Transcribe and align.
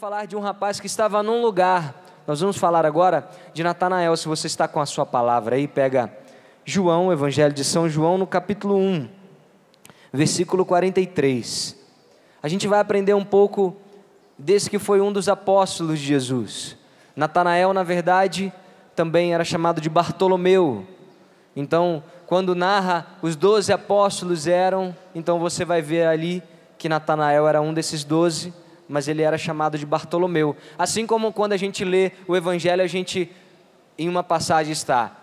falar 0.00 0.24
de 0.24 0.34
um 0.34 0.40
rapaz 0.40 0.80
que 0.80 0.86
estava 0.86 1.22
num 1.22 1.42
lugar. 1.42 1.94
Nós 2.26 2.40
vamos 2.40 2.56
falar 2.56 2.86
agora 2.86 3.28
de 3.52 3.62
Natanael. 3.62 4.16
Se 4.16 4.26
você 4.26 4.46
está 4.46 4.66
com 4.66 4.80
a 4.80 4.86
sua 4.86 5.04
palavra 5.04 5.56
aí, 5.56 5.68
pega 5.68 6.10
João, 6.64 7.12
Evangelho 7.12 7.52
de 7.52 7.62
São 7.62 7.86
João, 7.86 8.16
no 8.16 8.26
capítulo 8.26 8.78
1, 8.78 9.06
versículo 10.10 10.64
43. 10.64 11.76
A 12.42 12.48
gente 12.48 12.66
vai 12.66 12.80
aprender 12.80 13.12
um 13.12 13.26
pouco 13.26 13.76
desse 14.38 14.70
que 14.70 14.78
foi 14.78 15.02
um 15.02 15.12
dos 15.12 15.28
apóstolos 15.28 15.98
de 15.98 16.06
Jesus. 16.06 16.78
Natanael, 17.14 17.74
na 17.74 17.82
verdade, 17.82 18.50
também 18.96 19.34
era 19.34 19.44
chamado 19.44 19.82
de 19.82 19.90
Bartolomeu. 19.90 20.86
Então, 21.54 22.02
quando 22.26 22.54
narra 22.54 23.06
os 23.20 23.36
doze 23.36 23.70
apóstolos 23.70 24.46
eram, 24.46 24.96
então 25.14 25.38
você 25.38 25.62
vai 25.62 25.82
ver 25.82 26.06
ali 26.06 26.42
que 26.78 26.88
Natanael 26.88 27.46
era 27.46 27.60
um 27.60 27.74
desses 27.74 28.02
doze 28.02 28.54
mas 28.90 29.06
ele 29.06 29.22
era 29.22 29.38
chamado 29.38 29.78
de 29.78 29.86
Bartolomeu. 29.86 30.56
Assim 30.76 31.06
como 31.06 31.32
quando 31.32 31.52
a 31.52 31.56
gente 31.56 31.84
lê 31.84 32.10
o 32.26 32.36
Evangelho, 32.36 32.82
a 32.82 32.86
gente, 32.86 33.30
em 33.96 34.08
uma 34.08 34.22
passagem 34.22 34.72
está, 34.72 35.16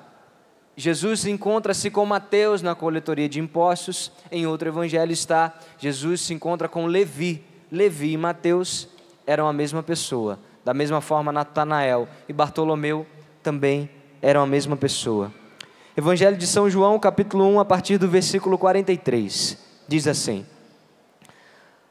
Jesus 0.76 1.26
encontra-se 1.26 1.92
com 1.92 2.06
Mateus 2.06 2.62
na 2.62 2.74
coletoria 2.74 3.28
de 3.28 3.40
impostos, 3.40 4.12
em 4.32 4.48
outro 4.48 4.70
Evangelho 4.70 5.12
está, 5.12 5.54
Jesus 5.78 6.22
se 6.22 6.34
encontra 6.34 6.70
com 6.70 6.86
Levi. 6.86 7.44
Levi 7.72 8.14
e 8.14 8.18
Mateus 8.18 8.88
eram 9.26 9.48
a 9.48 9.54
mesma 9.54 9.84
pessoa. 9.84 10.40
Da 10.64 10.74
mesma 10.74 11.02
forma, 11.02 11.32
Natanael 11.32 12.08
e 12.30 12.34
Bartolomeu 12.34 13.06
também 13.44 13.90
eram 14.22 14.42
a 14.44 14.48
mesma 14.48 14.78
pessoa. 14.78 15.34
Evangelho 15.96 16.38
de 16.38 16.46
São 16.46 16.70
João, 16.70 17.00
capítulo 17.00 17.44
1, 17.46 17.60
a 17.60 17.66
partir 17.66 17.98
do 17.98 18.08
versículo 18.08 18.58
43, 18.58 19.58
diz 19.88 20.08
assim: 20.08 20.46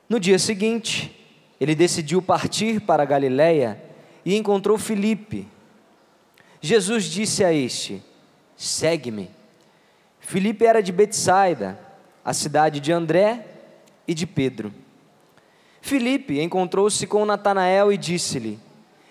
No 0.08 0.20
dia 0.20 0.38
seguinte, 0.38 1.15
ele 1.60 1.74
decidiu 1.74 2.20
partir 2.20 2.80
para 2.80 3.02
a 3.02 3.06
Galiléia 3.06 3.82
e 4.24 4.36
encontrou 4.36 4.76
Filipe. 4.76 5.46
Jesus 6.60 7.04
disse 7.04 7.44
a 7.44 7.52
este: 7.52 8.02
Segue-me. 8.56 9.30
Filipe 10.20 10.64
era 10.66 10.82
de 10.82 10.92
Betsaida, 10.92 11.78
a 12.24 12.32
cidade 12.32 12.80
de 12.80 12.92
André 12.92 13.46
e 14.06 14.12
de 14.12 14.26
Pedro. 14.26 14.72
Filipe 15.80 16.40
encontrou-se 16.40 17.06
com 17.06 17.24
Natanael 17.24 17.92
e 17.92 17.96
disse-lhe: 17.96 18.58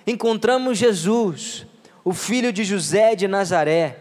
Encontramos 0.06 0.78
Jesus, 0.78 1.66
o 2.04 2.14
filho 2.14 2.52
de 2.52 2.64
José 2.64 3.16
de 3.16 3.28
Nazaré, 3.28 3.98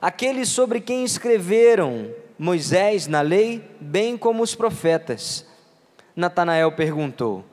aquele 0.00 0.46
sobre 0.46 0.80
quem 0.80 1.04
escreveram 1.04 2.10
Moisés 2.38 3.06
na 3.06 3.20
lei, 3.20 3.68
bem 3.80 4.16
como 4.16 4.42
os 4.42 4.54
profetas. 4.54 5.44
Natanael 6.14 6.72
perguntou: 6.72 7.44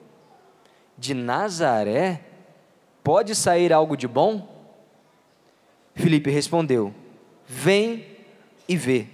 de 1.01 1.15
Nazaré 1.15 2.21
pode 3.03 3.33
sair 3.33 3.73
algo 3.73 3.97
de 3.97 4.07
bom? 4.07 4.47
Felipe 5.95 6.29
respondeu: 6.29 6.93
Vem 7.47 8.05
e 8.69 8.77
vê. 8.77 9.07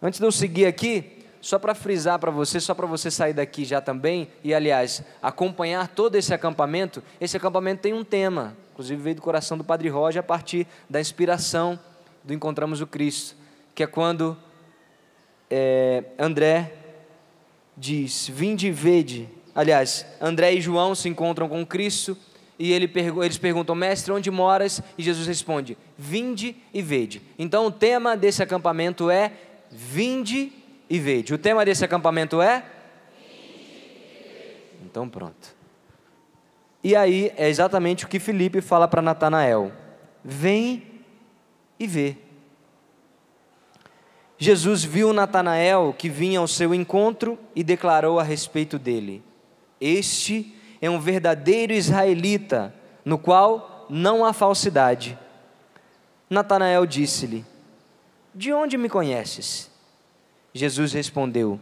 Antes 0.00 0.18
de 0.18 0.24
eu 0.24 0.32
seguir 0.32 0.64
aqui, 0.64 1.18
só 1.42 1.58
para 1.58 1.74
frisar 1.74 2.18
para 2.18 2.30
você, 2.30 2.58
só 2.58 2.74
para 2.74 2.86
você 2.86 3.10
sair 3.10 3.34
daqui 3.34 3.66
já 3.66 3.82
também, 3.82 4.28
e 4.42 4.54
aliás, 4.54 5.02
acompanhar 5.20 5.88
todo 5.88 6.16
esse 6.16 6.32
acampamento, 6.32 7.02
esse 7.20 7.36
acampamento 7.36 7.82
tem 7.82 7.92
um 7.92 8.02
tema, 8.02 8.56
inclusive 8.72 9.00
veio 9.02 9.16
do 9.16 9.22
coração 9.22 9.58
do 9.58 9.64
Padre 9.64 9.90
Roger 9.90 10.20
a 10.20 10.22
partir 10.22 10.66
da 10.88 11.00
inspiração 11.00 11.78
do 12.24 12.32
Encontramos 12.32 12.80
o 12.80 12.86
Cristo, 12.86 13.36
que 13.74 13.82
é 13.82 13.86
quando 13.86 14.38
é, 15.50 16.04
André 16.18 16.72
diz: 17.76 18.26
Vinde 18.28 18.68
e 18.68 18.70
vede 18.70 19.28
Aliás, 19.58 20.06
André 20.20 20.54
e 20.54 20.60
João 20.60 20.94
se 20.94 21.08
encontram 21.08 21.48
com 21.48 21.66
Cristo 21.66 22.16
e 22.56 22.72
ele, 22.72 22.88
eles 23.24 23.38
perguntam, 23.38 23.74
mestre, 23.74 24.12
onde 24.12 24.30
moras? 24.30 24.80
E 24.96 25.02
Jesus 25.02 25.26
responde, 25.26 25.76
vinde 25.98 26.54
e 26.72 26.80
vede. 26.80 27.20
Então 27.36 27.66
o 27.66 27.70
tema 27.72 28.16
desse 28.16 28.40
acampamento 28.40 29.10
é 29.10 29.32
vinde 29.68 30.52
e 30.88 31.00
vede. 31.00 31.34
O 31.34 31.38
tema 31.38 31.64
desse 31.64 31.84
acampamento 31.84 32.40
é? 32.40 32.64
Então 34.84 35.08
pronto. 35.08 35.56
E 36.84 36.94
aí 36.94 37.32
é 37.36 37.48
exatamente 37.48 38.04
o 38.04 38.08
que 38.08 38.20
Felipe 38.20 38.60
fala 38.60 38.86
para 38.86 39.02
Natanael: 39.02 39.72
vem 40.22 40.86
e 41.80 41.84
vê. 41.84 42.16
Jesus 44.38 44.84
viu 44.84 45.12
Natanael 45.12 45.92
que 45.98 46.08
vinha 46.08 46.38
ao 46.38 46.46
seu 46.46 46.72
encontro 46.72 47.36
e 47.56 47.64
declarou 47.64 48.20
a 48.20 48.22
respeito 48.22 48.78
dele: 48.78 49.26
este 49.80 50.54
é 50.80 50.88
um 50.88 51.00
verdadeiro 51.00 51.72
israelita, 51.72 52.74
no 53.04 53.18
qual 53.18 53.86
não 53.88 54.24
há 54.24 54.32
falsidade. 54.32 55.18
Natanael 56.28 56.86
disse-lhe: 56.86 57.44
De 58.34 58.52
onde 58.52 58.76
me 58.76 58.88
conheces? 58.88 59.70
Jesus 60.52 60.92
respondeu: 60.92 61.58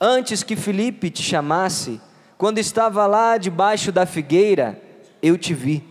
Antes 0.00 0.42
que 0.42 0.56
Felipe 0.56 1.10
te 1.10 1.22
chamasse, 1.22 2.00
quando 2.38 2.58
estava 2.58 3.06
lá 3.06 3.36
debaixo 3.36 3.92
da 3.92 4.06
figueira, 4.06 4.80
eu 5.22 5.36
te 5.38 5.54
vi. 5.54 5.84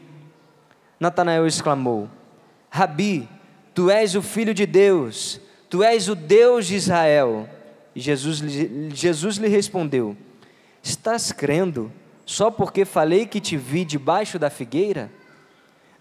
Natanael 0.99 1.47
exclamou: 1.47 2.09
Rabi, 2.69 3.27
tu 3.73 3.89
és 3.89 4.15
o 4.15 4.21
filho 4.21 4.53
de 4.53 4.65
Deus, 4.65 5.39
tu 5.69 5.83
és 5.83 6.09
o 6.09 6.15
Deus 6.15 6.67
de 6.67 6.75
Israel. 6.75 7.47
Jesus, 7.95 8.41
Jesus 8.93 9.37
lhe 9.37 9.47
respondeu: 9.47 10.15
Estás 10.83 11.31
crendo 11.31 11.91
só 12.25 12.49
porque 12.49 12.85
falei 12.85 13.25
que 13.25 13.39
te 13.39 13.57
vi 13.57 13.85
debaixo 13.85 14.39
da 14.39 14.49
figueira? 14.49 15.11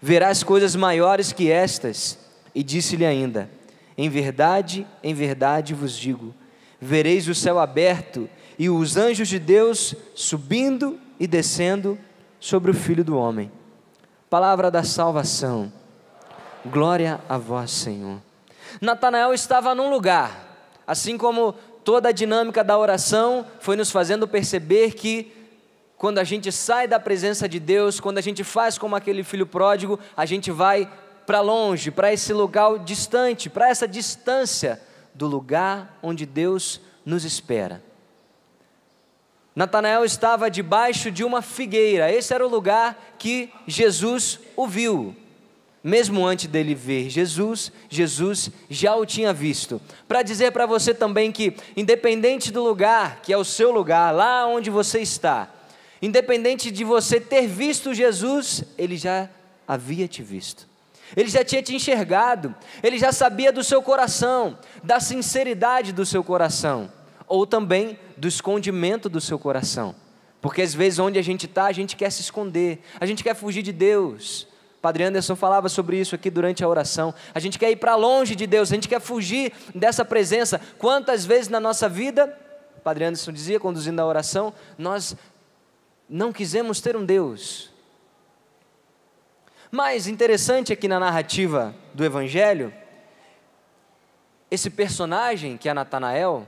Verás 0.01 0.43
coisas 0.43 0.75
maiores 0.75 1.31
que 1.31 1.51
estas. 1.51 2.17
E 2.55 2.63
disse-lhe 2.63 3.05
ainda: 3.05 3.49
Em 3.97 4.09
verdade, 4.09 4.87
em 5.03 5.13
verdade 5.13 5.73
vos 5.73 5.95
digo: 5.95 6.33
vereis 6.79 7.27
o 7.27 7.35
céu 7.35 7.59
aberto 7.59 8.29
e 8.57 8.69
os 8.69 8.97
anjos 8.97 9.27
de 9.27 9.37
Deus 9.37 9.95
subindo 10.15 10.99
e 11.19 11.27
descendo 11.27 11.97
sobre 12.39 12.71
o 12.71 12.73
Filho 12.73 13.03
do 13.03 13.17
Homem. 13.17 13.51
Palavra 14.29 14.71
da 14.71 14.83
salvação. 14.83 15.71
Glória 16.65 17.19
a 17.27 17.37
vós, 17.37 17.71
Senhor. 17.71 18.19
Natanael 18.79 19.33
estava 19.33 19.75
num 19.75 19.89
lugar, 19.89 20.69
assim 20.87 21.17
como 21.17 21.55
toda 21.83 22.09
a 22.09 22.11
dinâmica 22.11 22.63
da 22.63 22.77
oração 22.77 23.45
foi 23.59 23.75
nos 23.75 23.91
fazendo 23.91 24.27
perceber 24.27 24.93
que 24.93 25.31
quando 25.97 26.17
a 26.17 26.23
gente 26.23 26.51
sai 26.51 26.87
da 26.87 26.99
presença 26.99 27.47
de 27.47 27.59
Deus, 27.59 27.99
quando 27.99 28.17
a 28.17 28.21
gente 28.21 28.43
faz 28.43 28.77
como 28.77 28.95
aquele 28.95 29.23
filho 29.23 29.45
pródigo, 29.45 29.99
a 30.17 30.25
gente 30.25 30.49
vai 30.49 30.91
para 31.27 31.41
longe, 31.41 31.91
para 31.91 32.11
esse 32.11 32.33
lugar 32.33 32.79
distante, 32.79 33.49
para 33.49 33.69
essa 33.69 33.87
distância 33.87 34.81
do 35.13 35.27
lugar 35.27 35.97
onde 36.01 36.25
Deus 36.25 36.81
nos 37.05 37.23
espera. 37.23 37.83
Natanael 39.55 40.03
estava 40.05 40.49
debaixo 40.49 41.11
de 41.11 41.23
uma 41.23 41.41
figueira, 41.41 42.11
esse 42.11 42.33
era 42.33 42.45
o 42.45 42.49
lugar 42.49 43.15
que 43.19 43.53
Jesus 43.67 44.39
o 44.55 44.65
viu. 44.67 45.15
Mesmo 45.83 46.25
antes 46.25 46.45
dele 46.45 46.75
ver 46.75 47.09
Jesus, 47.09 47.71
Jesus 47.89 48.51
já 48.69 48.95
o 48.95 49.05
tinha 49.05 49.33
visto. 49.33 49.81
Para 50.07 50.21
dizer 50.21 50.51
para 50.51 50.67
você 50.67 50.93
também 50.93 51.31
que, 51.31 51.55
independente 51.75 52.51
do 52.51 52.63
lugar, 52.63 53.21
que 53.23 53.33
é 53.33 53.37
o 53.37 53.43
seu 53.43 53.71
lugar, 53.71 54.13
lá 54.13 54.45
onde 54.45 54.69
você 54.69 54.99
está, 54.99 55.49
independente 55.99 56.69
de 56.69 56.83
você 56.83 57.19
ter 57.19 57.47
visto 57.47 57.95
Jesus, 57.95 58.63
ele 58.77 58.95
já 58.95 59.27
havia 59.67 60.07
te 60.07 60.21
visto. 60.21 60.69
Ele 61.15 61.29
já 61.29 61.43
tinha 61.43 61.63
te 61.63 61.75
enxergado, 61.75 62.55
ele 62.83 62.97
já 62.97 63.11
sabia 63.11 63.51
do 63.51 63.63
seu 63.63 63.81
coração, 63.81 64.57
da 64.83 64.99
sinceridade 64.99 65.91
do 65.91 66.05
seu 66.05 66.23
coração, 66.23 66.91
ou 67.27 67.45
também 67.45 67.97
do 68.15 68.27
escondimento 68.27 69.09
do 69.09 69.19
seu 69.19 69.39
coração. 69.39 69.95
Porque 70.39 70.61
às 70.61 70.73
vezes 70.73 70.99
onde 70.99 71.17
a 71.17 71.21
gente 71.21 71.47
está, 71.47 71.65
a 71.65 71.71
gente 71.71 71.95
quer 71.95 72.11
se 72.11 72.21
esconder, 72.21 72.81
a 72.99 73.05
gente 73.05 73.23
quer 73.23 73.35
fugir 73.35 73.61
de 73.61 73.73
Deus. 73.73 74.47
Padre 74.81 75.03
Anderson 75.03 75.35
falava 75.35 75.69
sobre 75.69 75.99
isso 75.99 76.15
aqui 76.15 76.29
durante 76.29 76.63
a 76.63 76.67
oração. 76.67 77.13
A 77.33 77.39
gente 77.39 77.59
quer 77.59 77.69
ir 77.69 77.75
para 77.75 77.95
longe 77.95 78.35
de 78.35 78.47
Deus, 78.47 78.71
a 78.71 78.75
gente 78.75 78.87
quer 78.89 78.99
fugir 78.99 79.53
dessa 79.75 80.03
presença. 80.03 80.59
Quantas 80.79 81.23
vezes 81.23 81.49
na 81.49 81.59
nossa 81.59 81.87
vida, 81.87 82.27
Padre 82.83 83.05
Anderson 83.05 83.31
dizia, 83.31 83.59
conduzindo 83.59 84.01
a 84.01 84.05
oração, 84.05 84.53
nós 84.77 85.15
não 86.09 86.33
quisemos 86.33 86.81
ter 86.81 86.97
um 86.97 87.05
Deus. 87.05 87.69
Mas 89.69 90.07
interessante 90.07 90.73
aqui 90.73 90.87
na 90.87 90.99
narrativa 90.99 91.75
do 91.93 92.03
Evangelho, 92.03 92.73
esse 94.49 94.69
personagem 94.69 95.57
que 95.57 95.69
é 95.69 95.73
Natanael, 95.73 96.45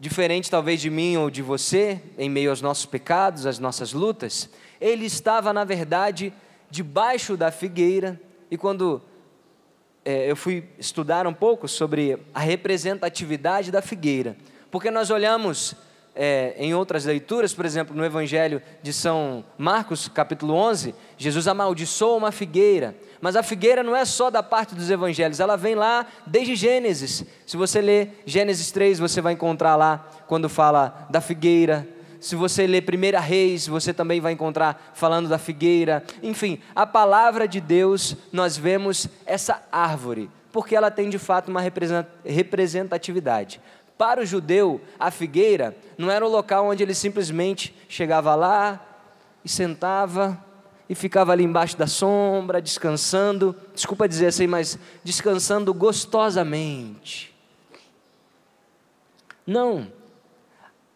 diferente 0.00 0.50
talvez 0.50 0.80
de 0.80 0.90
mim 0.90 1.16
ou 1.16 1.30
de 1.30 1.42
você, 1.42 2.02
em 2.18 2.28
meio 2.28 2.50
aos 2.50 2.60
nossos 2.60 2.86
pecados, 2.86 3.46
às 3.46 3.58
nossas 3.58 3.92
lutas, 3.92 4.50
ele 4.80 5.06
estava, 5.06 5.52
na 5.52 5.64
verdade, 5.64 6.32
debaixo 6.70 7.36
da 7.36 7.50
figueira, 7.50 8.20
e 8.50 8.56
quando 8.56 9.02
é, 10.04 10.30
eu 10.30 10.36
fui 10.36 10.68
estudar 10.78 11.26
um 11.26 11.34
pouco 11.34 11.68
sobre 11.68 12.18
a 12.34 12.40
representatividade 12.40 13.70
da 13.70 13.82
figueira, 13.82 14.36
porque 14.70 14.90
nós 14.90 15.10
olhamos 15.10 15.76
é, 16.20 16.54
em 16.58 16.74
outras 16.74 17.04
leituras, 17.04 17.54
por 17.54 17.64
exemplo, 17.64 17.94
no 17.94 18.04
Evangelho 18.04 18.60
de 18.82 18.92
São 18.92 19.44
Marcos, 19.56 20.08
capítulo 20.08 20.52
11, 20.52 20.92
Jesus 21.16 21.46
amaldiçoou 21.46 22.18
uma 22.18 22.32
figueira. 22.32 22.96
Mas 23.20 23.36
a 23.36 23.42
figueira 23.42 23.84
não 23.84 23.94
é 23.94 24.04
só 24.04 24.28
da 24.28 24.42
parte 24.42 24.74
dos 24.74 24.90
evangelhos, 24.90 25.38
ela 25.38 25.56
vem 25.56 25.76
lá 25.76 26.06
desde 26.26 26.56
Gênesis. 26.56 27.24
Se 27.46 27.56
você 27.56 27.80
ler 27.80 28.22
Gênesis 28.26 28.72
3, 28.72 28.98
você 28.98 29.20
vai 29.20 29.34
encontrar 29.34 29.76
lá 29.76 30.08
quando 30.26 30.48
fala 30.48 31.06
da 31.08 31.20
figueira. 31.20 31.86
Se 32.20 32.34
você 32.34 32.66
ler 32.66 32.82
1 32.82 33.20
Reis, 33.20 33.66
você 33.66 33.94
também 33.94 34.20
vai 34.20 34.32
encontrar 34.32 34.92
falando 34.94 35.28
da 35.28 35.38
figueira. 35.38 36.02
Enfim, 36.22 36.60
a 36.74 36.86
palavra 36.86 37.46
de 37.46 37.60
Deus, 37.60 38.16
nós 38.32 38.56
vemos 38.56 39.08
essa 39.24 39.62
árvore, 39.70 40.30
porque 40.52 40.74
ela 40.74 40.90
tem 40.90 41.08
de 41.08 41.18
fato 41.18 41.48
uma 41.48 41.62
representatividade. 42.24 43.60
Para 43.96 44.20
o 44.22 44.26
judeu, 44.26 44.80
a 44.98 45.10
figueira 45.10 45.76
não 45.96 46.10
era 46.10 46.24
o 46.24 46.30
local 46.30 46.66
onde 46.68 46.82
ele 46.82 46.94
simplesmente 46.94 47.74
chegava 47.88 48.34
lá 48.34 48.80
e 49.44 49.48
sentava 49.48 50.44
e 50.88 50.94
ficava 50.94 51.32
ali 51.32 51.44
embaixo 51.44 51.76
da 51.76 51.86
sombra, 51.86 52.62
descansando, 52.62 53.54
desculpa 53.74 54.08
dizer 54.08 54.28
assim, 54.28 54.46
mas 54.46 54.78
descansando 55.04 55.74
gostosamente. 55.74 57.34
Não, 59.46 59.92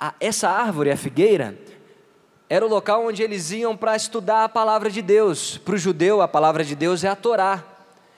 a, 0.02 0.14
essa 0.18 0.48
árvore, 0.48 0.90
a 0.90 0.96
figueira, 0.96 1.56
era 2.50 2.66
o 2.66 2.68
local 2.68 3.06
onde 3.06 3.22
eles 3.22 3.52
iam 3.52 3.76
para 3.76 3.94
estudar 3.94 4.42
a 4.42 4.48
palavra 4.48 4.90
de 4.90 5.00
Deus. 5.00 5.58
Para 5.58 5.76
o 5.76 5.78
judeu, 5.78 6.20
a 6.20 6.26
palavra 6.26 6.64
de 6.64 6.74
Deus 6.74 7.04
é 7.04 7.08
a 7.08 7.14
Torá. 7.14 7.62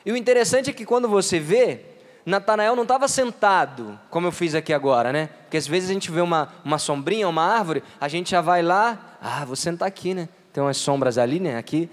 E 0.06 0.10
o 0.10 0.16
interessante 0.16 0.70
é 0.70 0.72
que 0.72 0.86
quando 0.86 1.06
você 1.08 1.38
vê, 1.38 1.82
Natanael 2.24 2.74
não 2.74 2.84
estava 2.84 3.06
sentado, 3.06 4.00
como 4.08 4.26
eu 4.26 4.32
fiz 4.32 4.54
aqui 4.54 4.72
agora, 4.72 5.12
né? 5.12 5.28
Porque 5.42 5.58
às 5.58 5.66
vezes 5.66 5.90
a 5.90 5.92
gente 5.92 6.10
vê 6.10 6.22
uma, 6.22 6.48
uma 6.64 6.78
sombrinha, 6.78 7.28
uma 7.28 7.44
árvore, 7.44 7.84
a 8.00 8.08
gente 8.08 8.30
já 8.30 8.40
vai 8.40 8.62
lá, 8.62 9.18
ah, 9.20 9.44
vou 9.44 9.54
sentar 9.54 9.86
aqui, 9.86 10.14
né? 10.14 10.28
tem 10.54 10.62
umas 10.62 10.76
sombras 10.78 11.18
ali, 11.18 11.38
né? 11.38 11.58
Aqui, 11.58 11.90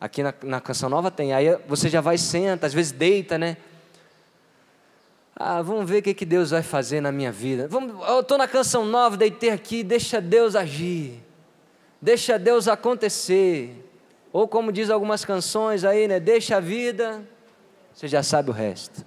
aqui 0.00 0.22
na, 0.22 0.32
na 0.44 0.60
Canção 0.60 0.88
Nova 0.88 1.10
tem. 1.10 1.34
Aí 1.34 1.58
você 1.68 1.90
já 1.90 2.00
vai 2.00 2.16
senta, 2.16 2.66
às 2.66 2.72
vezes 2.72 2.92
deita, 2.92 3.36
né? 3.36 3.58
Ah, 5.38 5.60
vamos 5.60 5.88
ver 5.88 5.98
o 5.98 6.02
que, 6.02 6.14
que 6.14 6.24
Deus 6.24 6.50
vai 6.50 6.62
fazer 6.62 7.02
na 7.02 7.12
minha 7.12 7.30
vida. 7.30 7.68
Vamos, 7.68 8.08
eu 8.08 8.20
estou 8.20 8.38
na 8.38 8.48
Canção 8.48 8.86
Nova, 8.86 9.18
deitei 9.18 9.50
aqui, 9.50 9.84
deixa 9.84 10.18
Deus 10.18 10.56
agir. 10.56 11.22
Deixa 12.00 12.38
Deus 12.38 12.66
acontecer. 12.66 13.84
Ou 14.32 14.48
como 14.48 14.72
diz 14.72 14.88
algumas 14.88 15.26
canções 15.26 15.84
aí, 15.84 16.08
né? 16.08 16.18
Deixa 16.18 16.56
a 16.56 16.60
vida, 16.60 17.22
você 17.92 18.08
já 18.08 18.22
sabe 18.22 18.48
o 18.48 18.52
resto. 18.52 19.04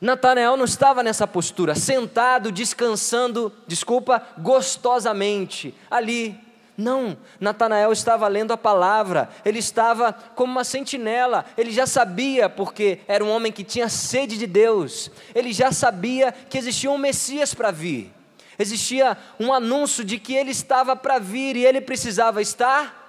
Natanael 0.00 0.56
não 0.56 0.64
estava 0.64 1.02
nessa 1.02 1.26
postura, 1.26 1.74
sentado, 1.74 2.50
descansando, 2.50 3.52
desculpa, 3.66 4.22
gostosamente, 4.38 5.74
ali, 5.90 6.38
não, 6.76 7.16
Natanael 7.38 7.92
estava 7.92 8.26
lendo 8.26 8.52
a 8.52 8.56
palavra, 8.56 9.28
ele 9.44 9.60
estava 9.60 10.12
como 10.12 10.50
uma 10.50 10.64
sentinela, 10.64 11.44
ele 11.56 11.70
já 11.70 11.86
sabia, 11.86 12.48
porque 12.48 13.00
era 13.06 13.24
um 13.24 13.30
homem 13.30 13.52
que 13.52 13.62
tinha 13.62 13.88
sede 13.88 14.36
de 14.36 14.46
Deus, 14.46 15.10
ele 15.34 15.52
já 15.52 15.70
sabia 15.70 16.32
que 16.32 16.58
existia 16.58 16.90
um 16.90 16.98
Messias 16.98 17.54
para 17.54 17.70
vir, 17.70 18.12
existia 18.58 19.16
um 19.38 19.52
anúncio 19.52 20.04
de 20.04 20.18
que 20.18 20.34
ele 20.34 20.50
estava 20.50 20.96
para 20.96 21.18
vir 21.18 21.56
e 21.56 21.64
ele 21.64 21.80
precisava 21.80 22.42
estar 22.42 23.02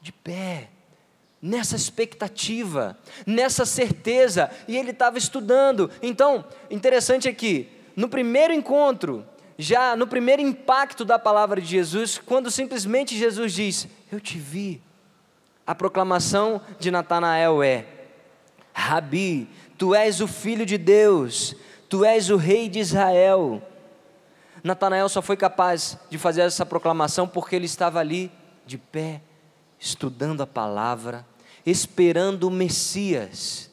de 0.00 0.12
pé, 0.12 0.70
nessa 1.42 1.76
expectativa, 1.76 2.98
nessa 3.26 3.64
certeza, 3.64 4.50
e 4.68 4.76
ele 4.76 4.90
estava 4.90 5.16
estudando. 5.16 5.90
Então, 6.02 6.44
interessante 6.70 7.28
aqui, 7.28 7.68
no 7.96 8.08
primeiro 8.08 8.52
encontro, 8.52 9.26
já 9.60 9.94
no 9.94 10.06
primeiro 10.06 10.40
impacto 10.40 11.04
da 11.04 11.18
palavra 11.18 11.60
de 11.60 11.66
Jesus, 11.66 12.18
quando 12.18 12.50
simplesmente 12.50 13.16
Jesus 13.16 13.52
diz: 13.52 13.88
Eu 14.10 14.18
te 14.18 14.38
vi. 14.38 14.82
A 15.66 15.74
proclamação 15.74 16.62
de 16.78 16.90
Natanael 16.90 17.62
é: 17.62 17.86
Rabi, 18.72 19.48
tu 19.76 19.94
és 19.94 20.20
o 20.20 20.26
filho 20.26 20.64
de 20.64 20.78
Deus, 20.78 21.54
tu 21.88 22.04
és 22.04 22.30
o 22.30 22.36
rei 22.36 22.68
de 22.68 22.78
Israel. 22.78 23.62
Natanael 24.64 25.08
só 25.08 25.20
foi 25.20 25.36
capaz 25.36 25.98
de 26.08 26.16
fazer 26.16 26.40
essa 26.40 26.64
proclamação 26.64 27.28
porque 27.28 27.54
ele 27.54 27.66
estava 27.66 28.00
ali 28.00 28.32
de 28.64 28.78
pé, 28.78 29.20
estudando 29.78 30.42
a 30.42 30.46
palavra, 30.46 31.26
esperando 31.66 32.44
o 32.44 32.50
Messias. 32.50 33.70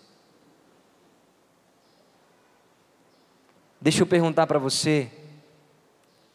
Deixa 3.80 4.02
eu 4.02 4.08
perguntar 4.08 4.48
para 4.48 4.60
você, 4.60 5.10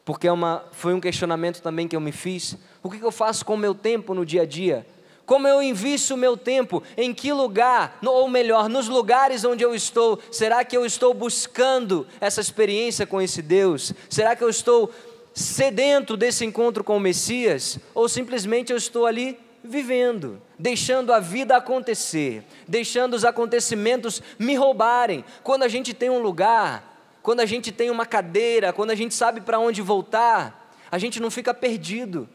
porque 0.05 0.27
é 0.27 0.33
uma, 0.33 0.65
foi 0.73 0.95
um 0.95 1.01
questionamento 1.01 1.63
também 1.63 1.87
que 1.87 1.95
eu 1.95 2.01
me 2.01 2.13
fiz. 2.13 2.57
O 2.83 2.91
que 2.91 3.01
eu 3.01 3.13
faço 3.13 3.45
com 3.45 3.55
o 3.55 3.59
meu 3.59 3.75
tempo 3.75 4.15
no 4.15 4.27
dia 4.27 4.43
a 4.43 4.47
dia? 4.47 4.87
Como 5.25 5.47
eu 5.47 5.63
invisto 5.63 6.15
o 6.15 6.17
meu 6.17 6.37
tempo? 6.37 6.83
Em 6.97 7.15
que 7.15 7.33
lugar? 7.33 7.99
Ou 8.05 8.29
melhor, 8.29 8.69
nos 8.69 8.89
lugares 8.89 9.45
onde 9.45 9.65
eu 9.65 9.75
estou? 9.75 10.19
Será 10.31 10.65
que 10.65 10.77
eu 10.77 10.85
estou 10.85 11.15
buscando 11.15 12.07
essa 12.21 12.41
experiência 12.41 13.07
com 13.07 13.23
esse 13.23 13.41
Deus? 13.41 13.93
Será 14.11 14.35
que 14.35 14.43
eu 14.43 14.51
estou 14.51 14.91
sedento 15.33 16.17
desse 16.17 16.45
encontro 16.45 16.83
com 16.83 16.97
o 16.97 17.01
Messias? 17.01 17.79
Ou 17.95 18.09
simplesmente 18.09 18.73
eu 18.73 18.77
estou 18.77 19.07
ali 19.07 19.39
vivendo, 19.63 20.43
deixando 20.59 21.13
a 21.13 21.21
vida 21.21 21.57
acontecer, 21.57 22.45
deixando 22.67 23.15
os 23.15 23.25
acontecimentos 23.25 24.21
me 24.39 24.57
roubarem? 24.57 25.25
Quando 25.45 25.63
a 25.63 25.69
gente 25.69 25.95
tem 25.95 26.11
um 26.11 26.21
lugar 26.21 26.92
quando 27.23 27.41
a 27.41 27.47
gente 27.47 27.71
tem 27.71 27.91
uma 27.91 28.05
cadeira, 28.05 28.73
quando 28.73 28.91
a 28.91 28.95
gente 28.95 29.15
sabe 29.15 29.41
para 29.41 29.59
onde 29.59 29.81
voltar, 29.81 30.75
a 30.91 30.99
gente 30.99 31.21
não 31.21 31.31
fica 31.31 31.55
perdido. 31.55 32.29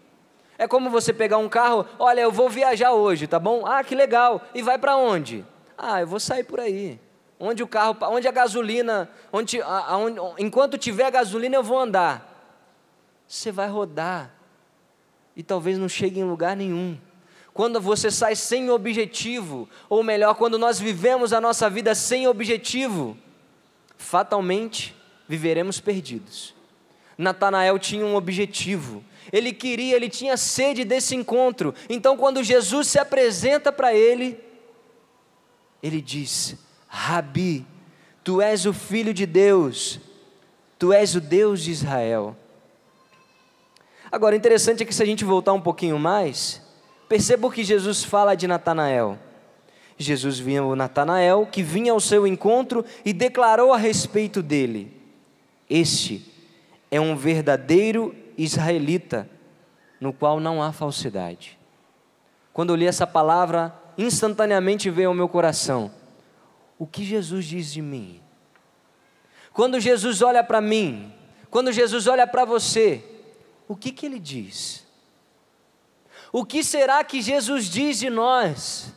É 0.58 0.68
como 0.68 0.90
você 0.90 1.14
pegar 1.14 1.38
um 1.38 1.50
carro, 1.50 1.86
olha, 2.00 2.22
eu 2.22 2.32
vou 2.32 2.50
viajar 2.50 2.94
hoje, 2.94 3.28
tá 3.28 3.38
bom? 3.38 3.66
Ah, 3.66 3.84
que 3.84 3.94
legal. 3.94 4.42
E 4.56 4.62
vai 4.62 4.78
para 4.78 4.96
onde? 4.96 5.46
Ah, 5.78 6.02
eu 6.02 6.08
vou 6.08 6.20
sair 6.20 6.44
por 6.44 6.60
aí. 6.60 7.00
Onde 7.40 7.62
o 7.62 7.68
carro, 7.68 7.96
onde 8.02 8.28
a 8.28 8.32
gasolina, 8.32 9.10
onde, 9.32 9.62
aonde, 9.62 10.20
enquanto 10.40 10.78
tiver 10.78 11.12
gasolina 11.12 11.56
eu 11.56 11.64
vou 11.64 11.78
andar. 11.78 12.34
Você 13.28 13.52
vai 13.52 13.68
rodar 13.68 14.34
e 15.36 15.44
talvez 15.44 15.78
não 15.78 15.88
chegue 15.88 16.20
em 16.20 16.24
lugar 16.24 16.56
nenhum. 16.56 16.98
Quando 17.54 17.80
você 17.80 18.10
sai 18.10 18.36
sem 18.36 18.72
objetivo, 18.72 19.70
ou 19.90 20.02
melhor, 20.02 20.34
quando 20.36 20.58
nós 20.58 20.80
vivemos 20.80 21.34
a 21.34 21.42
nossa 21.42 21.70
vida 21.70 21.94
sem 21.94 22.28
objetivo, 22.28 23.18
fatalmente 23.98 24.96
viveremos 25.28 25.80
perdidos. 25.80 26.56
Natanael 27.18 27.80
tinha 27.80 28.06
um 28.06 28.16
objetivo, 28.16 29.04
ele 29.32 29.52
queria, 29.52 29.96
ele 29.96 30.10
tinha 30.10 30.38
sede 30.38 30.86
desse 30.86 31.16
encontro. 31.16 31.74
Então, 31.90 32.16
quando 32.16 32.44
Jesus 32.44 32.88
se 32.88 33.00
apresenta 33.00 33.72
para 33.72 33.94
ele, 33.94 34.40
ele 35.82 36.00
diz: 36.00 36.56
Rabi, 36.88 37.66
tu 38.24 38.42
és 38.42 38.66
o 38.66 38.74
filho 38.74 39.14
de 39.14 39.26
Deus, 39.26 40.00
tu 40.78 40.94
és 40.94 41.16
o 41.16 41.22
Deus 41.22 41.62
de 41.64 41.72
Israel. 41.72 42.38
Agora, 44.12 44.36
interessante 44.36 44.84
é 44.84 44.86
que 44.86 44.96
se 44.96 45.04
a 45.04 45.06
gente 45.06 45.26
voltar 45.26 45.54
um 45.54 45.62
pouquinho 45.62 46.00
mais, 46.00 46.62
perceba 47.10 47.48
o 47.48 47.52
que 47.52 47.64
Jesus 47.64 48.04
fala 48.04 48.36
de 48.36 48.48
Natanael. 48.48 49.20
Jesus 49.98 50.38
viu 50.38 50.76
Natanael, 50.76 51.48
que 51.52 51.64
vinha 51.64 51.92
ao 51.92 52.00
seu 52.00 52.28
encontro 52.28 52.86
e 53.04 53.12
declarou 53.12 53.74
a 53.74 53.78
respeito 53.78 54.44
dele: 54.44 54.92
Este 55.70 56.24
é 56.92 57.02
um 57.02 57.16
verdadeiro 57.16 58.16
israelita, 58.38 59.28
no 60.00 60.14
qual 60.14 60.40
não 60.40 60.62
há 60.62 60.72
falsidade. 60.72 61.58
Quando 62.54 62.72
eu 62.72 62.76
li 62.76 62.86
essa 62.86 63.08
palavra, 63.08 63.74
instantaneamente 63.98 64.90
veio 64.90 65.10
ao 65.10 65.16
meu 65.16 65.28
coração: 65.28 65.92
O 66.78 66.86
que 66.86 67.04
Jesus 67.04 67.46
diz 67.46 67.72
de 67.72 67.82
mim? 67.82 68.22
Quando 69.52 69.80
Jesus 69.80 70.22
olha 70.22 70.44
para 70.44 70.62
mim, 70.62 71.12
quando 71.50 71.72
Jesus 71.72 72.06
olha 72.06 72.28
para 72.28 72.46
você, 72.46 73.04
o 73.68 73.76
que, 73.76 73.92
que 73.92 74.06
ele 74.06 74.20
diz? 74.20 74.86
O 76.32 76.46
que 76.46 76.64
será 76.64 77.04
que 77.04 77.22
Jesus 77.22 77.66
diz 77.66 77.98
de 77.98 78.10
nós? 78.10 78.94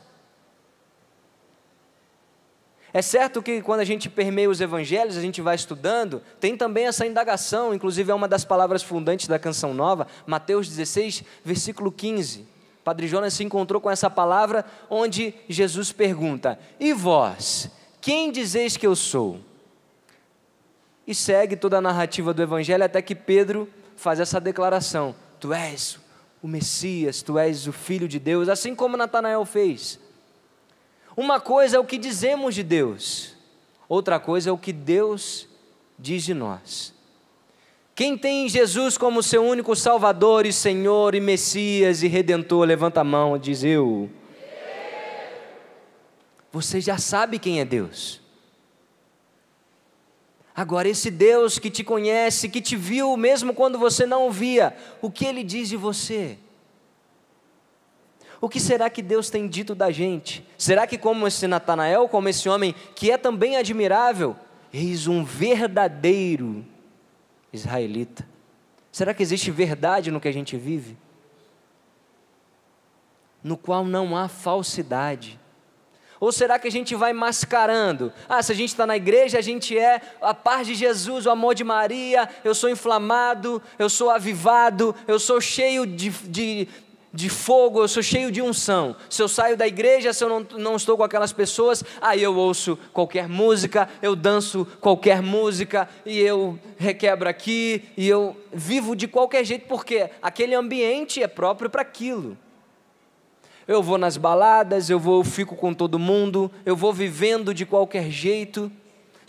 É 2.93 3.01
certo 3.01 3.41
que 3.41 3.61
quando 3.61 3.79
a 3.79 3.85
gente 3.85 4.09
permeia 4.09 4.49
os 4.49 4.59
evangelhos, 4.59 5.15
a 5.15 5.21
gente 5.21 5.41
vai 5.41 5.55
estudando, 5.55 6.21
tem 6.39 6.57
também 6.57 6.87
essa 6.87 7.05
indagação, 7.05 7.73
inclusive 7.73 8.11
é 8.11 8.15
uma 8.15 8.27
das 8.27 8.43
palavras 8.43 8.83
fundantes 8.83 9.27
da 9.27 9.39
canção 9.39 9.73
nova, 9.73 10.07
Mateus 10.25 10.67
16, 10.67 11.23
versículo 11.43 11.91
15. 11.91 12.45
Padre 12.83 13.07
Jonas 13.07 13.33
se 13.33 13.43
encontrou 13.43 13.79
com 13.79 13.89
essa 13.89 14.09
palavra 14.09 14.65
onde 14.89 15.33
Jesus 15.47 15.91
pergunta: 15.91 16.59
E 16.79 16.93
vós, 16.93 17.69
quem 18.01 18.31
dizeis 18.31 18.75
que 18.75 18.87
eu 18.87 18.95
sou? 18.95 19.39
E 21.05 21.15
segue 21.15 21.55
toda 21.55 21.77
a 21.77 21.81
narrativa 21.81 22.33
do 22.33 22.41
evangelho 22.41 22.83
até 22.83 23.01
que 23.01 23.15
Pedro 23.15 23.69
faz 23.95 24.19
essa 24.19 24.39
declaração: 24.39 25.15
Tu 25.39 25.53
és 25.53 25.97
o 26.41 26.47
Messias, 26.47 27.21
tu 27.21 27.37
és 27.37 27.67
o 27.67 27.71
Filho 27.71 28.07
de 28.07 28.19
Deus, 28.19 28.49
assim 28.49 28.75
como 28.75 28.97
Natanael 28.97 29.45
fez. 29.45 29.99
Uma 31.15 31.39
coisa 31.39 31.77
é 31.77 31.79
o 31.79 31.85
que 31.85 31.97
dizemos 31.97 32.55
de 32.55 32.63
Deus, 32.63 33.35
outra 33.87 34.19
coisa 34.19 34.49
é 34.49 34.53
o 34.53 34.57
que 34.57 34.71
Deus 34.71 35.47
diz 35.99 36.23
de 36.23 36.33
nós. 36.33 36.93
Quem 37.93 38.17
tem 38.17 38.47
Jesus 38.47 38.97
como 38.97 39.21
seu 39.21 39.43
único 39.43 39.75
Salvador 39.75 40.45
e 40.45 40.53
Senhor 40.53 41.13
e 41.13 41.19
Messias 41.19 42.01
e 42.01 42.07
Redentor, 42.07 42.65
levanta 42.65 43.01
a 43.01 43.03
mão 43.03 43.35
e 43.35 43.39
diz 43.39 43.63
eu. 43.63 44.09
Você 46.51 46.81
já 46.81 46.97
sabe 46.97 47.39
quem 47.39 47.59
é 47.59 47.65
Deus. 47.65 48.19
Agora, 50.55 50.87
esse 50.87 51.09
Deus 51.09 51.57
que 51.57 51.69
te 51.69 51.83
conhece, 51.83 52.49
que 52.49 52.61
te 52.61 52.75
viu 52.75 53.15
mesmo 53.15 53.53
quando 53.53 53.79
você 53.79 54.05
não 54.05 54.27
o 54.27 54.31
via, 54.31 54.75
o 55.01 55.09
que 55.09 55.25
ele 55.25 55.43
diz 55.43 55.69
de 55.69 55.77
você? 55.77 56.37
O 58.41 58.49
que 58.49 58.59
será 58.59 58.89
que 58.89 59.03
Deus 59.03 59.29
tem 59.29 59.47
dito 59.47 59.75
da 59.75 59.91
gente? 59.91 60.43
Será 60.57 60.87
que, 60.87 60.97
como 60.97 61.27
esse 61.27 61.45
Natanael, 61.45 62.09
como 62.09 62.27
esse 62.27 62.49
homem 62.49 62.73
que 62.95 63.11
é 63.11 63.17
também 63.17 63.55
admirável, 63.55 64.35
eis 64.73 65.05
um 65.05 65.23
verdadeiro 65.23 66.65
israelita? 67.53 68.27
Será 68.91 69.13
que 69.13 69.21
existe 69.21 69.51
verdade 69.51 70.09
no 70.09 70.19
que 70.19 70.27
a 70.27 70.33
gente 70.33 70.57
vive? 70.57 70.97
No 73.43 73.55
qual 73.55 73.85
não 73.85 74.17
há 74.17 74.27
falsidade. 74.27 75.39
Ou 76.19 76.31
será 76.31 76.57
que 76.57 76.67
a 76.67 76.71
gente 76.71 76.95
vai 76.95 77.13
mascarando? 77.13 78.11
Ah, 78.27 78.41
se 78.41 78.51
a 78.51 78.55
gente 78.55 78.69
está 78.69 78.87
na 78.87 78.97
igreja, 78.97 79.37
a 79.37 79.41
gente 79.41 79.77
é 79.77 80.01
a 80.19 80.33
paz 80.33 80.65
de 80.65 80.73
Jesus, 80.73 81.25
o 81.25 81.31
amor 81.31 81.53
de 81.55 81.63
Maria, 81.63 82.29
eu 82.43 82.53
sou 82.53 82.69
inflamado, 82.69 83.61
eu 83.77 83.89
sou 83.89 84.09
avivado, 84.09 84.95
eu 85.07 85.19
sou 85.19 85.41
cheio 85.41 85.85
de, 85.85 86.09
de, 86.09 86.67
de 87.13 87.29
fogo, 87.29 87.81
eu 87.81 87.87
sou 87.87 88.01
cheio 88.01 88.31
de 88.31 88.41
unção. 88.41 88.95
Se 89.09 89.21
eu 89.21 89.27
saio 89.27 89.57
da 89.57 89.67
igreja, 89.67 90.13
se 90.13 90.23
eu 90.23 90.29
não, 90.29 90.47
não 90.57 90.75
estou 90.75 90.95
com 90.95 91.03
aquelas 91.03 91.33
pessoas, 91.33 91.83
aí 92.01 92.23
eu 92.23 92.35
ouço 92.35 92.77
qualquer 92.93 93.27
música, 93.27 93.89
eu 94.01 94.15
danço 94.15 94.65
qualquer 94.79 95.21
música, 95.21 95.89
e 96.05 96.19
eu 96.19 96.57
requebro 96.77 97.27
aqui, 97.27 97.83
e 97.97 98.07
eu 98.07 98.35
vivo 98.53 98.95
de 98.95 99.07
qualquer 99.07 99.43
jeito, 99.43 99.67
porque 99.67 100.09
aquele 100.21 100.55
ambiente 100.55 101.21
é 101.21 101.27
próprio 101.27 101.69
para 101.69 101.81
aquilo. 101.81 102.37
Eu 103.67 103.83
vou 103.83 103.97
nas 103.97 104.17
baladas, 104.17 104.89
eu 104.89 104.99
vou, 104.99 105.19
eu 105.19 105.23
fico 105.23 105.55
com 105.55 105.73
todo 105.73 105.99
mundo, 105.99 106.51
eu 106.65 106.75
vou 106.75 106.91
vivendo 106.91 107.53
de 107.53 107.65
qualquer 107.65 108.09
jeito. 108.09 108.71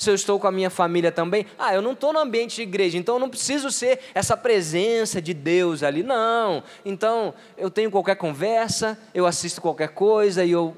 Se 0.02 0.10
eu 0.10 0.16
estou 0.16 0.40
com 0.40 0.48
a 0.48 0.50
minha 0.50 0.68
família 0.68 1.12
também, 1.12 1.46
ah, 1.56 1.72
eu 1.72 1.80
não 1.80 1.92
estou 1.92 2.12
no 2.12 2.18
ambiente 2.18 2.56
de 2.56 2.62
igreja, 2.62 2.98
então 2.98 3.14
eu 3.14 3.18
não 3.20 3.30
preciso 3.30 3.70
ser 3.70 4.00
essa 4.12 4.36
presença 4.36 5.22
de 5.22 5.32
Deus 5.32 5.84
ali, 5.84 6.02
não. 6.02 6.64
Então 6.84 7.32
eu 7.56 7.70
tenho 7.70 7.88
qualquer 7.88 8.16
conversa, 8.16 8.98
eu 9.14 9.26
assisto 9.26 9.60
qualquer 9.60 9.90
coisa 9.90 10.44
e 10.44 10.50
eu 10.50 10.76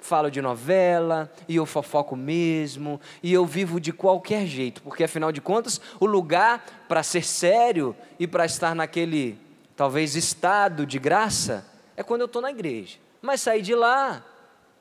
falo 0.00 0.28
de 0.28 0.42
novela, 0.42 1.32
e 1.48 1.54
eu 1.54 1.64
fofoco 1.64 2.16
mesmo, 2.16 3.00
e 3.22 3.32
eu 3.32 3.46
vivo 3.46 3.78
de 3.78 3.92
qualquer 3.92 4.44
jeito, 4.44 4.82
porque 4.82 5.04
afinal 5.04 5.30
de 5.30 5.40
contas, 5.40 5.80
o 6.00 6.04
lugar 6.04 6.84
para 6.88 7.04
ser 7.04 7.24
sério 7.24 7.94
e 8.18 8.26
para 8.26 8.44
estar 8.44 8.74
naquele, 8.74 9.38
talvez, 9.76 10.16
estado 10.16 10.84
de 10.84 10.98
graça, 10.98 11.64
é 11.96 12.02
quando 12.02 12.22
eu 12.22 12.26
estou 12.26 12.42
na 12.42 12.50
igreja. 12.50 12.98
Mas 13.22 13.40
sair 13.40 13.62
de 13.62 13.76
lá, 13.76 14.20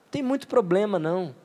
tem 0.09 0.23
muito 0.23 0.47
problema 0.47 0.97
não. 0.97 1.42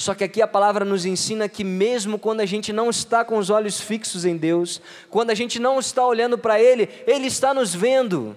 Só 0.00 0.14
que 0.14 0.24
aqui 0.24 0.40
a 0.40 0.48
palavra 0.48 0.82
nos 0.82 1.04
ensina 1.04 1.46
que, 1.46 1.62
mesmo 1.62 2.18
quando 2.18 2.40
a 2.40 2.46
gente 2.46 2.72
não 2.72 2.88
está 2.88 3.22
com 3.22 3.36
os 3.36 3.50
olhos 3.50 3.78
fixos 3.78 4.24
em 4.24 4.34
Deus, 4.34 4.80
quando 5.10 5.28
a 5.28 5.34
gente 5.34 5.58
não 5.58 5.78
está 5.78 6.06
olhando 6.06 6.38
para 6.38 6.58
Ele, 6.58 6.88
Ele 7.06 7.26
está 7.26 7.52
nos 7.52 7.74
vendo. 7.74 8.34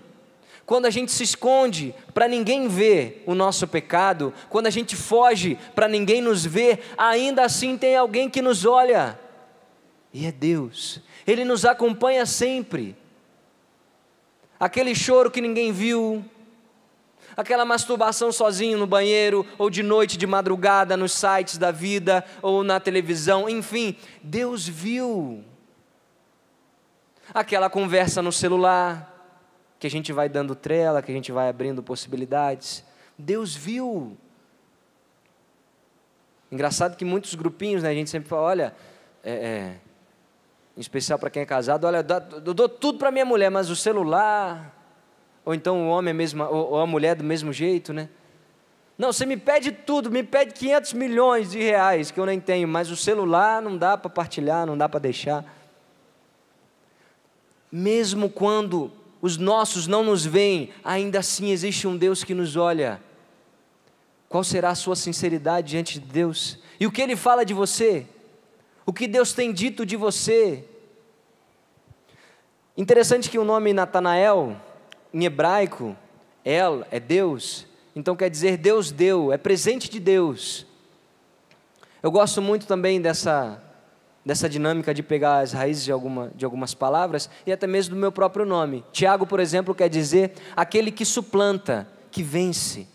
Quando 0.66 0.88
a 0.88 0.90
gente 0.90 1.10
se 1.14 1.24
esconde 1.24 1.96
para 2.14 2.28
ninguém 2.28 2.68
ver 2.68 3.24
o 3.26 3.34
nosso 3.34 3.66
pecado, 3.66 4.34
quando 4.50 4.68
a 4.68 4.70
gente 4.70 4.98
foge 4.98 5.58
para 5.74 5.88
ninguém 5.88 6.22
nos 6.22 6.46
ver, 6.46 6.84
ainda 6.98 7.46
assim 7.46 7.78
tem 7.78 7.96
alguém 7.96 8.30
que 8.30 8.42
nos 8.42 8.66
olha, 8.66 9.18
e 10.14 10.26
é 10.26 10.34
Deus, 10.34 11.00
Ele 11.26 11.46
nos 11.46 11.64
acompanha 11.64 12.26
sempre. 12.26 12.94
Aquele 14.60 14.94
choro 14.94 15.32
que 15.32 15.40
ninguém 15.40 15.72
viu, 15.72 16.26
aquela 17.36 17.66
masturbação 17.66 18.32
sozinho 18.32 18.78
no 18.78 18.88
banheiro, 18.88 19.46
ou 19.58 19.70
de 19.70 19.84
noite, 19.84 20.18
de 20.18 20.28
madrugada, 20.28 20.98
nos 20.98 21.12
sites 21.12 21.58
da 21.58 21.72
vida, 21.72 22.24
ou 22.42 22.64
na 22.64 22.80
televisão, 22.80 23.50
enfim, 23.50 23.96
Deus 24.22 24.68
viu. 24.68 25.44
Aquela 27.34 27.70
conversa 27.70 28.22
no 28.22 28.32
celular, 28.32 29.12
que 29.80 29.88
a 29.88 29.90
gente 29.90 30.14
vai 30.14 30.30
dando 30.30 30.56
trela, 30.56 31.02
que 31.02 31.12
a 31.12 31.16
gente 31.16 31.32
vai 31.32 31.50
abrindo 31.50 31.82
possibilidades, 31.82 32.84
Deus 33.18 33.56
viu. 33.56 34.18
Engraçado 36.52 36.96
que 36.96 37.04
muitos 37.04 37.34
grupinhos, 37.36 37.84
né, 37.84 37.90
a 37.90 37.94
gente 37.94 38.10
sempre 38.10 38.30
fala, 38.30 38.44
olha, 38.44 38.76
é, 39.24 39.32
é 39.32 39.76
em 40.76 40.82
especial 40.82 41.20
para 41.20 41.30
quem 41.30 41.44
é 41.44 41.46
casado, 41.46 41.86
olha, 41.86 42.06
eu 42.46 42.54
dou 42.54 42.68
tudo 42.68 42.98
para 42.98 43.12
minha 43.12 43.26
mulher, 43.26 43.50
mas 43.50 43.70
o 43.70 43.76
celular, 43.76 44.74
ou 45.46 45.54
então 45.54 45.88
o 45.88 45.90
homem 45.90 46.12
é 46.12 46.14
mesmo, 46.14 46.44
ou 46.44 46.80
a 46.80 46.86
mulher 46.86 47.16
do 47.16 47.24
mesmo 47.24 47.52
jeito, 47.52 47.94
né? 47.94 48.10
Não, 48.98 49.12
você 49.12 49.26
me 49.26 49.36
pede 49.38 49.72
tudo, 49.72 50.12
me 50.12 50.24
pede 50.24 50.54
500 50.54 50.94
milhões 50.94 51.52
de 51.52 51.60
reais, 51.60 52.12
que 52.12 52.20
eu 52.20 52.26
nem 52.26 52.40
tenho, 52.40 52.68
mas 52.68 52.92
o 52.92 52.96
celular 52.96 53.62
não 53.62 53.78
dá 53.78 53.98
para 53.98 54.10
partilhar, 54.10 54.66
não 54.66 54.78
dá 54.78 54.88
para 54.88 55.00
deixar. 55.00 55.44
Mesmo 57.72 58.30
quando 58.30 58.92
os 59.22 59.38
nossos 59.38 59.88
não 59.88 60.04
nos 60.04 60.26
veem, 60.26 60.70
ainda 60.84 61.20
assim 61.20 61.50
existe 61.50 61.88
um 61.88 61.98
Deus 61.98 62.24
que 62.24 62.34
nos 62.34 62.56
olha. 62.56 63.02
Qual 64.30 64.44
será 64.44 64.70
a 64.70 64.76
sua 64.76 64.96
sinceridade 64.96 65.70
diante 65.72 66.00
de 66.00 66.06
Deus? 66.06 66.60
E 66.80 66.86
o 66.86 66.92
que 66.92 67.02
Ele 67.02 67.16
fala 67.16 67.44
de 67.44 67.54
você? 67.54 68.08
o 68.86 68.92
que 68.92 69.08
Deus 69.08 69.34
tem 69.34 69.54
dito 69.54 69.86
de 69.86 69.96
você. 69.96 70.66
Interessante 72.76 73.30
que 73.30 73.40
o 73.40 73.46
nome 73.46 73.74
Natanael, 73.74 74.60
em 75.14 75.26
hebraico, 75.26 75.96
El 76.44 76.86
é 76.90 77.00
Deus, 77.00 77.68
então 77.96 78.16
quer 78.16 78.30
dizer 78.30 78.58
Deus 78.58 78.92
deu, 78.92 79.32
é 79.32 79.38
presente 79.38 79.90
de 79.90 80.00
Deus. 80.00 80.66
Eu 82.02 82.12
gosto 82.12 82.42
muito 82.42 82.66
também 82.66 83.00
dessa, 83.00 83.62
dessa 84.26 84.50
dinâmica 84.50 84.94
de 84.94 85.04
pegar 85.04 85.40
as 85.40 85.54
raízes 85.54 85.84
de, 85.84 85.92
alguma, 85.92 86.32
de 86.36 86.44
algumas 86.44 86.74
palavras 86.74 87.30
e 87.46 87.52
até 87.52 87.68
mesmo 87.68 87.96
do 87.96 88.02
meu 88.02 88.12
próprio 88.12 88.46
nome. 88.46 88.84
Tiago, 88.92 89.26
por 89.26 89.40
exemplo, 89.40 89.76
quer 89.76 89.90
dizer 89.90 90.34
aquele 90.56 90.92
que 90.92 91.06
suplanta, 91.06 91.88
que 92.12 92.24
vence. 92.24 92.88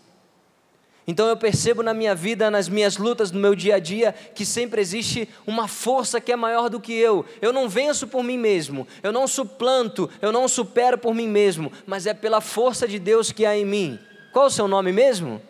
Então 1.09 1.27
eu 1.27 1.35
percebo 1.35 1.81
na 1.81 1.91
minha 1.91 2.13
vida, 2.13 2.51
nas 2.51 2.69
minhas 2.69 2.95
lutas, 2.95 3.31
no 3.31 3.39
meu 3.39 3.55
dia 3.55 3.77
a 3.77 3.79
dia, 3.79 4.11
que 4.11 4.45
sempre 4.45 4.79
existe 4.79 5.27
uma 5.47 5.67
força 5.67 6.21
que 6.21 6.31
é 6.31 6.35
maior 6.35 6.69
do 6.69 6.79
que 6.79 6.93
eu. 6.93 7.25
Eu 7.41 7.51
não 7.51 7.67
venço 7.67 8.07
por 8.07 8.21
mim 8.21 8.37
mesmo, 8.37 8.87
eu 9.01 9.11
não 9.11 9.27
suplanto, 9.27 10.07
eu 10.21 10.31
não 10.31 10.47
supero 10.47 10.99
por 10.99 11.15
mim 11.15 11.27
mesmo, 11.27 11.71
mas 11.87 12.05
é 12.05 12.13
pela 12.13 12.41
força 12.41 12.87
de 12.87 12.99
Deus 12.99 13.31
que 13.31 13.43
há 13.43 13.57
em 13.57 13.65
mim. 13.65 13.99
Qual 14.31 14.45
o 14.45 14.49
seu 14.51 14.67
nome 14.67 14.91
mesmo? 14.91 15.41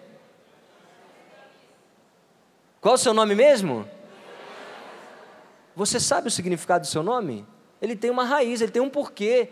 Qual 2.79 2.95
o 2.95 2.97
seu 2.97 3.13
nome 3.13 3.35
mesmo? 3.35 3.85
Você 5.75 5.99
sabe 5.99 6.29
o 6.29 6.31
significado 6.31 6.85
do 6.85 6.87
seu 6.89 7.03
nome? 7.03 7.45
Ele 7.81 7.97
tem 7.97 8.09
uma 8.09 8.23
raiz, 8.23 8.61
ele 8.61 8.71
tem 8.71 8.81
um 8.81 8.89
porquê. 8.89 9.49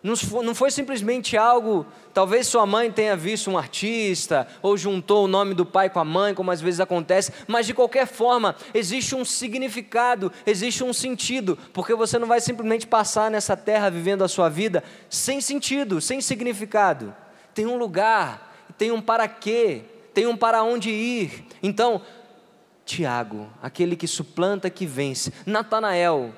Não 0.00 0.54
foi 0.54 0.70
simplesmente 0.70 1.36
algo, 1.36 1.84
talvez 2.14 2.46
sua 2.46 2.64
mãe 2.64 2.90
tenha 2.90 3.16
visto 3.16 3.50
um 3.50 3.58
artista, 3.58 4.46
ou 4.62 4.76
juntou 4.76 5.24
o 5.24 5.28
nome 5.28 5.54
do 5.54 5.66
pai 5.66 5.90
com 5.90 5.98
a 5.98 6.04
mãe, 6.04 6.34
como 6.34 6.52
às 6.52 6.60
vezes 6.60 6.78
acontece, 6.78 7.32
mas 7.48 7.66
de 7.66 7.74
qualquer 7.74 8.06
forma, 8.06 8.54
existe 8.72 9.16
um 9.16 9.24
significado, 9.24 10.32
existe 10.46 10.84
um 10.84 10.92
sentido, 10.92 11.58
porque 11.72 11.94
você 11.94 12.16
não 12.16 12.28
vai 12.28 12.40
simplesmente 12.40 12.86
passar 12.86 13.28
nessa 13.28 13.56
terra 13.56 13.90
vivendo 13.90 14.22
a 14.22 14.28
sua 14.28 14.48
vida 14.48 14.84
sem 15.10 15.40
sentido, 15.40 16.00
sem 16.00 16.20
significado. 16.20 17.14
Tem 17.52 17.66
um 17.66 17.76
lugar, 17.76 18.54
tem 18.78 18.92
um 18.92 19.02
para 19.02 19.26
quê, 19.26 19.82
tem 20.14 20.28
um 20.28 20.36
para 20.36 20.62
onde 20.62 20.90
ir. 20.90 21.44
Então, 21.60 22.00
Tiago, 22.84 23.48
aquele 23.60 23.96
que 23.96 24.06
suplanta, 24.06 24.70
que 24.70 24.86
vence. 24.86 25.32
Natanael, 25.44 26.32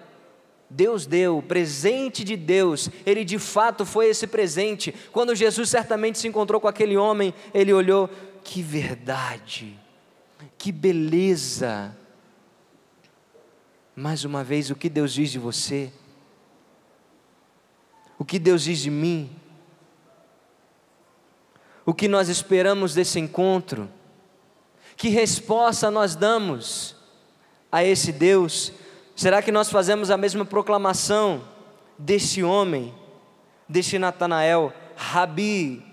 Deus 0.70 1.04
deu, 1.04 1.38
o 1.38 1.42
presente 1.42 2.22
de 2.22 2.36
Deus, 2.36 2.88
ele 3.04 3.24
de 3.24 3.40
fato 3.40 3.84
foi 3.84 4.06
esse 4.06 4.28
presente. 4.28 4.94
Quando 5.10 5.34
Jesus 5.34 5.68
certamente 5.68 6.18
se 6.18 6.28
encontrou 6.28 6.60
com 6.60 6.68
aquele 6.68 6.96
homem, 6.96 7.34
ele 7.52 7.72
olhou: 7.72 8.08
que 8.44 8.62
verdade, 8.62 9.76
que 10.56 10.70
beleza. 10.70 11.96
Mais 13.96 14.24
uma 14.24 14.44
vez, 14.44 14.70
o 14.70 14.76
que 14.76 14.88
Deus 14.88 15.12
diz 15.12 15.30
de 15.30 15.38
você? 15.40 15.92
O 18.16 18.24
que 18.24 18.38
Deus 18.38 18.62
diz 18.62 18.78
de 18.78 18.90
mim? 18.90 19.28
O 21.84 21.92
que 21.92 22.06
nós 22.06 22.28
esperamos 22.28 22.94
desse 22.94 23.18
encontro? 23.18 23.90
Que 24.96 25.08
resposta 25.08 25.90
nós 25.90 26.14
damos 26.14 26.94
a 27.72 27.82
esse 27.82 28.12
Deus 28.12 28.72
Será 29.20 29.42
que 29.42 29.52
nós 29.52 29.68
fazemos 29.68 30.10
a 30.10 30.16
mesma 30.16 30.46
proclamação 30.46 31.42
desse 31.98 32.42
homem, 32.42 32.94
desse 33.68 33.98
Natanael? 33.98 34.72
Rabi, 34.96 35.84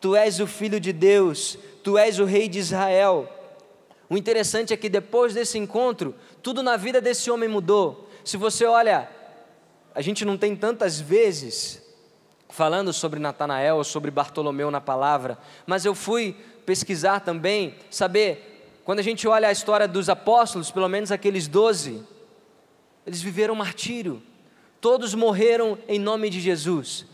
tu 0.00 0.14
és 0.14 0.38
o 0.38 0.46
filho 0.46 0.78
de 0.78 0.92
Deus, 0.92 1.58
tu 1.82 1.98
és 1.98 2.20
o 2.20 2.24
rei 2.24 2.48
de 2.48 2.60
Israel. 2.60 3.28
O 4.08 4.16
interessante 4.16 4.72
é 4.72 4.76
que 4.76 4.88
depois 4.88 5.34
desse 5.34 5.58
encontro, 5.58 6.14
tudo 6.40 6.62
na 6.62 6.76
vida 6.76 7.00
desse 7.00 7.28
homem 7.28 7.48
mudou. 7.48 8.08
Se 8.24 8.36
você 8.36 8.64
olha 8.64 9.10
a 9.92 10.00
gente 10.00 10.24
não 10.24 10.38
tem 10.38 10.54
tantas 10.54 11.00
vezes 11.00 11.82
falando 12.48 12.92
sobre 12.92 13.18
Natanael, 13.18 13.82
sobre 13.82 14.12
Bartolomeu 14.12 14.70
na 14.70 14.80
palavra, 14.80 15.38
mas 15.66 15.84
eu 15.84 15.92
fui 15.92 16.36
pesquisar 16.64 17.18
também, 17.18 17.74
saber, 17.90 18.78
quando 18.84 19.00
a 19.00 19.02
gente 19.02 19.26
olha 19.26 19.48
a 19.48 19.52
história 19.52 19.88
dos 19.88 20.08
apóstolos, 20.08 20.70
pelo 20.70 20.88
menos 20.88 21.10
aqueles 21.10 21.48
doze, 21.48 22.04
eles 23.06 23.22
viveram 23.22 23.54
martírio, 23.54 24.22
todos 24.80 25.14
morreram 25.14 25.78
em 25.88 25.98
nome 25.98 26.28
de 26.28 26.40
Jesus. 26.40 27.06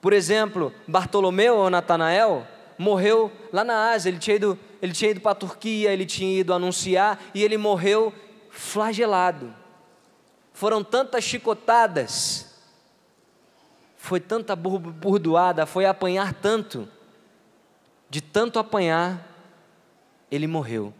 Por 0.00 0.12
exemplo, 0.12 0.72
Bartolomeu 0.86 1.56
ou 1.56 1.70
Natanael 1.70 2.46
morreu 2.76 3.32
lá 3.52 3.64
na 3.64 3.90
Ásia, 3.92 4.10
ele 4.10 4.18
tinha 4.18 4.36
ido, 4.36 4.58
ele 4.82 4.92
tinha 4.92 5.10
ido 5.10 5.20
para 5.20 5.32
a 5.32 5.36
Turquia, 5.36 5.92
ele 5.92 6.04
tinha 6.04 6.40
ido 6.40 6.52
anunciar 6.52 7.22
e 7.34 7.42
ele 7.42 7.56
morreu 7.56 8.12
flagelado. 8.50 9.54
Foram 10.52 10.84
tantas 10.84 11.24
chicotadas 11.24 12.54
foi 14.04 14.20
tanta 14.20 14.54
burdoada, 14.54 15.64
foi 15.64 15.86
apanhar 15.86 16.34
tanto, 16.34 16.86
de 18.10 18.20
tanto 18.20 18.58
apanhar, 18.58 19.26
ele 20.30 20.46
morreu. 20.46 20.92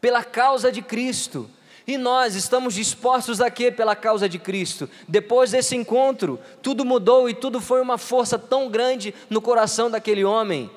Pela 0.00 0.24
causa 0.24 0.72
de 0.72 0.80
Cristo. 0.80 1.50
E 1.88 1.96
nós 1.96 2.34
estamos 2.34 2.74
dispostos 2.74 3.40
a 3.40 3.50
quê 3.50 3.72
pela 3.72 3.96
causa 3.96 4.28
de 4.28 4.38
Cristo? 4.38 4.90
Depois 5.08 5.52
desse 5.52 5.74
encontro, 5.74 6.38
tudo 6.60 6.84
mudou 6.84 7.30
e 7.30 7.34
tudo 7.34 7.62
foi 7.62 7.80
uma 7.80 7.96
força 7.96 8.38
tão 8.38 8.68
grande 8.68 9.14
no 9.30 9.40
coração 9.40 9.90
daquele 9.90 10.22
homem, 10.22 10.70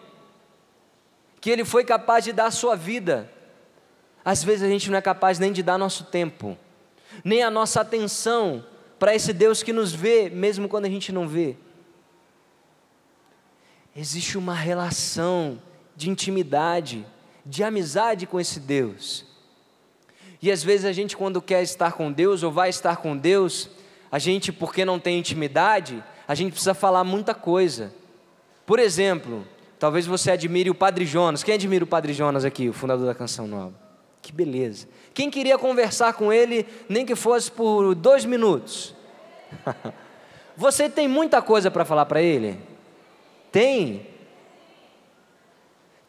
que 1.42 1.50
ele 1.50 1.66
foi 1.66 1.84
capaz 1.84 2.24
de 2.24 2.32
dar 2.32 2.46
a 2.46 2.52
sua 2.52 2.78
vida. 2.78 3.30
Às 4.24 4.42
vezes 4.42 4.64
a 4.64 4.70
gente 4.70 4.90
não 4.90 4.98
é 4.98 5.02
capaz 5.02 5.38
nem 5.38 5.52
de 5.52 5.62
dar 5.62 5.78
nosso 5.78 6.06
tempo, 6.06 6.58
nem 7.26 7.44
a 7.44 7.52
nossa 7.52 7.82
atenção 7.82 8.66
para 8.98 9.14
esse 9.14 9.34
Deus 9.34 9.62
que 9.62 9.74
nos 9.74 9.92
vê, 9.92 10.30
mesmo 10.30 10.70
quando 10.70 10.86
a 10.86 10.90
gente 10.90 11.12
não 11.12 11.28
vê. 11.28 11.58
Existe 13.94 14.38
uma 14.38 14.54
relação 14.54 15.62
de 15.94 16.10
intimidade, 16.10 17.06
de 17.46 17.66
amizade 17.66 18.26
com 18.26 18.40
esse 18.40 18.62
Deus. 18.62 19.30
E 20.42 20.52
às 20.52 20.64
vezes 20.64 20.86
a 20.86 20.92
gente, 20.92 21.16
quando 21.16 21.42
quer 21.42 21.62
estar 21.62 21.94
com 21.94 22.12
Deus 22.12 22.42
ou 22.42 22.52
vai 22.52 22.70
estar 22.70 22.98
com 22.98 23.16
Deus, 23.16 23.70
a 24.12 24.18
gente, 24.18 24.52
porque 24.52 24.84
não 24.84 25.00
tem 25.00 25.20
intimidade, 25.20 26.04
a 26.28 26.34
gente 26.34 26.52
precisa 26.52 26.74
falar 26.74 27.04
muita 27.04 27.34
coisa. 27.34 27.94
Por 28.66 28.80
exemplo, 28.80 29.46
talvez 29.78 30.06
você 30.06 30.32
admire 30.32 30.70
o 30.70 30.76
Padre 30.76 31.06
Jonas. 31.06 31.44
Quem 31.44 31.56
admira 31.56 31.84
o 31.84 31.88
Padre 31.88 32.14
Jonas 32.14 32.44
aqui, 32.44 32.70
o 32.70 32.74
fundador 32.74 33.06
da 33.06 33.14
Canção 33.14 33.48
Nova? 33.48 33.74
Que 34.22 34.32
beleza. 34.32 34.88
Quem 35.14 35.30
queria 35.30 35.58
conversar 35.58 36.14
com 36.14 36.32
ele, 36.32 36.66
nem 36.88 37.06
que 37.06 37.16
fosse 37.16 37.52
por 37.52 37.94
dois 37.96 38.26
minutos? 38.26 38.96
Você 40.56 40.90
tem 40.90 41.08
muita 41.08 41.42
coisa 41.42 41.72
para 41.72 41.86
falar 41.86 42.06
para 42.06 42.22
ele? 42.22 42.60
Tem. 43.52 44.08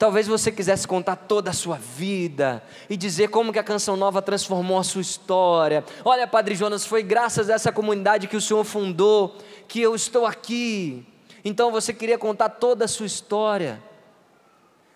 Talvez 0.03 0.27
você 0.27 0.51
quisesse 0.51 0.85
contar 0.85 1.15
toda 1.15 1.51
a 1.51 1.53
sua 1.53 1.77
vida 1.77 2.61
e 2.91 2.97
dizer 2.97 3.29
como 3.29 3.53
que 3.53 3.59
a 3.61 3.63
canção 3.63 3.97
nova 3.97 4.21
transformou 4.21 4.77
a 4.77 4.83
sua 4.83 5.01
história. 5.01 5.85
Olha, 6.05 6.27
Padre 6.27 6.57
Jonas, 6.57 6.85
foi 6.85 7.05
graças 7.05 7.49
a 7.49 7.55
essa 7.55 7.71
comunidade 7.71 8.27
que 8.27 8.37
o 8.37 8.41
Senhor 8.41 8.65
fundou 8.65 9.39
que 9.69 9.81
eu 9.81 9.95
estou 9.95 10.27
aqui. 10.27 11.07
Então 11.45 11.71
você 11.71 11.95
queria 11.95 12.19
contar 12.19 12.49
toda 12.49 12.85
a 12.85 12.89
sua 12.89 13.07
história. 13.07 13.81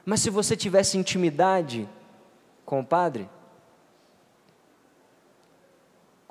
Mas 0.04 0.22
se 0.22 0.28
você 0.28 0.56
tivesse 0.56 0.98
intimidade 0.98 1.88
com 2.64 2.80
o 2.80 2.84
Padre, 2.84 3.30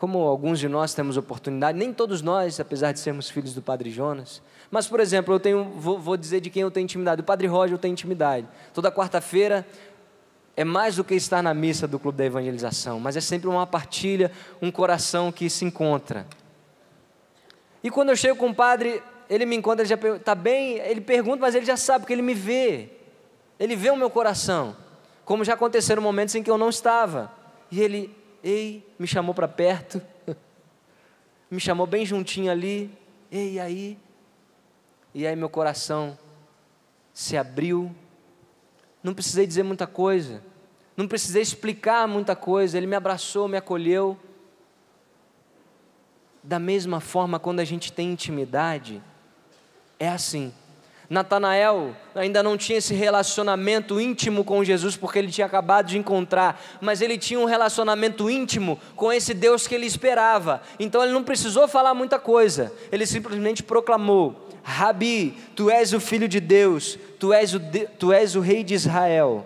como 0.06 0.20
alguns 0.20 0.60
de 0.60 0.70
nós 0.70 0.94
temos 0.94 1.18
oportunidade, 1.18 1.76
nem 1.76 1.92
todos 1.92 2.22
nós, 2.22 2.60
apesar 2.60 2.92
de 2.92 3.00
sermos 3.00 3.28
filhos 3.28 3.56
do 3.56 3.62
Padre 3.64 3.90
Jonas, 3.90 4.40
mas, 4.70 4.88
por 4.88 5.00
exemplo, 5.00 5.34
eu 5.34 5.40
tenho, 5.40 5.64
vou, 5.64 5.98
vou 5.98 6.16
dizer 6.16 6.42
de 6.42 6.52
quem 6.52 6.62
eu 6.62 6.70
tenho 6.70 6.84
intimidade. 6.84 7.22
O 7.22 7.24
Padre 7.24 7.48
Roger 7.48 7.74
eu 7.74 7.80
tenho 7.80 7.94
intimidade. 7.94 8.46
Toda 8.72 8.92
quarta-feira 8.92 9.66
é 10.56 10.64
mais 10.64 10.98
do 10.98 11.04
que 11.04 11.16
estar 11.16 11.42
na 11.42 11.56
missa 11.56 11.88
do 11.88 11.98
Clube 11.98 12.20
da 12.20 12.24
Evangelização, 12.24 13.00
mas 13.00 13.18
é 13.18 13.20
sempre 13.20 13.50
uma 13.50 13.66
partilha, 13.66 14.32
um 14.62 14.70
coração 14.70 15.32
que 15.32 15.50
se 15.50 15.66
encontra. 15.66 16.28
E 17.84 17.90
quando 17.90 18.10
eu 18.10 18.16
chego 18.16 18.38
com 18.38 18.50
o 18.50 18.54
padre, 18.54 19.02
ele 19.28 19.48
me 19.48 19.56
encontra, 19.56 19.82
ele 19.82 19.90
já 19.90 19.96
está 19.96 20.36
bem, 20.36 20.78
ele 20.78 21.02
pergunta, 21.02 21.40
mas 21.40 21.56
ele 21.56 21.66
já 21.66 21.78
sabe, 21.78 22.02
porque 22.02 22.14
ele 22.14 22.22
me 22.22 22.36
vê. 22.36 22.92
Ele 23.60 23.76
vê 23.76 23.90
o 23.90 23.98
meu 23.98 24.12
coração. 24.12 24.78
Como 25.26 25.44
já 25.44 25.56
aconteceram 25.56 26.00
momentos 26.00 26.36
em 26.36 26.44
que 26.44 26.52
eu 26.52 26.60
não 26.60 26.70
estava. 26.70 27.32
E 27.72 27.82
ele, 27.82 28.16
ei, 28.46 28.88
me 29.00 29.08
chamou 29.08 29.34
para 29.34 29.48
perto, 29.48 30.00
me 31.50 31.60
chamou 31.60 31.88
bem 31.88 32.06
juntinho 32.06 32.52
ali, 32.52 32.96
ei, 33.32 33.60
aí? 33.60 33.98
E 35.16 35.26
aí 35.26 35.36
meu 35.36 35.50
coração 35.50 36.16
se 37.12 37.36
abriu. 37.36 37.94
Não 39.02 39.16
precisei 39.16 39.48
dizer 39.48 39.64
muita 39.64 39.88
coisa, 39.88 40.44
não 40.96 41.08
precisei 41.08 41.42
explicar 41.42 42.08
muita 42.08 42.36
coisa, 42.36 42.78
ele 42.78 42.86
me 42.86 42.96
abraçou, 42.96 43.48
me 43.48 43.58
acolheu. 43.58 44.16
Da 46.44 46.60
mesma 46.60 47.00
forma, 47.00 47.40
quando 47.40 47.62
a 47.62 47.66
gente 47.66 47.92
tem 47.92 48.12
intimidade, 48.12 49.02
é 50.00 50.08
assim. 50.08 50.54
Natanael 51.10 51.96
ainda 52.16 52.42
não 52.42 52.58
tinha 52.58 52.78
esse 52.78 52.94
relacionamento 52.94 54.00
íntimo 54.00 54.44
com 54.44 54.64
Jesus, 54.64 54.98
porque 54.98 55.20
ele 55.20 55.32
tinha 55.32 55.46
acabado 55.46 55.88
de 55.88 55.98
encontrar, 55.98 56.62
mas 56.82 57.02
ele 57.02 57.18
tinha 57.18 57.40
um 57.40 57.46
relacionamento 57.46 58.30
íntimo 58.30 58.80
com 58.96 59.12
esse 59.12 59.34
Deus 59.34 59.68
que 59.68 59.76
ele 59.76 59.86
esperava. 59.86 60.62
Então 60.80 61.04
ele 61.04 61.14
não 61.14 61.24
precisou 61.24 61.68
falar 61.68 61.94
muita 61.94 62.18
coisa, 62.18 62.74
ele 62.92 63.06
simplesmente 63.06 63.62
proclamou: 63.62 64.50
Rabi, 64.64 65.38
tu 65.56 65.70
és 65.70 65.94
o 65.94 66.00
filho 66.00 66.28
de 66.28 66.40
Deus, 66.40 66.98
tu 67.20 67.32
és 67.32 67.54
o, 67.54 67.60
de, 67.60 67.88
tu 68.00 68.12
és 68.12 68.36
o 68.36 68.40
rei 68.40 68.64
de 68.64 68.74
Israel. 68.74 69.46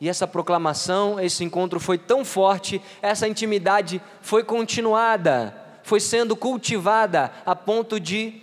E 0.00 0.08
essa 0.08 0.26
proclamação, 0.26 1.18
esse 1.18 1.42
encontro 1.42 1.80
foi 1.80 1.96
tão 1.96 2.24
forte, 2.24 2.82
essa 3.00 3.26
intimidade 3.26 4.02
foi 4.20 4.44
continuada, 4.44 5.56
foi 5.82 6.00
sendo 6.00 6.36
cultivada 6.36 7.32
a 7.46 7.56
ponto 7.56 7.98
de 7.98 8.42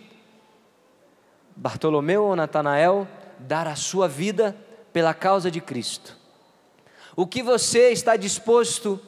Bartolomeu 1.56 2.24
ou 2.24 2.36
Natanael 2.36 3.08
dar 3.40 3.68
a 3.68 3.76
sua 3.76 4.08
vida 4.08 4.56
pela 4.92 5.14
causa 5.14 5.50
de 5.50 5.62
Cristo. 5.62 6.18
O 7.16 7.28
que 7.28 7.44
você 7.44 7.92
está 7.92 8.16
disposto 8.16 9.00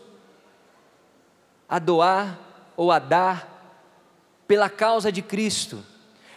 a 1.67 1.79
doar 1.79 2.39
ou 2.77 2.91
a 2.91 2.99
dar 2.99 4.43
pela 4.47 4.69
causa 4.69 5.12
de 5.12 5.21
Cristo? 5.21 5.84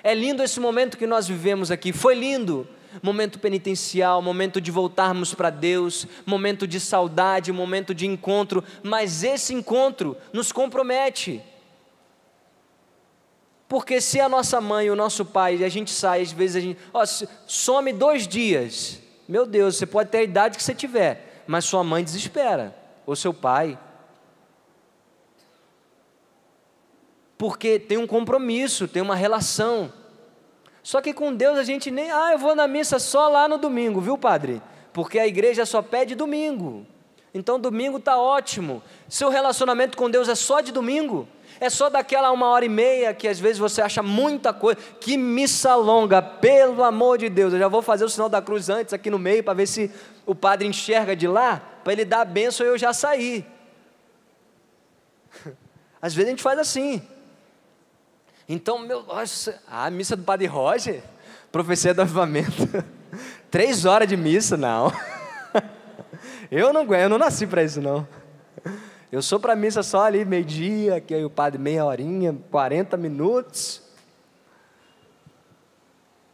É 0.02 0.14
lindo 0.14 0.42
esse 0.42 0.58
momento 0.60 0.96
que 0.96 1.06
nós 1.06 1.28
vivemos 1.28 1.70
aqui, 1.70 1.92
foi 1.92 2.14
lindo. 2.14 2.66
Momento 3.02 3.38
penitencial, 3.38 4.22
momento 4.22 4.62
de 4.62 4.70
voltarmos 4.70 5.34
para 5.34 5.50
Deus, 5.50 6.06
momento 6.24 6.66
de 6.66 6.80
saudade, 6.80 7.52
momento 7.52 7.94
de 7.94 8.06
encontro, 8.06 8.64
mas 8.82 9.22
esse 9.22 9.52
encontro 9.52 10.16
nos 10.32 10.52
compromete. 10.52 11.42
Porque 13.68 14.00
se 14.00 14.18
a 14.18 14.28
nossa 14.28 14.60
mãe, 14.60 14.90
o 14.90 14.96
nosso 14.96 15.26
pai, 15.26 15.62
a 15.62 15.68
gente 15.68 15.90
sai, 15.90 16.22
às 16.22 16.32
vezes 16.32 16.56
a 16.56 16.60
gente, 16.60 16.80
ó, 16.92 17.04
some 17.46 17.92
dois 17.92 18.26
dias, 18.26 18.98
meu 19.28 19.44
Deus, 19.44 19.76
você 19.76 19.84
pode 19.84 20.08
ter 20.08 20.18
a 20.18 20.22
idade 20.22 20.56
que 20.56 20.64
você 20.64 20.74
tiver, 20.74 21.44
mas 21.46 21.66
sua 21.66 21.84
mãe 21.84 22.02
desespera, 22.02 22.74
ou 23.04 23.14
seu 23.14 23.34
pai. 23.34 23.78
Porque 27.36 27.78
tem 27.78 27.98
um 27.98 28.06
compromisso, 28.06 28.88
tem 28.88 29.02
uma 29.02 29.14
relação. 29.14 29.92
Só 30.82 31.02
que 31.02 31.12
com 31.12 31.34
Deus 31.34 31.58
a 31.58 31.62
gente 31.62 31.90
nem, 31.90 32.10
ah, 32.10 32.30
eu 32.32 32.38
vou 32.38 32.54
na 32.54 32.66
missa 32.66 32.98
só 32.98 33.28
lá 33.28 33.46
no 33.46 33.58
domingo, 33.58 34.00
viu, 34.00 34.16
padre? 34.16 34.62
Porque 34.94 35.18
a 35.18 35.26
igreja 35.26 35.66
só 35.66 35.82
pede 35.82 36.14
domingo. 36.14 36.86
Então 37.34 37.60
domingo 37.60 37.98
está 37.98 38.18
ótimo. 38.18 38.82
Seu 39.08 39.28
relacionamento 39.28 39.96
com 39.96 40.10
Deus 40.10 40.28
é 40.28 40.34
só 40.34 40.62
de 40.62 40.72
domingo? 40.72 41.28
É 41.60 41.68
só 41.68 41.90
daquela 41.90 42.30
uma 42.30 42.48
hora 42.48 42.64
e 42.64 42.68
meia 42.68 43.12
que 43.12 43.26
às 43.26 43.40
vezes 43.40 43.58
você 43.58 43.82
acha 43.82 44.02
muita 44.02 44.52
coisa. 44.52 44.78
Que 45.00 45.16
missa 45.16 45.74
longa, 45.74 46.22
pelo 46.22 46.84
amor 46.84 47.18
de 47.18 47.28
Deus. 47.28 47.52
Eu 47.52 47.58
já 47.58 47.68
vou 47.68 47.82
fazer 47.82 48.04
o 48.04 48.08
sinal 48.08 48.28
da 48.28 48.40
cruz 48.40 48.68
antes 48.68 48.94
aqui 48.94 49.10
no 49.10 49.18
meio 49.18 49.42
para 49.42 49.54
ver 49.54 49.66
se 49.66 49.90
o 50.24 50.34
padre 50.34 50.66
enxerga 50.68 51.16
de 51.16 51.26
lá, 51.26 51.60
para 51.82 51.92
ele 51.92 52.04
dar 52.04 52.20
a 52.20 52.24
benção 52.24 52.64
e 52.66 52.68
eu 52.68 52.78
já 52.78 52.92
sair. 52.92 53.44
Às 56.00 56.14
vezes 56.14 56.28
a 56.28 56.30
gente 56.30 56.42
faz 56.42 56.58
assim. 56.58 57.02
Então, 58.48 58.78
meu, 58.78 59.04
a 59.66 59.90
missa 59.90 60.16
do 60.16 60.22
Padre 60.22 60.46
Roger, 60.46 61.02
profecia 61.52 61.92
do 61.92 62.00
avivamento. 62.00 62.66
Três 63.50 63.84
horas 63.84 64.08
de 64.08 64.16
missa, 64.16 64.56
não. 64.56 64.92
Eu 66.50 66.72
não 66.72 66.80
aguento, 66.80 67.02
eu 67.02 67.08
não 67.10 67.18
nasci 67.18 67.46
para 67.46 67.62
isso, 67.62 67.78
não. 67.78 68.08
Eu 69.10 69.22
sou 69.22 69.40
para 69.40 69.56
missa 69.56 69.82
só 69.82 70.02
ali, 70.02 70.24
meio-dia, 70.24 71.00
que 71.00 71.14
aí 71.14 71.24
o 71.24 71.30
padre 71.30 71.58
meia 71.58 71.84
horinha, 71.84 72.36
40 72.50 72.96
minutos. 72.96 73.82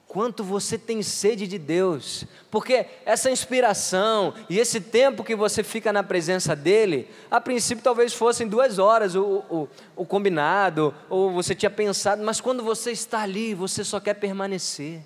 quanto 0.08 0.44
você 0.44 0.78
tem 0.78 1.02
sede 1.02 1.44
de 1.44 1.58
Deus, 1.58 2.24
porque 2.48 2.86
essa 3.04 3.32
inspiração 3.32 4.32
e 4.48 4.60
esse 4.60 4.80
tempo 4.80 5.24
que 5.24 5.34
você 5.34 5.64
fica 5.64 5.92
na 5.92 6.04
presença 6.04 6.54
dEle, 6.54 7.08
a 7.28 7.40
princípio 7.40 7.82
talvez 7.82 8.14
fossem 8.14 8.46
duas 8.46 8.78
horas 8.78 9.16
o, 9.16 9.42
o, 9.50 9.68
o 9.96 10.06
combinado, 10.06 10.94
ou 11.10 11.32
você 11.32 11.52
tinha 11.52 11.70
pensado, 11.70 12.22
mas 12.22 12.40
quando 12.40 12.62
você 12.62 12.92
está 12.92 13.22
ali, 13.22 13.54
você 13.54 13.82
só 13.82 13.98
quer 13.98 14.14
permanecer. 14.14 15.00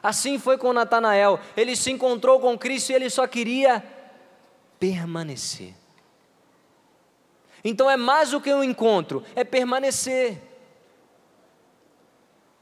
Assim 0.00 0.38
foi 0.38 0.56
com 0.56 0.72
Natanael, 0.72 1.40
ele 1.56 1.74
se 1.74 1.90
encontrou 1.90 2.38
com 2.38 2.56
Cristo 2.56 2.90
e 2.90 2.94
ele 2.94 3.10
só 3.10 3.26
queria 3.26 3.82
permanecer. 4.78 5.74
Então 7.68 7.90
é 7.90 7.98
mais 7.98 8.30
do 8.30 8.40
que 8.40 8.50
um 8.50 8.64
encontro, 8.64 9.22
é 9.36 9.44
permanecer. 9.44 10.40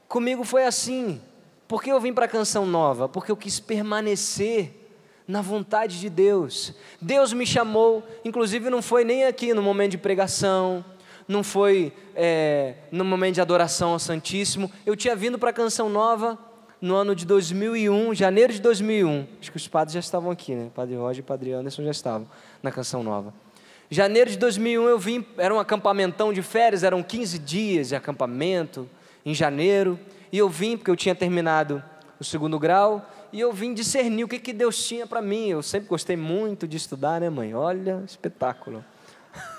Comigo 0.05 0.43
foi 0.43 0.65
assim. 0.65 1.21
Por 1.65 1.81
que 1.81 1.89
eu 1.89 1.99
vim 2.01 2.11
para 2.11 2.25
a 2.25 2.27
canção 2.27 2.65
nova? 2.65 3.07
Porque 3.07 3.31
eu 3.31 3.37
quis 3.37 3.57
permanecer 3.57 4.91
na 5.25 5.41
vontade 5.41 5.97
de 6.01 6.09
Deus. 6.09 6.73
Deus 7.01 7.31
me 7.31 7.45
chamou, 7.45 8.05
inclusive 8.25 8.69
não 8.69 8.81
foi 8.81 9.05
nem 9.05 9.23
aqui 9.23 9.53
no 9.53 9.61
momento 9.61 9.91
de 9.91 9.97
pregação, 9.97 10.83
não 11.25 11.41
foi 11.41 11.93
é, 12.13 12.75
no 12.91 13.05
momento 13.05 13.35
de 13.35 13.41
adoração 13.41 13.91
ao 13.93 13.99
Santíssimo. 13.99 14.69
Eu 14.85 14.93
tinha 14.93 15.15
vindo 15.15 15.39
para 15.39 15.51
a 15.51 15.53
canção 15.53 15.87
nova 15.87 16.37
no 16.81 16.95
ano 16.95 17.15
de 17.15 17.25
2001, 17.25 18.13
janeiro 18.13 18.51
de 18.51 18.59
2001. 18.59 19.25
Acho 19.39 19.51
que 19.51 19.57
os 19.57 19.69
padres 19.69 19.93
já 19.93 20.01
estavam 20.01 20.31
aqui, 20.31 20.53
né? 20.53 20.69
Padre 20.75 20.97
Roger 20.97 21.23
e 21.23 21.25
Padre 21.25 21.53
Anderson 21.53 21.85
já 21.85 21.91
estavam 21.91 22.27
na 22.61 22.73
canção 22.73 23.03
nova. 23.03 23.46
Janeiro 23.89 24.29
de 24.29 24.37
2001 24.37 24.87
eu 24.87 24.99
vim, 24.99 25.25
era 25.37 25.53
um 25.53 25.59
acampamentão 25.59 26.33
de 26.33 26.41
férias, 26.41 26.83
eram 26.83 27.01
15 27.01 27.39
dias 27.39 27.89
de 27.89 27.95
acampamento 27.95 28.89
em 29.25 29.33
janeiro. 29.33 29.97
E 30.31 30.37
eu 30.37 30.49
vim 30.49 30.75
porque 30.75 30.91
eu 30.91 30.95
tinha 30.95 31.15
terminado 31.15 31.81
o 32.19 32.23
segundo 32.23 32.59
grau 32.59 33.09
e 33.31 33.39
eu 33.39 33.53
vim 33.53 33.73
discernir 33.73 34.23
o 34.23 34.27
que, 34.27 34.39
que 34.39 34.51
Deus 34.51 34.85
tinha 34.85 35.07
para 35.07 35.21
mim. 35.21 35.47
Eu 35.47 35.63
sempre 35.63 35.87
gostei 35.87 36.17
muito 36.17 36.67
de 36.67 36.75
estudar, 36.75 37.21
né, 37.21 37.29
mãe? 37.29 37.53
Olha, 37.55 38.03
espetáculo. 38.05 38.83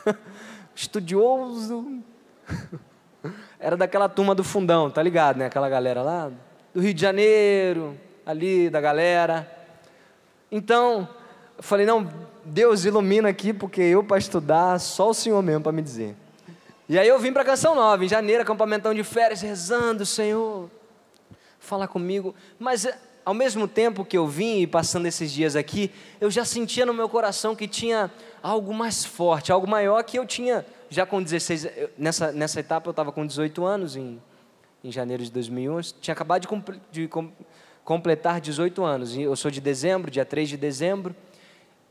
Estudioso. 0.74 2.02
Era 3.58 3.76
daquela 3.76 4.08
turma 4.08 4.34
do 4.34 4.44
fundão, 4.44 4.90
tá 4.90 5.02
ligado, 5.02 5.38
né? 5.38 5.46
Aquela 5.46 5.68
galera 5.68 6.02
lá 6.02 6.30
do 6.72 6.80
Rio 6.80 6.94
de 6.94 7.00
Janeiro, 7.00 7.98
ali 8.24 8.70
da 8.70 8.80
galera. 8.80 9.50
Então, 10.52 11.08
eu 11.56 11.62
falei: 11.62 11.84
não, 11.84 12.08
Deus 12.48 12.84
ilumina 12.84 13.28
aqui, 13.28 13.52
porque 13.52 13.80
eu 13.80 14.02
para 14.02 14.18
estudar, 14.18 14.78
só 14.80 15.10
o 15.10 15.14
Senhor 15.14 15.42
mesmo 15.42 15.62
para 15.62 15.72
me 15.72 15.82
dizer. 15.82 16.16
E 16.88 16.98
aí 16.98 17.06
eu 17.06 17.18
vim 17.18 17.32
para 17.32 17.42
a 17.42 17.44
Canção 17.44 17.74
Nova, 17.74 18.02
em 18.04 18.08
janeiro, 18.08 18.42
acampamentão 18.42 18.94
de 18.94 19.04
férias, 19.04 19.42
rezando, 19.42 20.06
Senhor, 20.06 20.70
fala 21.60 21.86
comigo. 21.86 22.34
Mas 22.58 22.86
eh, 22.86 22.98
ao 23.24 23.34
mesmo 23.34 23.68
tempo 23.68 24.04
que 24.04 24.16
eu 24.16 24.26
vim 24.26 24.60
e 24.60 24.66
passando 24.66 25.06
esses 25.06 25.30
dias 25.30 25.54
aqui, 25.54 25.90
eu 26.18 26.30
já 26.30 26.46
sentia 26.46 26.86
no 26.86 26.94
meu 26.94 27.08
coração 27.08 27.54
que 27.54 27.68
tinha 27.68 28.10
algo 28.42 28.72
mais 28.72 29.04
forte, 29.04 29.52
algo 29.52 29.68
maior 29.68 30.02
que 30.02 30.18
eu 30.18 30.24
tinha 30.24 30.64
já 30.88 31.04
com 31.04 31.22
16, 31.22 31.66
eh, 31.66 31.90
nessa, 31.98 32.32
nessa 32.32 32.60
etapa 32.60 32.88
eu 32.88 32.92
estava 32.92 33.12
com 33.12 33.26
18 33.26 33.64
anos, 33.64 33.94
em, 33.94 34.18
em 34.82 34.90
janeiro 34.90 35.22
de 35.22 35.30
2001, 35.30 35.80
tinha 36.00 36.14
acabado 36.14 36.48
de, 36.90 37.02
de 37.02 37.10
completar 37.84 38.40
18 38.40 38.82
anos, 38.82 39.16
eu 39.16 39.36
sou 39.36 39.50
de 39.50 39.60
dezembro, 39.60 40.10
dia 40.10 40.24
3 40.24 40.48
de 40.48 40.56
dezembro, 40.56 41.14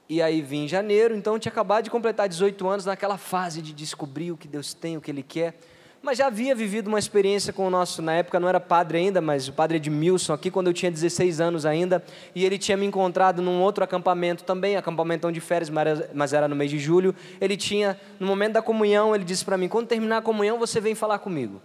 e 0.09 0.21
aí 0.21 0.41
vim 0.41 0.63
em 0.63 0.67
janeiro, 0.67 1.15
então 1.15 1.37
tinha 1.37 1.51
acabado 1.51 1.83
de 1.83 1.89
completar 1.89 2.29
18 2.29 2.67
anos 2.67 2.85
naquela 2.85 3.17
fase 3.17 3.61
de 3.61 3.73
descobrir 3.73 4.31
o 4.31 4.37
que 4.37 4.47
Deus 4.47 4.73
tem, 4.73 4.95
o 4.95 5.01
que 5.01 5.11
Ele 5.11 5.23
quer. 5.23 5.59
Mas 6.01 6.19
já 6.19 6.27
havia 6.27 6.55
vivido 6.55 6.87
uma 6.87 6.99
experiência 6.99 7.51
com 7.51 7.67
o 7.67 7.69
nosso, 7.69 8.01
na 8.01 8.13
época 8.13 8.39
não 8.39 8.47
era 8.47 8.59
padre 8.59 8.99
ainda, 8.99 9.19
mas 9.19 9.47
o 9.49 9.53
padre 9.53 9.77
Edmilson 9.77 10.31
aqui, 10.31 10.49
quando 10.49 10.67
eu 10.67 10.73
tinha 10.73 10.91
16 10.91 11.41
anos 11.41 11.65
ainda, 11.65 12.03
e 12.33 12.45
ele 12.45 12.57
tinha 12.57 12.77
me 12.77 12.85
encontrado 12.85 13.41
num 13.41 13.61
outro 13.61 13.83
acampamento 13.83 14.43
também, 14.43 14.77
acampamento 14.77 15.29
de 15.31 15.41
férias, 15.41 15.69
mas 16.13 16.33
era 16.33 16.47
no 16.47 16.55
mês 16.55 16.71
de 16.71 16.79
julho. 16.79 17.13
Ele 17.41 17.57
tinha, 17.57 17.99
no 18.19 18.27
momento 18.27 18.53
da 18.53 18.61
comunhão, 18.61 19.13
ele 19.13 19.25
disse 19.25 19.43
para 19.43 19.57
mim: 19.57 19.67
quando 19.67 19.87
terminar 19.87 20.19
a 20.19 20.21
comunhão, 20.21 20.57
você 20.57 20.79
vem 20.79 20.95
falar 20.95 21.19
comigo. 21.19 21.61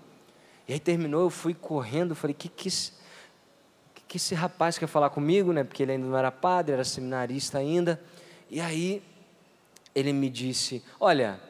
E 0.66 0.72
aí 0.72 0.80
terminou, 0.80 1.22
eu 1.22 1.30
fui 1.30 1.54
correndo, 1.54 2.14
falei: 2.14 2.34
que 2.34 2.48
que 2.48 2.68
esse, 2.68 2.92
que, 3.94 4.02
que 4.08 4.16
esse 4.16 4.34
rapaz 4.34 4.78
quer 4.78 4.88
falar 4.88 5.10
comigo, 5.10 5.52
né? 5.52 5.62
Porque 5.62 5.82
ele 5.82 5.92
ainda 5.92 6.06
não 6.06 6.16
era 6.16 6.32
padre, 6.32 6.72
era 6.72 6.84
seminarista 6.84 7.58
ainda. 7.58 8.00
E 8.52 8.60
aí 8.60 9.02
ele 9.94 10.12
me 10.12 10.28
disse: 10.28 10.82
Olha, 11.00 11.40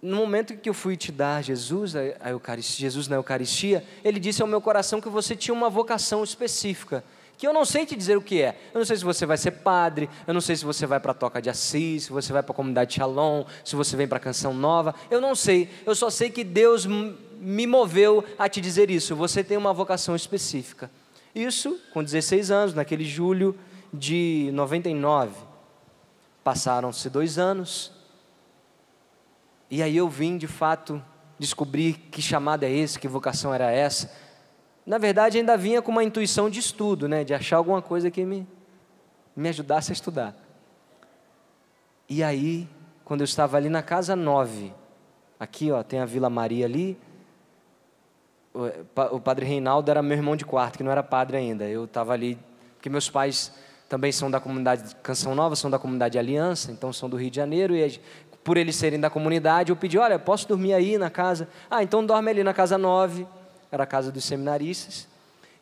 no 0.00 0.16
momento 0.16 0.56
que 0.56 0.70
eu 0.70 0.72
fui 0.72 0.96
te 0.96 1.12
dar 1.12 1.44
Jesus, 1.44 1.94
a 1.94 2.30
Eucaristia, 2.30 2.88
Jesus 2.88 3.08
na 3.08 3.16
Eucaristia, 3.16 3.84
ele 4.02 4.18
disse 4.18 4.40
ao 4.40 4.48
meu 4.48 4.60
coração 4.60 5.02
que 5.02 5.10
você 5.10 5.36
tinha 5.36 5.52
uma 5.52 5.68
vocação 5.68 6.24
específica, 6.24 7.04
que 7.36 7.46
eu 7.46 7.52
não 7.52 7.66
sei 7.66 7.84
te 7.84 7.94
dizer 7.94 8.16
o 8.16 8.22
que 8.22 8.40
é. 8.40 8.56
Eu 8.72 8.78
não 8.78 8.86
sei 8.86 8.96
se 8.96 9.04
você 9.04 9.26
vai 9.26 9.36
ser 9.36 9.50
padre, 9.50 10.08
eu 10.26 10.32
não 10.32 10.40
sei 10.40 10.56
se 10.56 10.64
você 10.64 10.86
vai 10.86 10.98
para 10.98 11.12
a 11.12 11.14
Toca 11.14 11.42
de 11.42 11.50
Assis, 11.50 12.04
se 12.04 12.10
você 12.10 12.32
vai 12.32 12.42
para 12.42 12.52
a 12.52 12.56
comunidade 12.56 12.94
Shalom, 12.94 13.44
se 13.62 13.76
você 13.76 13.94
vem 13.94 14.08
para 14.08 14.16
a 14.16 14.20
Canção 14.20 14.54
Nova, 14.54 14.94
eu 15.10 15.20
não 15.20 15.34
sei. 15.34 15.68
Eu 15.84 15.94
só 15.94 16.08
sei 16.08 16.30
que 16.30 16.42
Deus 16.42 16.86
me 16.86 17.66
moveu 17.66 18.24
a 18.38 18.48
te 18.48 18.62
dizer 18.62 18.90
isso. 18.90 19.14
Você 19.14 19.44
tem 19.44 19.58
uma 19.58 19.74
vocação 19.74 20.16
específica. 20.16 20.90
Isso 21.34 21.78
com 21.92 22.02
16 22.02 22.50
anos, 22.50 22.74
naquele 22.74 23.04
julho 23.04 23.54
de 23.92 24.48
99. 24.54 25.51
Passaram-se 26.44 27.08
dois 27.08 27.38
anos, 27.38 27.92
e 29.70 29.82
aí 29.82 29.96
eu 29.96 30.08
vim 30.08 30.36
de 30.36 30.46
fato 30.46 31.02
descobrir 31.38 31.94
que 32.10 32.20
chamada 32.20 32.66
é 32.66 32.70
esse, 32.70 32.98
que 32.98 33.08
vocação 33.08 33.54
era 33.54 33.70
essa. 33.70 34.12
Na 34.84 34.98
verdade, 34.98 35.38
ainda 35.38 35.56
vinha 35.56 35.80
com 35.80 35.90
uma 35.90 36.04
intuição 36.04 36.50
de 36.50 36.58
estudo, 36.58 37.08
né, 37.08 37.24
de 37.24 37.32
achar 37.32 37.56
alguma 37.56 37.80
coisa 37.80 38.10
que 38.10 38.24
me, 38.24 38.46
me 39.34 39.48
ajudasse 39.48 39.90
a 39.90 39.94
estudar. 39.94 40.36
E 42.06 42.22
aí, 42.22 42.68
quando 43.02 43.22
eu 43.22 43.24
estava 43.24 43.56
ali 43.56 43.70
na 43.70 43.82
casa 43.82 44.14
9, 44.14 44.74
aqui 45.40 45.72
ó, 45.72 45.82
tem 45.82 46.00
a 46.00 46.04
Vila 46.04 46.28
Maria 46.28 46.66
ali, 46.66 46.98
o 48.54 49.20
padre 49.20 49.46
Reinaldo 49.46 49.90
era 49.90 50.02
meu 50.02 50.16
irmão 50.16 50.36
de 50.36 50.44
quarto, 50.44 50.76
que 50.76 50.84
não 50.84 50.92
era 50.92 51.02
padre 51.02 51.38
ainda. 51.38 51.66
Eu 51.66 51.84
estava 51.84 52.12
ali, 52.12 52.38
porque 52.74 52.90
meus 52.90 53.08
pais 53.08 53.52
também 53.92 54.10
são 54.10 54.30
da 54.30 54.40
comunidade 54.40 54.96
Canção 55.02 55.34
Nova, 55.34 55.54
são 55.54 55.70
da 55.70 55.78
comunidade 55.78 56.18
Aliança, 56.18 56.72
então 56.72 56.94
são 56.94 57.10
do 57.10 57.16
Rio 57.18 57.30
de 57.30 57.36
Janeiro, 57.36 57.76
e 57.76 58.00
por 58.42 58.56
eles 58.56 58.74
serem 58.74 58.98
da 58.98 59.10
comunidade, 59.10 59.70
eu 59.70 59.76
pedi, 59.76 59.98
olha, 59.98 60.18
posso 60.18 60.48
dormir 60.48 60.72
aí 60.72 60.96
na 60.96 61.10
casa? 61.10 61.46
Ah, 61.70 61.82
então 61.82 62.02
dorme 62.02 62.30
ali 62.30 62.42
na 62.42 62.54
casa 62.54 62.78
9, 62.78 63.26
era 63.70 63.82
a 63.82 63.86
casa 63.86 64.10
dos 64.10 64.24
seminaristas. 64.24 65.06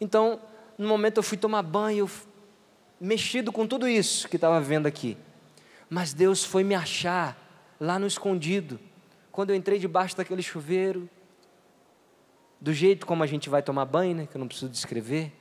Então, 0.01 0.39
no 0.79 0.87
momento 0.87 1.17
eu 1.17 1.25
fui 1.25 1.37
tomar 1.37 1.63
banho, 1.63 2.09
mexido 3.01 3.51
com 3.51 3.67
tudo 3.67 3.89
isso 3.89 4.29
que 4.29 4.37
estava 4.37 4.61
vendo 4.61 4.87
aqui. 4.87 5.19
Mas 5.89 6.13
Deus 6.13 6.45
foi 6.45 6.63
me 6.63 6.77
achar 6.77 7.37
lá 7.81 7.99
no 7.99 8.07
escondido, 8.07 8.79
quando 9.33 9.51
eu 9.51 9.57
entrei 9.57 9.81
debaixo 9.81 10.17
daquele 10.17 10.41
chuveiro, 10.41 11.11
do 12.61 12.73
jeito 12.73 13.07
como 13.07 13.25
a 13.25 13.27
gente 13.27 13.51
vai 13.51 13.61
tomar 13.61 13.87
banho, 13.87 14.15
né, 14.15 14.29
que 14.31 14.37
eu 14.37 14.39
não 14.39 14.47
preciso 14.47 14.71
descrever. 14.71 15.33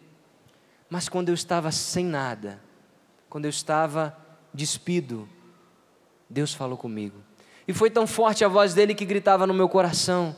Mas 0.90 1.08
quando 1.08 1.30
eu 1.30 1.36
estava 1.36 1.72
sem 1.72 2.04
nada, 2.04 2.68
quando 3.30 3.46
eu 3.46 3.50
estava 3.50 4.18
despido, 4.54 5.30
Deus 6.30 6.54
falou 6.54 6.78
comigo. 6.78 7.18
E 7.68 7.74
foi 7.74 7.90
tão 7.90 8.08
forte 8.08 8.44
a 8.44 8.48
voz 8.48 8.74
dele 8.74 8.96
que 8.96 9.06
gritava 9.06 9.46
no 9.46 9.54
meu 9.54 9.70
coração: 9.70 10.36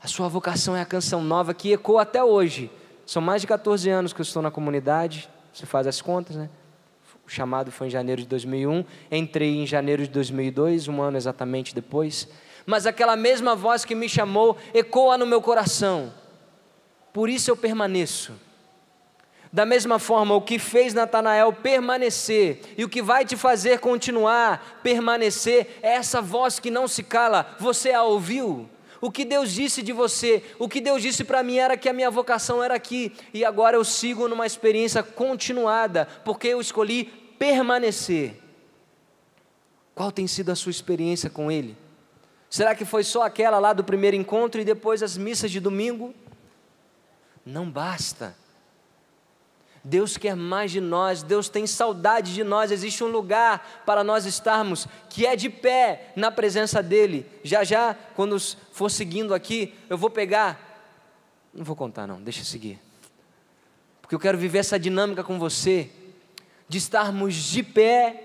A 0.00 0.06
sua 0.06 0.28
vocação 0.28 0.76
é 0.76 0.80
a 0.80 0.86
canção 0.86 1.22
nova 1.22 1.52
que 1.52 1.72
ecoa 1.72 2.02
até 2.02 2.22
hoje. 2.22 2.70
São 3.04 3.20
mais 3.20 3.42
de 3.42 3.48
14 3.48 3.90
anos 3.90 4.12
que 4.12 4.20
eu 4.20 4.22
estou 4.22 4.40
na 4.40 4.50
comunidade, 4.50 5.28
você 5.52 5.66
faz 5.66 5.86
as 5.86 6.00
contas, 6.00 6.36
né? 6.36 6.48
O 7.26 7.28
chamado 7.28 7.72
foi 7.72 7.88
em 7.88 7.90
janeiro 7.90 8.22
de 8.22 8.28
2001, 8.28 8.84
entrei 9.10 9.56
em 9.56 9.66
janeiro 9.66 10.02
de 10.02 10.10
2002, 10.10 10.86
um 10.86 11.02
ano 11.02 11.16
exatamente 11.16 11.74
depois. 11.74 12.28
Mas 12.64 12.86
aquela 12.86 13.16
mesma 13.16 13.56
voz 13.56 13.84
que 13.84 13.94
me 13.94 14.08
chamou 14.08 14.56
ecoa 14.72 15.18
no 15.18 15.26
meu 15.26 15.42
coração. 15.42 16.12
Por 17.12 17.28
isso 17.28 17.50
eu 17.50 17.56
permaneço 17.56 18.32
da 19.52 19.66
mesma 19.66 19.98
forma, 19.98 20.34
o 20.34 20.42
que 20.42 20.60
fez 20.60 20.94
Natanael 20.94 21.52
permanecer 21.52 22.60
e 22.78 22.84
o 22.84 22.88
que 22.88 23.02
vai 23.02 23.24
te 23.24 23.36
fazer 23.36 23.80
continuar 23.80 24.80
permanecer 24.82 25.78
é 25.82 25.94
essa 25.94 26.22
voz 26.22 26.60
que 26.60 26.70
não 26.70 26.86
se 26.86 27.02
cala. 27.02 27.56
Você 27.58 27.90
a 27.90 28.04
ouviu? 28.04 28.68
O 29.00 29.10
que 29.10 29.24
Deus 29.24 29.50
disse 29.50 29.82
de 29.82 29.92
você, 29.92 30.44
o 30.58 30.68
que 30.68 30.80
Deus 30.80 31.02
disse 31.02 31.24
para 31.24 31.42
mim 31.42 31.56
era 31.56 31.76
que 31.76 31.88
a 31.88 31.92
minha 31.92 32.10
vocação 32.10 32.62
era 32.62 32.74
aqui 32.74 33.12
e 33.32 33.44
agora 33.44 33.76
eu 33.76 33.84
sigo 33.84 34.28
numa 34.28 34.46
experiência 34.46 35.02
continuada, 35.02 36.06
porque 36.24 36.48
eu 36.48 36.60
escolhi 36.60 37.04
permanecer. 37.38 38.36
Qual 39.94 40.12
tem 40.12 40.26
sido 40.26 40.52
a 40.52 40.54
sua 40.54 40.70
experiência 40.70 41.28
com 41.28 41.50
Ele? 41.50 41.76
Será 42.48 42.74
que 42.74 42.84
foi 42.84 43.02
só 43.02 43.22
aquela 43.22 43.58
lá 43.58 43.72
do 43.72 43.82
primeiro 43.82 44.16
encontro 44.16 44.60
e 44.60 44.64
depois 44.64 45.02
as 45.02 45.16
missas 45.16 45.50
de 45.50 45.58
domingo? 45.58 46.14
Não 47.44 47.68
basta. 47.68 48.36
Deus 49.82 50.16
quer 50.16 50.36
mais 50.36 50.70
de 50.70 50.80
nós, 50.80 51.22
Deus 51.22 51.48
tem 51.48 51.66
saudade 51.66 52.34
de 52.34 52.44
nós, 52.44 52.70
existe 52.70 53.02
um 53.02 53.08
lugar 53.08 53.82
para 53.86 54.04
nós 54.04 54.26
estarmos 54.26 54.86
que 55.08 55.26
é 55.26 55.34
de 55.34 55.48
pé 55.48 56.12
na 56.14 56.30
presença 56.30 56.82
dEle. 56.82 57.26
Já 57.42 57.64
já, 57.64 57.94
quando 58.14 58.38
for 58.72 58.90
seguindo 58.90 59.32
aqui, 59.32 59.74
eu 59.88 59.96
vou 59.96 60.10
pegar, 60.10 60.84
não 61.54 61.64
vou 61.64 61.74
contar 61.74 62.06
não, 62.06 62.20
deixa 62.20 62.40
eu 62.40 62.44
seguir. 62.44 62.78
porque 64.02 64.14
eu 64.14 64.20
quero 64.20 64.36
viver 64.36 64.58
essa 64.58 64.78
dinâmica 64.78 65.24
com 65.24 65.38
você, 65.38 65.90
de 66.68 66.78
estarmos 66.78 67.34
de 67.34 67.62
pé 67.62 68.24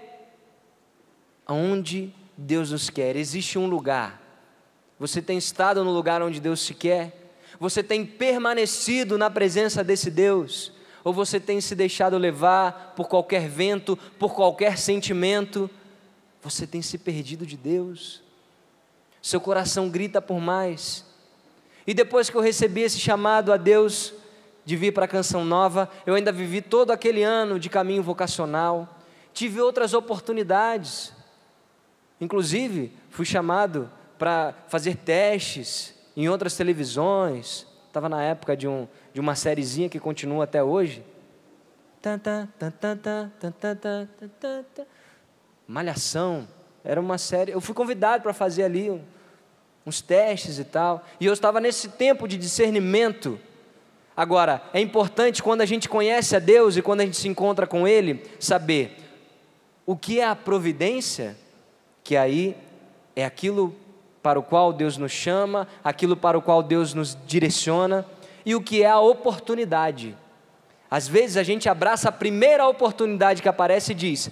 aonde 1.46 2.14
Deus 2.38 2.72
nos 2.72 2.90
quer. 2.90 3.16
Existe 3.16 3.58
um 3.58 3.68
lugar. 3.68 4.22
Você 5.00 5.22
tem 5.22 5.38
estado 5.38 5.84
no 5.84 5.92
lugar 5.92 6.22
onde 6.22 6.40
Deus 6.40 6.62
se 6.62 6.74
quer? 6.74 7.34
Você 7.60 7.82
tem 7.82 8.06
permanecido 8.06 9.18
na 9.18 9.30
presença 9.30 9.84
desse 9.84 10.12
Deus? 10.12 10.75
Ou 11.06 11.14
você 11.14 11.40
tem 11.40 11.62
se 11.62 11.76
deixado 11.76 12.18
levar 12.18 12.94
por 12.96 13.08
qualquer 13.08 13.48
vento, 13.48 13.96
por 14.18 14.34
qualquer 14.34 14.76
sentimento? 14.76 15.70
Você 16.42 16.66
tem 16.66 16.82
se 16.82 16.98
perdido 16.98 17.46
de 17.46 17.56
Deus? 17.56 18.24
Seu 19.22 19.40
coração 19.40 19.88
grita 19.88 20.20
por 20.20 20.40
mais. 20.42 21.06
E 21.86 21.94
depois 21.94 22.28
que 22.28 22.36
eu 22.36 22.42
recebi 22.42 22.82
esse 22.82 23.00
chamado 23.00 23.54
a 23.54 23.58
Deus 23.58 24.16
de 24.66 24.76
vir 24.76 24.94
para 24.94 25.06
a 25.06 25.08
Canção 25.08 25.46
Nova, 25.46 25.88
eu 26.08 26.16
ainda 26.16 26.32
vivi 26.32 26.60
todo 26.60 26.90
aquele 26.90 27.22
ano 27.22 27.60
de 27.60 27.70
caminho 27.70 28.02
vocacional, 28.02 28.98
tive 29.32 29.62
outras 29.62 29.94
oportunidades. 29.94 31.14
Inclusive, 32.20 32.92
fui 33.12 33.26
chamado 33.26 33.92
para 34.18 34.56
fazer 34.70 34.98
testes 34.98 35.94
em 36.18 36.28
outras 36.28 36.58
televisões. 36.58 37.68
Estava 37.96 38.10
na 38.10 38.22
época 38.22 38.58
de, 38.58 38.68
um, 38.68 38.86
de 39.14 39.22
uma 39.22 39.36
sériezinha 39.36 39.88
que 39.88 40.02
continua 40.02 40.44
até 40.44 40.62
hoje. 40.62 41.02
Malhação. 45.66 46.46
Era 46.84 47.00
uma 47.00 47.18
série. 47.18 47.54
Eu 47.54 47.62
fui 47.62 47.74
convidado 47.74 48.22
para 48.22 48.34
fazer 48.34 48.64
ali 48.64 49.02
uns 49.86 50.02
testes 50.02 50.60
e 50.60 50.66
tal. 50.66 51.06
E 51.22 51.26
eu 51.26 51.32
estava 51.32 51.62
nesse 51.62 51.88
tempo 51.88 52.28
de 52.28 52.38
discernimento. 52.38 53.40
Agora, 54.14 54.62
é 54.74 54.82
importante 54.82 55.42
quando 55.42 55.62
a 55.62 55.66
gente 55.66 55.88
conhece 55.88 56.36
a 56.36 56.40
Deus 56.40 56.76
e 56.76 56.82
quando 56.82 57.00
a 57.00 57.06
gente 57.06 57.16
se 57.16 57.30
encontra 57.30 57.66
com 57.66 57.88
Ele, 57.88 58.30
saber 58.42 58.98
o 59.86 59.96
que 59.96 60.20
é 60.20 60.26
a 60.26 60.36
providência, 60.36 61.38
que 62.04 62.18
aí 62.18 62.58
é 63.16 63.24
aquilo 63.24 63.74
para 64.26 64.40
o 64.40 64.44
qual 64.44 64.74
Deus 64.74 64.98
nos 64.98 65.12
chama, 65.12 65.68
aquilo 65.84 66.18
para 66.18 66.36
o 66.36 66.42
qual 66.42 66.64
Deus 66.64 66.96
nos 66.96 67.16
direciona, 67.28 68.04
e 68.44 68.56
o 68.56 68.62
que 68.62 68.82
é 68.82 68.90
a 68.90 69.00
oportunidade. 69.00 70.18
Às 70.90 71.08
vezes 71.08 71.38
a 71.38 71.44
gente 71.44 71.70
abraça 71.70 72.10
a 72.10 72.12
primeira 72.12 72.68
oportunidade 72.68 73.40
que 73.40 73.48
aparece 73.48 73.92
e 73.92 73.96
diz: 73.96 74.32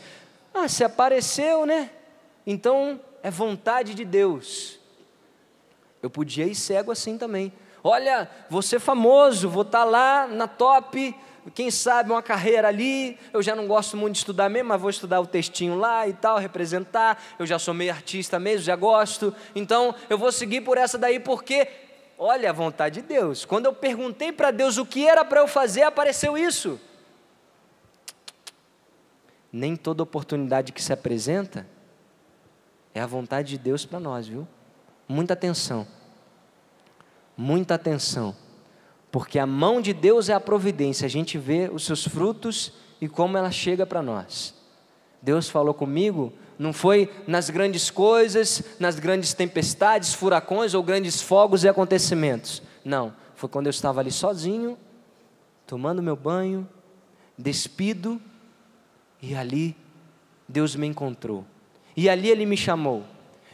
Ah, 0.51 0.67
se 0.67 0.84
apareceu, 0.84 1.67
né? 1.67 1.91
Então 2.43 2.99
é 3.21 3.29
vontade 3.29 3.93
de 3.93 4.03
Deus. 4.03 4.79
Eu 6.01 6.10
podia 6.10 6.47
ir 6.47 6.56
cego 6.56 6.91
assim 6.91 7.15
também. 7.15 7.53
Olha, 7.84 8.27
ser 8.63 8.79
famoso, 8.79 9.47
vou 9.47 9.62
estar 9.62 9.84
lá 9.84 10.25
na 10.25 10.47
top, 10.47 11.15
quem 11.51 11.69
sabe 11.69 12.12
uma 12.12 12.21
carreira 12.21 12.67
ali, 12.67 13.17
eu 13.34 13.41
já 13.41 13.56
não 13.56 13.67
gosto 13.67 13.97
muito 13.97 14.13
de 14.13 14.19
estudar 14.19 14.49
mesmo, 14.49 14.69
mas 14.69 14.79
vou 14.79 14.89
estudar 14.89 15.19
o 15.19 15.27
textinho 15.27 15.77
lá 15.77 16.08
e 16.08 16.13
tal, 16.13 16.38
representar, 16.38 17.21
eu 17.38 17.45
já 17.45 17.60
sou 17.60 17.73
meio 17.73 17.91
artista 17.91 18.39
mesmo, 18.39 18.65
já 18.65 18.75
gosto, 18.75 19.36
então 19.53 19.93
eu 20.10 20.17
vou 20.17 20.32
seguir 20.32 20.62
por 20.62 20.77
essa 20.77 20.97
daí, 20.97 21.19
porque, 21.19 21.67
olha 22.17 22.49
a 22.49 22.53
vontade 22.53 23.01
de 23.01 23.08
Deus, 23.08 23.43
quando 23.43 23.65
eu 23.65 23.73
perguntei 23.73 24.32
para 24.32 24.51
Deus 24.51 24.77
o 24.77 24.86
que 24.86 25.08
era 25.08 25.25
para 25.25 25.41
eu 25.41 25.47
fazer, 25.47 25.84
apareceu 25.84 26.38
isso. 26.38 26.79
Nem 29.51 29.75
toda 29.75 30.01
oportunidade 30.01 30.71
que 30.71 30.82
se 30.82 30.93
apresenta 30.93 31.67
é 32.93 33.01
a 33.01 33.06
vontade 33.06 33.49
de 33.49 33.58
Deus 33.58 33.86
para 33.86 33.99
nós, 33.99 34.27
viu? 34.27 34.47
Muita 35.08 35.34
atenção, 35.34 35.86
muita 37.36 37.75
atenção 37.75 38.42
porque 39.13 39.38
a 39.38 39.45
mão 39.45 39.80
de 39.80 39.93
Deus 39.93 40.28
é 40.28 40.34
a 40.34 40.39
providência, 40.39 41.06
a 41.06 41.10
gente 41.10 41.38
vê 41.38 41.69
os 41.71 41.86
seus 41.86 42.04
frutos 42.04 42.73
e 42.99 43.08
como 43.08 43.38
ela 43.38 43.52
chega 43.52 43.86
para 43.86 44.02
nós. 44.02 44.56
Deus 45.21 45.47
falou 45.47 45.71
comigo, 45.71 46.34
não 46.58 46.73
foi 46.73 47.08
nas 47.28 47.47
grandes 47.52 47.91
coisas, 47.91 48.63
nas 48.80 48.97
grandes 48.97 49.32
tempestades, 49.32 50.15
furacões 50.15 50.73
ou 50.73 50.82
grandes 50.82 51.21
fogos 51.21 51.63
e 51.63 51.69
acontecimentos. 51.69 52.63
Não, 52.84 53.13
foi 53.36 53.47
quando 53.47 53.67
eu 53.67 53.69
estava 53.69 53.99
ali 53.99 54.10
sozinho, 54.10 54.80
tomando 55.67 56.02
meu 56.02 56.15
banho, 56.15 56.67
despido, 57.38 58.19
e 59.21 59.36
ali 59.36 59.78
Deus 60.49 60.76
me 60.76 60.88
encontrou. 60.88 61.45
E 61.95 62.10
ali 62.10 62.30
Ele 62.30 62.47
me 62.47 62.58
chamou. 62.58 63.04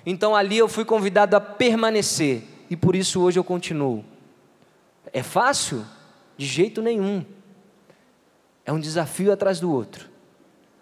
Então 0.06 0.38
ali 0.38 0.58
eu 0.58 0.70
fui 0.70 0.86
convidado 0.86 1.36
a 1.36 1.42
permanecer, 1.42 2.44
e 2.70 2.78
por 2.78 2.96
isso 2.96 3.20
hoje 3.20 3.38
eu 3.38 3.44
continuo. 3.44 4.06
É 5.14 5.24
fácil? 5.24 5.86
De 6.38 6.46
jeito 6.46 6.82
nenhum. 6.82 7.26
É 8.66 8.72
um 8.72 8.80
desafio 8.80 9.32
atrás 9.32 9.60
do 9.60 9.72
outro. 9.72 10.08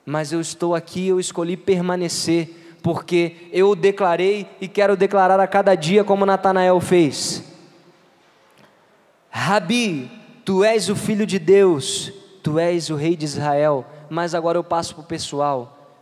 Mas 0.05 0.31
eu 0.31 0.39
estou 0.39 0.75
aqui, 0.75 1.07
eu 1.07 1.19
escolhi 1.19 1.57
permanecer, 1.57 2.77
porque 2.81 3.49
eu 3.51 3.75
declarei 3.75 4.47
e 4.61 4.67
quero 4.67 4.95
declarar 4.95 5.39
a 5.39 5.47
cada 5.47 5.75
dia 5.75 6.03
como 6.03 6.25
Natanael 6.25 6.79
fez. 6.79 7.43
Rabi, 9.29 10.09
tu 10.45 10.63
és 10.63 10.89
o 10.89 10.95
filho 10.95 11.25
de 11.25 11.39
Deus, 11.39 12.11
tu 12.41 12.57
és 12.57 12.89
o 12.89 12.95
rei 12.95 13.15
de 13.15 13.25
Israel. 13.25 13.85
Mas 14.09 14.33
agora 14.33 14.57
eu 14.57 14.63
passo 14.63 14.95
para 14.95 15.03
o 15.03 15.07
pessoal. 15.07 15.95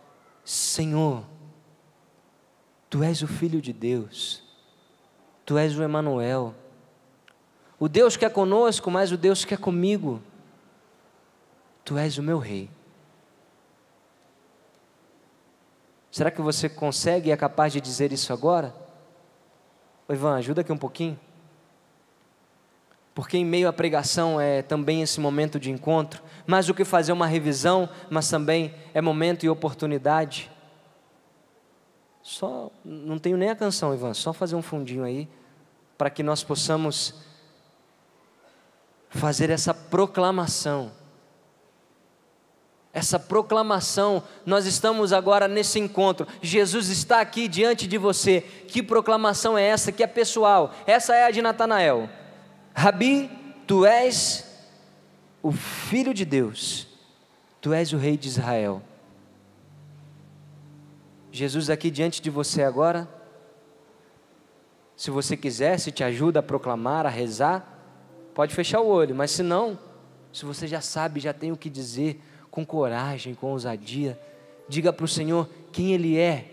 Senhor, 0.44 1.24
tu 2.90 3.02
és 3.02 3.24
o 3.24 3.28
filho 3.28 3.62
de 3.62 3.74
Deus, 3.74 4.44
tu 5.44 5.58
és 5.58 5.78
o 5.78 5.82
Emanuel 5.82 6.54
o 7.80 7.90
Deus 7.90 8.16
que 8.16 8.26
é 8.26 8.30
conosco, 8.30 8.90
mas 8.90 9.12
o 9.12 9.18
Deus 9.18 9.44
que 9.44 9.54
é 9.54 9.58
comigo. 9.58 10.22
Tu 11.84 11.98
és 11.98 12.18
o 12.18 12.24
meu 12.24 12.40
rei. 12.40 12.70
Será 16.10 16.32
que 16.32 16.42
você 16.42 16.70
consegue 16.70 17.30
e 17.30 17.32
é 17.32 17.38
capaz 17.38 17.74
de 17.74 17.82
dizer 17.82 18.14
isso 18.14 18.32
agora? 18.32 18.74
Ô 20.08 20.14
Ivan, 20.14 20.36
ajuda 20.36 20.62
aqui 20.62 20.72
um 20.72 20.78
pouquinho. 20.78 21.20
Porque 23.14 23.38
em 23.38 23.46
meio 23.46 23.68
à 23.68 23.74
pregação 23.74 24.40
é 24.40 24.62
também 24.62 25.02
esse 25.02 25.20
momento 25.20 25.60
de 25.60 25.72
encontro, 25.72 26.24
mais 26.48 26.68
do 26.68 26.74
que 26.74 26.86
fazer 26.86 27.12
uma 27.12 27.28
revisão, 27.28 27.90
mas 28.10 28.30
também 28.30 28.74
é 28.94 29.02
momento 29.02 29.46
e 29.46 29.50
oportunidade. 29.50 30.52
Só, 32.22 32.72
não 32.84 33.20
tenho 33.20 33.38
nem 33.38 33.50
a 33.50 33.56
canção, 33.56 33.94
Ivan, 33.94 34.14
só 34.14 34.34
fazer 34.34 34.56
um 34.56 34.62
fundinho 34.62 35.04
aí, 35.04 35.30
para 35.98 36.10
que 36.10 36.24
nós 36.24 36.44
possamos 36.44 37.14
fazer 39.16 39.50
essa 39.50 39.74
proclamação. 39.74 40.92
Essa 42.94 43.20
proclamação, 43.20 44.24
nós 44.46 44.66
estamos 44.66 45.12
agora 45.12 45.48
nesse 45.48 45.80
encontro. 45.80 46.28
Jesus 46.42 46.90
está 46.90 47.20
aqui 47.20 47.48
diante 47.48 47.88
de 47.88 47.98
você. 47.98 48.42
Que 48.42 48.82
proclamação 48.82 49.58
é 49.58 49.64
essa? 49.64 49.92
Que 49.92 50.04
é 50.04 50.08
pessoal. 50.08 50.74
Essa 50.86 51.16
é 51.16 51.26
a 51.26 51.32
de 51.32 51.42
Natanael. 51.42 52.10
Rabi, 52.74 53.30
tu 53.68 53.86
és 53.86 54.46
o 55.42 55.52
filho 55.52 56.14
de 56.14 56.24
Deus. 56.24 56.88
Tu 57.60 57.74
és 57.74 57.92
o 57.92 57.98
rei 57.98 58.16
de 58.16 58.28
Israel. 58.28 58.82
Jesus 61.32 61.70
aqui 61.70 61.92
diante 61.92 62.22
de 62.22 62.30
você 62.30 62.64
agora. 62.64 63.10
Se 64.96 65.12
você 65.12 65.36
quiser, 65.36 65.78
se 65.80 65.92
te 65.92 66.02
ajuda 66.02 66.40
a 66.40 66.44
proclamar, 66.44 67.06
a 67.06 67.10
rezar, 67.10 67.75
Pode 68.36 68.54
fechar 68.54 68.82
o 68.82 68.88
olho, 68.88 69.16
mas 69.16 69.32
se 69.32 69.42
não, 69.42 69.80
se 70.34 70.44
você 70.44 70.68
já 70.68 70.82
sabe, 70.82 71.22
já 71.22 71.32
tem 71.32 71.54
o 71.54 71.58
que 71.58 71.70
dizer, 71.70 72.22
com 72.52 72.66
coragem, 72.66 73.34
com 73.34 73.48
ousadia, 73.48 74.20
diga 74.68 74.92
para 74.92 75.06
o 75.06 75.08
Senhor 75.08 75.50
quem 75.72 75.94
Ele 75.94 76.18
é. 76.18 76.52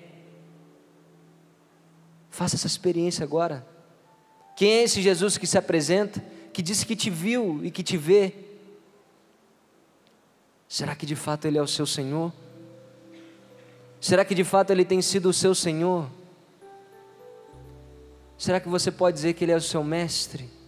Faça 2.31 2.55
essa 2.55 2.69
experiência 2.69 3.25
agora. 3.25 3.67
Quem 4.55 4.75
é 4.75 4.83
esse 4.85 5.03
Jesus 5.03 5.37
que 5.37 5.45
se 5.45 5.59
apresenta, 5.59 6.25
que 6.53 6.63
disse 6.63 6.87
que 6.87 6.95
te 6.95 7.11
viu 7.11 7.59
e 7.65 7.71
que 7.73 7.83
te 7.83 7.97
vê? 7.97 8.33
Será 10.69 10.95
que 10.95 11.05
de 11.05 11.17
fato 11.17 11.47
Ele 11.47 11.59
é 11.59 11.63
o 11.63 11.67
seu 11.67 11.85
Senhor? 11.85 12.33
Será 14.01 14.25
que 14.25 14.37
de 14.37 14.45
fato 14.45 14.71
Ele 14.71 14.85
tem 14.85 15.03
sido 15.03 15.31
o 15.31 15.33
seu 15.33 15.53
Senhor? 15.53 16.09
Será 18.39 18.61
que 18.61 18.69
você 18.69 18.93
pode 18.93 19.17
dizer 19.17 19.33
que 19.33 19.45
Ele 19.45 19.53
é 19.53 19.57
o 19.57 19.61
seu 19.61 19.83
Mestre? 19.83 20.62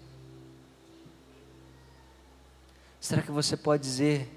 Será 3.05 3.21
que 3.21 3.31
você 3.31 3.55
pode 3.55 3.83
dizer: 3.83 4.31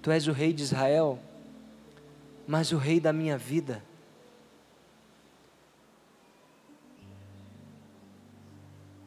Tu 0.00 0.10
és 0.10 0.26
o 0.26 0.32
rei 0.32 0.50
de 0.50 0.62
Israel, 0.62 1.18
mas 2.48 2.72
o 2.72 2.78
rei 2.78 2.98
da 2.98 3.12
minha 3.12 3.36
vida? 3.36 3.84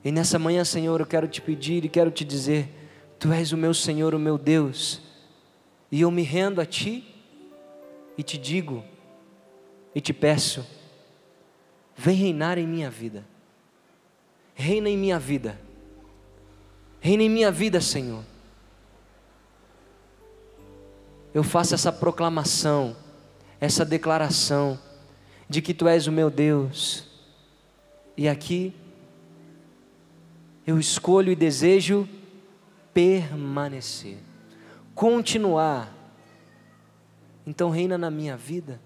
E 0.06 0.12
nessa 0.12 0.38
manhã, 0.38 0.64
Senhor, 0.64 1.00
eu 1.00 1.08
quero 1.08 1.28
te 1.28 1.42
pedir 1.42 1.84
e 1.84 1.90
quero 1.90 2.12
te 2.12 2.24
dizer: 2.24 2.70
Tu 3.18 3.34
és 3.34 3.52
o 3.52 3.58
meu 3.58 3.74
Senhor, 3.74 4.14
o 4.14 4.20
meu 4.20 4.38
Deus, 4.38 5.02
e 5.92 6.02
eu 6.02 6.12
me 6.12 6.22
rendo 6.22 6.62
a 6.62 6.66
Ti 6.68 7.04
e 8.16 8.22
te 8.22 8.38
digo 8.38 8.86
e 9.96 10.00
te 10.00 10.14
peço, 10.14 10.64
vem 11.98 12.16
reinar 12.16 12.60
em 12.60 12.68
minha 12.68 12.92
vida, 12.92 13.26
reina 14.54 14.88
em 14.88 14.96
minha 14.96 15.18
vida, 15.18 15.60
reina 17.02 17.24
em 17.24 17.30
minha 17.30 17.52
vida, 17.52 17.82
Senhor. 17.82 18.24
Eu 21.34 21.44
faço 21.44 21.74
essa 21.74 21.92
proclamação, 21.92 22.96
essa 23.60 23.86
declaração 23.86 24.80
de 25.48 25.62
que 25.62 25.74
tu 25.74 25.88
és 25.88 26.08
o 26.08 26.12
meu 26.12 26.30
Deus. 26.30 27.06
E 28.16 28.28
aqui 28.28 28.76
eu 30.66 30.80
escolho 30.80 31.32
e 31.32 31.36
desejo 31.36 32.08
permanecer, 32.94 34.18
continuar. 34.94 35.94
Então 37.46 37.70
reina 37.70 37.98
na 37.98 38.12
minha 38.12 38.38
vida. 38.38 38.80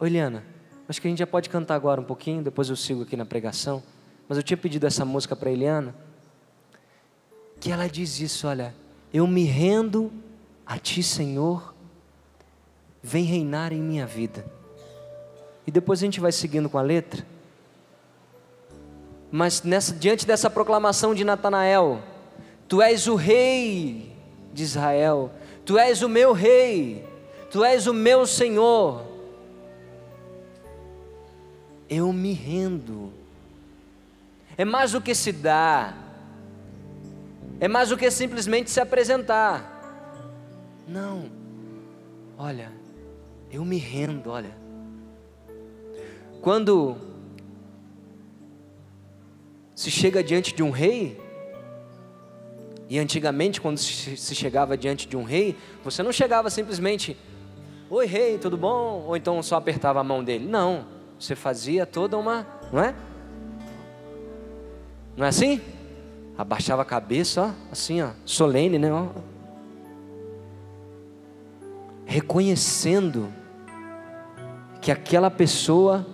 Eliana, 0.00 0.44
acho 0.86 1.00
que 1.00 1.08
a 1.08 1.10
gente 1.10 1.18
já 1.18 1.26
pode 1.26 1.48
cantar 1.48 1.74
agora 1.74 1.98
um 1.98 2.04
pouquinho, 2.04 2.42
depois 2.42 2.68
eu 2.68 2.76
sigo 2.76 3.02
aqui 3.02 3.16
na 3.16 3.24
pregação. 3.24 3.82
Mas 4.28 4.36
eu 4.36 4.42
tinha 4.42 4.56
pedido 4.56 4.86
essa 4.86 5.04
música 5.04 5.34
para 5.34 5.50
Eliana, 5.50 5.94
que 7.58 7.70
ela 7.70 7.88
diz 7.88 8.20
isso, 8.20 8.46
olha, 8.46 8.74
eu 9.14 9.28
me 9.28 9.44
rendo 9.44 10.12
a 10.66 10.76
ti, 10.76 11.00
Senhor, 11.00 11.72
vem 13.00 13.22
reinar 13.22 13.72
em 13.72 13.80
minha 13.80 14.04
vida. 14.04 14.44
E 15.64 15.70
depois 15.70 16.00
a 16.00 16.04
gente 16.04 16.18
vai 16.18 16.32
seguindo 16.32 16.68
com 16.68 16.78
a 16.78 16.82
letra. 16.82 17.24
Mas 19.30 19.62
nessa, 19.62 19.94
diante 19.94 20.26
dessa 20.26 20.50
proclamação 20.50 21.14
de 21.14 21.24
Natanael, 21.24 22.02
tu 22.66 22.82
és 22.82 23.06
o 23.06 23.14
rei 23.14 24.12
de 24.52 24.64
Israel, 24.64 25.30
tu 25.64 25.78
és 25.78 26.02
o 26.02 26.08
meu 26.08 26.32
rei, 26.32 27.06
tu 27.52 27.64
és 27.64 27.86
o 27.86 27.94
meu 27.94 28.26
Senhor. 28.26 29.04
Eu 31.88 32.12
me 32.12 32.32
rendo. 32.32 33.12
É 34.56 34.64
mais 34.64 34.90
do 34.90 35.00
que 35.00 35.14
se 35.14 35.30
dar, 35.30 36.03
é 37.60 37.68
mais 37.68 37.88
do 37.88 37.96
que 37.96 38.10
simplesmente 38.10 38.70
se 38.70 38.80
apresentar. 38.80 39.70
Não, 40.86 41.30
olha, 42.36 42.72
eu 43.50 43.64
me 43.64 43.78
rendo, 43.78 44.30
olha. 44.30 44.56
Quando 46.42 46.96
se 49.74 49.90
chega 49.90 50.22
diante 50.22 50.54
de 50.54 50.62
um 50.62 50.70
rei, 50.70 51.20
e 52.88 52.98
antigamente, 52.98 53.60
quando 53.60 53.78
se 53.78 54.34
chegava 54.34 54.76
diante 54.76 55.08
de 55.08 55.16
um 55.16 55.24
rei, 55.24 55.56
você 55.82 56.02
não 56.02 56.12
chegava 56.12 56.50
simplesmente, 56.50 57.16
oi 57.88 58.06
rei, 58.06 58.38
tudo 58.38 58.56
bom? 58.56 59.04
Ou 59.06 59.16
então 59.16 59.42
só 59.42 59.56
apertava 59.56 60.00
a 60.00 60.04
mão 60.04 60.22
dele. 60.22 60.46
Não, 60.46 60.86
você 61.18 61.34
fazia 61.34 61.86
toda 61.86 62.18
uma, 62.18 62.46
não 62.70 62.82
é? 62.82 62.94
Não 65.16 65.24
é 65.24 65.28
assim? 65.28 65.60
Abaixava 66.36 66.82
a 66.82 66.84
cabeça, 66.84 67.42
ó, 67.42 67.50
assim, 67.70 68.02
ó, 68.02 68.10
solene, 68.24 68.78
né? 68.78 68.92
Ó. 68.92 69.08
Reconhecendo 72.04 73.32
que 74.80 74.90
aquela 74.90 75.30
pessoa 75.30 76.04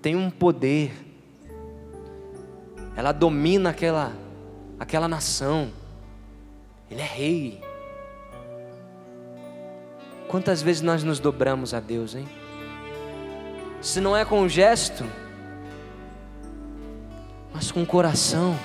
tem 0.00 0.16
um 0.16 0.30
poder, 0.30 0.92
ela 2.96 3.12
domina 3.12 3.70
aquela, 3.70 4.12
aquela 4.78 5.06
nação, 5.06 5.70
ele 6.90 7.00
é 7.00 7.06
rei. 7.06 7.60
Quantas 10.28 10.62
vezes 10.62 10.80
nós 10.80 11.04
nos 11.04 11.20
dobramos 11.20 11.74
a 11.74 11.80
Deus, 11.80 12.14
hein? 12.14 12.28
Se 13.82 14.00
não 14.00 14.16
é 14.16 14.24
com 14.24 14.40
um 14.40 14.48
gesto, 14.48 15.04
mas 17.52 17.70
com 17.70 17.82
o 17.82 17.86
coração. 17.86 18.56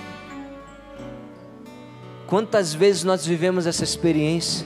Quantas 2.28 2.74
vezes 2.74 3.04
nós 3.04 3.26
vivemos 3.26 3.68
essa 3.68 3.84
experiência 3.84 4.66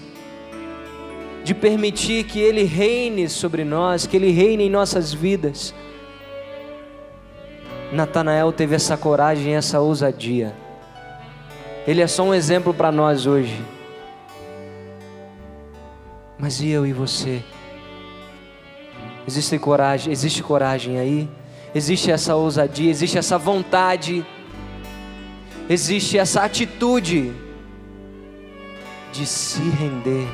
de 1.43 1.54
permitir 1.54 2.26
que 2.26 2.39
Ele 2.39 2.63
reine 2.63 3.28
sobre 3.28 3.63
nós, 3.63 4.06
que 4.06 4.15
Ele 4.15 4.32
reine 4.32 4.65
em 4.65 4.69
nossas 4.69 5.13
vidas. 5.13 5.74
Natanael 7.91 8.54
teve 8.54 8.76
essa 8.76 8.95
coragem, 8.95 9.56
essa 9.56 9.80
ousadia. 9.80 10.54
Ele 11.88 12.02
é 12.02 12.08
só 12.08 12.24
um 12.24 12.34
exemplo 12.34 12.74
para 12.74 12.91
nós 12.91 13.26
hoje. 13.26 13.60
Mas 16.38 16.62
e 16.62 16.69
eu 16.69 16.86
e 16.86 16.93
você? 16.93 17.43
Existe 19.28 19.60
coragem, 19.60 20.13
existe 20.13 20.41
coragem 20.41 21.00
aí? 21.00 21.30
Existe 21.76 22.10
essa 22.10 22.36
ousadia, 22.36 22.89
existe 22.89 23.17
essa 23.17 23.38
vontade, 23.38 24.26
existe 25.69 26.17
essa 26.17 26.41
atitude 26.43 27.48
de 29.12 29.26
se 29.26 29.62
render. 29.62 30.28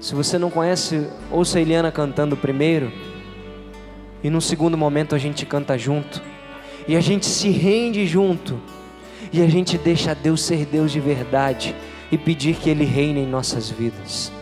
Se 0.00 0.14
você 0.14 0.38
não 0.38 0.50
conhece, 0.50 1.08
ouça 1.30 1.58
a 1.58 1.60
Eliana 1.60 1.92
cantando 1.92 2.36
primeiro, 2.36 2.90
e 4.22 4.30
no 4.30 4.40
segundo 4.40 4.76
momento 4.76 5.14
a 5.14 5.18
gente 5.18 5.44
canta 5.44 5.76
junto, 5.76 6.22
e 6.86 6.96
a 6.96 7.00
gente 7.00 7.26
se 7.26 7.50
rende 7.50 8.06
junto, 8.06 8.58
e 9.32 9.42
a 9.42 9.48
gente 9.48 9.76
deixa 9.76 10.14
Deus 10.14 10.40
ser 10.42 10.64
Deus 10.64 10.90
de 10.90 11.00
verdade 11.00 11.74
e 12.10 12.16
pedir 12.16 12.56
que 12.56 12.70
Ele 12.70 12.84
reine 12.84 13.20
em 13.20 13.26
nossas 13.26 13.68
vidas. 13.68 14.32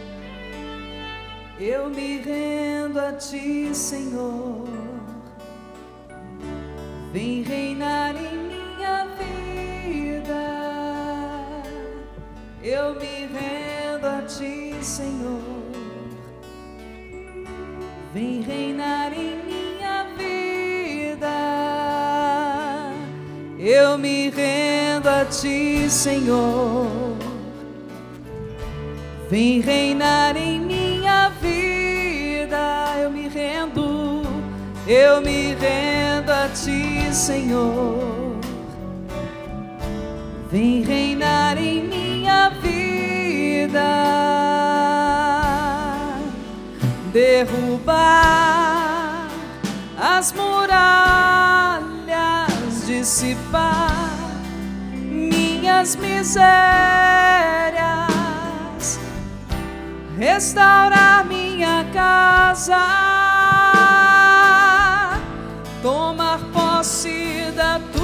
Eu 1.59 1.89
me 1.89 2.19
rendo 2.19 3.01
a 3.01 3.13
ti, 3.13 3.71
Senhor. 3.73 4.69
Vem 7.13 7.43
reinar 7.43 8.15
em 8.15 8.46
Eu 12.63 12.95
me 12.95 13.27
rendo 13.27 14.07
a 14.07 14.23
ti, 14.23 14.75
Senhor. 14.83 15.41
Vem 18.13 18.41
reinar 18.41 19.13
em 19.13 19.43
minha 19.45 20.07
vida. 20.17 21.27
Eu 23.59 23.99
me 23.99 24.31
rendo 24.31 25.09
a 25.09 25.25
ti, 25.25 25.89
Senhor. 25.91 27.17
Vem 29.29 29.61
reinar 29.61 30.37
em 30.37 30.61
minha 30.61 31.31
vida, 31.41 32.95
eu 33.03 33.11
me 33.11 33.27
rendo, 33.27 34.23
eu 34.87 35.21
me 35.21 35.53
rendo 35.55 36.31
a 36.31 36.49
ti, 36.49 37.13
Senhor. 37.13 38.26
Vem 40.57 40.81
reinar 40.81 41.59
em 41.59 41.87
minha 41.87 42.49
vida, 42.49 43.79
derrubar 47.13 48.09
as 50.01 50.33
muralhas, 50.33 51.77
dissipar 52.87 53.93
minhas 54.95 55.95
misérias. 55.95 56.49
Restaurar 60.17 61.27
minha 61.27 61.85
casa, 61.93 62.79
tomar 65.83 66.39
posse 66.51 67.53
da 67.55 67.79
tua 67.93 67.96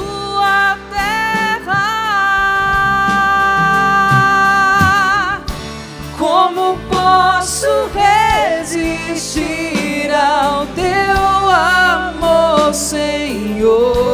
Senhor? 13.63 14.12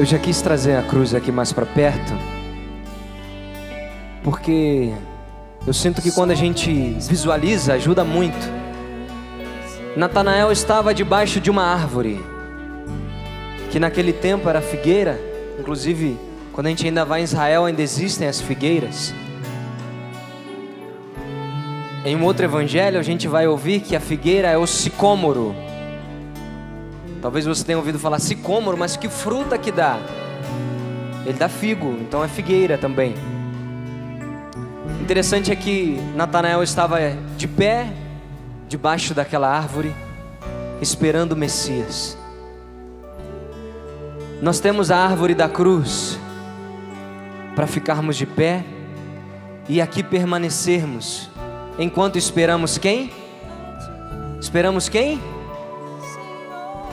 Eu 0.00 0.06
já 0.06 0.18
quis 0.18 0.40
trazer 0.40 0.76
a 0.76 0.82
cruz 0.82 1.14
aqui 1.14 1.30
mais 1.30 1.52
para 1.52 1.66
perto, 1.66 2.14
porque 4.24 4.94
eu 5.66 5.74
sinto 5.74 6.00
que 6.00 6.10
quando 6.10 6.30
a 6.30 6.34
gente 6.34 6.72
visualiza 7.00 7.74
ajuda 7.74 8.02
muito. 8.02 8.50
Natanael 9.94 10.50
estava 10.50 10.94
debaixo 10.94 11.38
de 11.38 11.50
uma 11.50 11.64
árvore, 11.64 12.18
que 13.70 13.78
naquele 13.78 14.14
tempo 14.14 14.48
era 14.48 14.62
figueira, 14.62 15.20
inclusive 15.58 16.18
quando 16.50 16.68
a 16.68 16.70
gente 16.70 16.86
ainda 16.86 17.04
vai 17.04 17.20
em 17.20 17.24
Israel 17.24 17.66
ainda 17.66 17.82
existem 17.82 18.26
as 18.26 18.40
figueiras. 18.40 19.12
Em 22.06 22.16
um 22.16 22.24
outro 22.24 22.46
evangelho 22.46 22.98
a 22.98 23.02
gente 23.02 23.28
vai 23.28 23.46
ouvir 23.46 23.80
que 23.80 23.94
a 23.94 24.00
figueira 24.00 24.48
é 24.48 24.56
o 24.56 24.66
sicômoro. 24.66 25.54
Talvez 27.20 27.44
você 27.44 27.64
tenha 27.64 27.76
ouvido 27.76 27.98
falar 27.98 28.18
sicômoro, 28.18 28.76
mas 28.76 28.96
que 28.96 29.08
fruta 29.08 29.58
que 29.58 29.70
dá? 29.70 29.98
Ele 31.26 31.38
dá 31.38 31.48
figo, 31.48 31.96
então 32.00 32.24
é 32.24 32.28
figueira 32.28 32.78
também. 32.78 33.14
Interessante 35.00 35.52
é 35.52 35.56
que 35.56 36.00
Natanael 36.14 36.62
estava 36.62 36.98
de 37.36 37.46
pé 37.46 37.92
debaixo 38.68 39.12
daquela 39.12 39.48
árvore, 39.48 39.94
esperando 40.80 41.32
o 41.32 41.36
Messias. 41.36 42.16
Nós 44.40 44.58
temos 44.60 44.90
a 44.90 44.96
árvore 44.96 45.34
da 45.34 45.48
cruz 45.48 46.18
para 47.54 47.66
ficarmos 47.66 48.16
de 48.16 48.24
pé 48.24 48.64
e 49.68 49.80
aqui 49.80 50.02
permanecermos 50.02 51.28
enquanto 51.78 52.16
esperamos 52.16 52.78
quem? 52.78 53.12
Esperamos 54.40 54.88
quem? 54.88 55.20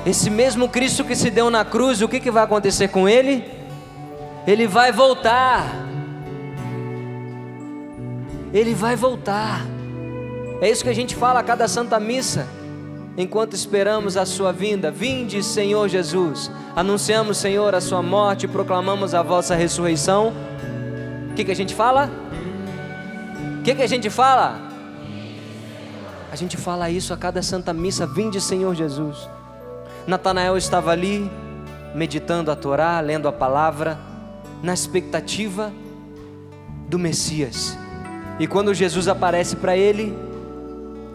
Esse 0.07 0.29
mesmo 0.29 0.69
Cristo 0.69 1.03
que 1.03 1.17
se 1.17 1.29
deu 1.29 1.49
na 1.49 1.65
cruz, 1.65 2.01
o 2.01 2.07
que, 2.07 2.21
que 2.21 2.31
vai 2.31 2.41
acontecer 2.41 2.87
com 2.87 3.09
ele? 3.09 3.43
Ele 4.47 4.65
vai 4.65 4.89
voltar. 4.89 5.65
Ele 8.53 8.73
vai 8.73 8.95
voltar. 8.95 9.65
É 10.61 10.69
isso 10.69 10.81
que 10.81 10.89
a 10.89 10.95
gente 10.95 11.13
fala 11.13 11.41
a 11.41 11.43
cada 11.43 11.67
Santa 11.67 11.99
Missa. 11.99 12.47
Enquanto 13.17 13.53
esperamos 13.53 14.15
a 14.15 14.25
sua 14.25 14.53
vinda, 14.53 14.89
vinde, 14.89 15.43
Senhor 15.43 15.89
Jesus. 15.89 16.49
Anunciamos, 16.73 17.37
Senhor, 17.37 17.75
a 17.75 17.81
sua 17.81 18.01
morte 18.01 18.47
proclamamos 18.47 19.13
a 19.13 19.21
vossa 19.21 19.55
ressurreição. 19.55 20.31
O 21.31 21.33
que, 21.33 21.43
que 21.43 21.51
a 21.51 21.55
gente 21.55 21.75
fala? 21.75 22.09
O 23.59 23.63
que, 23.63 23.75
que 23.75 23.83
a 23.83 23.87
gente 23.87 24.09
fala? 24.09 24.57
A 26.31 26.35
gente 26.37 26.55
fala 26.55 26.89
isso 26.89 27.13
a 27.13 27.17
cada 27.17 27.41
Santa 27.41 27.73
Missa, 27.73 28.07
vinde, 28.07 28.39
Senhor 28.39 28.73
Jesus. 28.73 29.27
Natanael 30.07 30.55
estava 30.55 30.91
ali, 30.91 31.29
meditando 31.93 32.49
a 32.49 32.55
Torá, 32.55 32.99
lendo 33.01 33.27
a 33.27 33.31
palavra, 33.33 33.99
na 34.63 34.73
expectativa 34.73 35.71
do 36.87 36.97
Messias. 36.97 37.77
E 38.39 38.47
quando 38.47 38.73
Jesus 38.73 39.09
aparece 39.09 39.57
para 39.57 39.75
ele, 39.75 40.17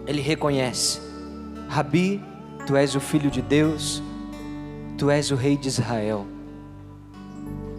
ele 0.07 0.20
reconhece: 0.20 1.01
Rabi, 1.68 2.22
tu 2.66 2.76
és 2.76 2.95
o 2.95 3.01
filho 3.01 3.30
de 3.30 3.40
Deus, 3.40 4.03
tu 4.99 5.11
és 5.11 5.30
o 5.30 5.36
rei 5.36 5.57
de 5.57 5.68
Israel. 5.68 6.26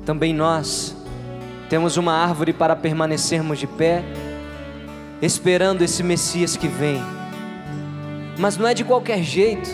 Também 0.06 0.34
nós 0.34 0.96
temos 1.70 1.96
uma 1.96 2.14
árvore 2.14 2.54
para 2.54 2.76
permanecermos 2.76 3.60
de 3.60 3.68
pé, 3.68 4.04
esperando 5.22 5.84
esse 5.84 6.02
Messias 6.02 6.58
que 6.58 6.68
vem. 6.68 7.02
Mas 8.38 8.58
não 8.58 8.68
é 8.68 8.74
de 8.74 8.84
qualquer 8.84 9.22
jeito. 9.22 9.70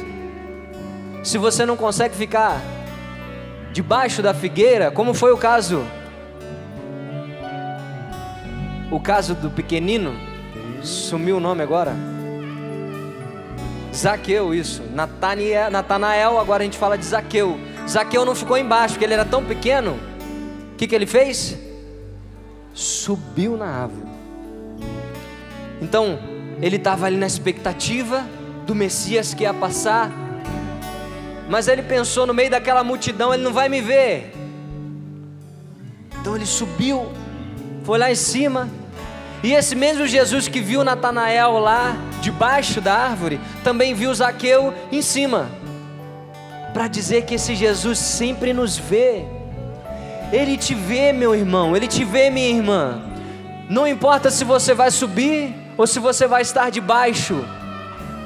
Se 1.24 1.38
você 1.38 1.66
não 1.66 1.76
consegue 1.76 2.16
ficar 2.16 2.62
debaixo 3.72 4.22
da 4.22 4.34
figueira, 4.34 4.92
como 4.92 5.14
foi 5.14 5.32
o 5.32 5.38
caso 5.38 5.86
o 8.92 9.00
caso 9.00 9.36
do 9.36 9.52
pequenino, 9.52 10.16
sumiu 10.82 11.38
o 11.38 11.40
nome 11.40 11.62
agora? 11.62 11.96
Zaqueu, 13.96 14.54
isso. 14.54 14.82
Natanael, 14.94 15.70
Natanael, 15.70 16.40
agora 16.40 16.64
a 16.64 16.66
gente 16.66 16.78
fala 16.78 16.98
de 16.98 17.06
Zaqueu. 17.06 17.60
Zaqueu 17.88 18.26
não 18.26 18.34
ficou 18.34 18.58
embaixo, 18.58 18.94
porque 18.94 19.06
ele 19.06 19.14
era 19.14 19.26
tão 19.26 19.44
pequeno. 19.44 20.00
O 20.74 20.76
que, 20.78 20.88
que 20.88 20.96
ele 20.96 21.06
fez? 21.06 21.58
Subiu 22.74 23.58
na 23.58 23.66
árvore. 23.66 24.08
Então, 25.82 26.20
ele 26.62 26.78
estava 26.78 27.06
ali 27.06 27.18
na 27.18 27.28
expectativa 27.28 28.26
do 28.66 28.74
Messias 28.74 29.34
que 29.34 29.44
ia 29.44 29.54
passar. 29.54 30.12
Mas 31.50 31.68
ele 31.68 31.82
pensou 31.82 32.28
no 32.28 32.34
meio 32.34 32.52
daquela 32.52 32.84
multidão, 32.84 33.34
ele 33.34 33.44
não 33.44 33.52
vai 33.52 33.68
me 33.68 33.82
ver. 33.82 34.32
Então 36.22 36.36
ele 36.36 36.46
subiu, 36.46 37.12
foi 37.84 37.98
lá 37.98 38.12
em 38.12 38.16
cima, 38.16 38.70
e 39.42 39.54
esse 39.54 39.76
mesmo 39.76 40.06
Jesus 40.06 40.48
que 40.48 40.62
viu 40.62 40.84
Natanael 40.84 41.58
lá 41.60 41.96
debaixo 42.22 42.82
da 42.82 42.94
árvore, 42.94 43.40
também 43.64 43.94
viu 43.94 44.14
Zaqueu 44.14 44.74
em 44.92 45.02
cima. 45.02 45.50
Para 46.74 46.88
dizer 46.88 47.24
que 47.24 47.36
esse 47.36 47.56
Jesus 47.56 47.98
sempre 47.98 48.54
nos 48.54 48.78
vê. 48.78 49.26
Ele 50.32 50.58
te 50.58 50.76
vê, 50.76 51.12
meu 51.12 51.34
irmão, 51.34 51.76
ele 51.76 51.88
te 51.88 52.04
vê, 52.04 52.30
minha 52.30 52.50
irmã. 52.50 53.02
Não 53.70 53.88
importa 53.88 54.30
se 54.30 54.44
você 54.44 54.74
vai 54.74 54.92
subir 54.92 55.56
ou 55.78 55.88
se 55.88 56.00
você 56.00 56.28
vai 56.28 56.42
estar 56.42 56.70
debaixo, 56.70 57.44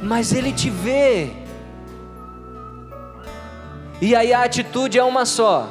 mas 0.02 0.34
ele 0.34 0.52
te 0.52 0.70
vê. 0.70 1.43
E 4.04 4.16
aí 4.16 4.34
a 4.34 4.44
atitude 4.44 5.00
é 5.00 5.04
uma 5.04 5.26
só. 5.26 5.68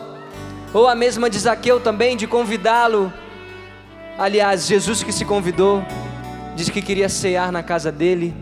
Ou 0.72 0.88
a 0.88 0.94
mesma 0.94 1.28
de 1.28 1.38
Zaqueu 1.38 1.78
também, 1.80 2.16
de 2.16 2.26
convidá-lo 2.26 3.12
Aliás, 4.18 4.66
Jesus 4.66 5.02
que 5.02 5.10
se 5.10 5.24
convidou, 5.24 5.82
disse 6.54 6.70
que 6.70 6.82
queria 6.82 7.08
cear 7.08 7.50
na 7.50 7.62
casa 7.62 7.90
dele, 7.90 8.34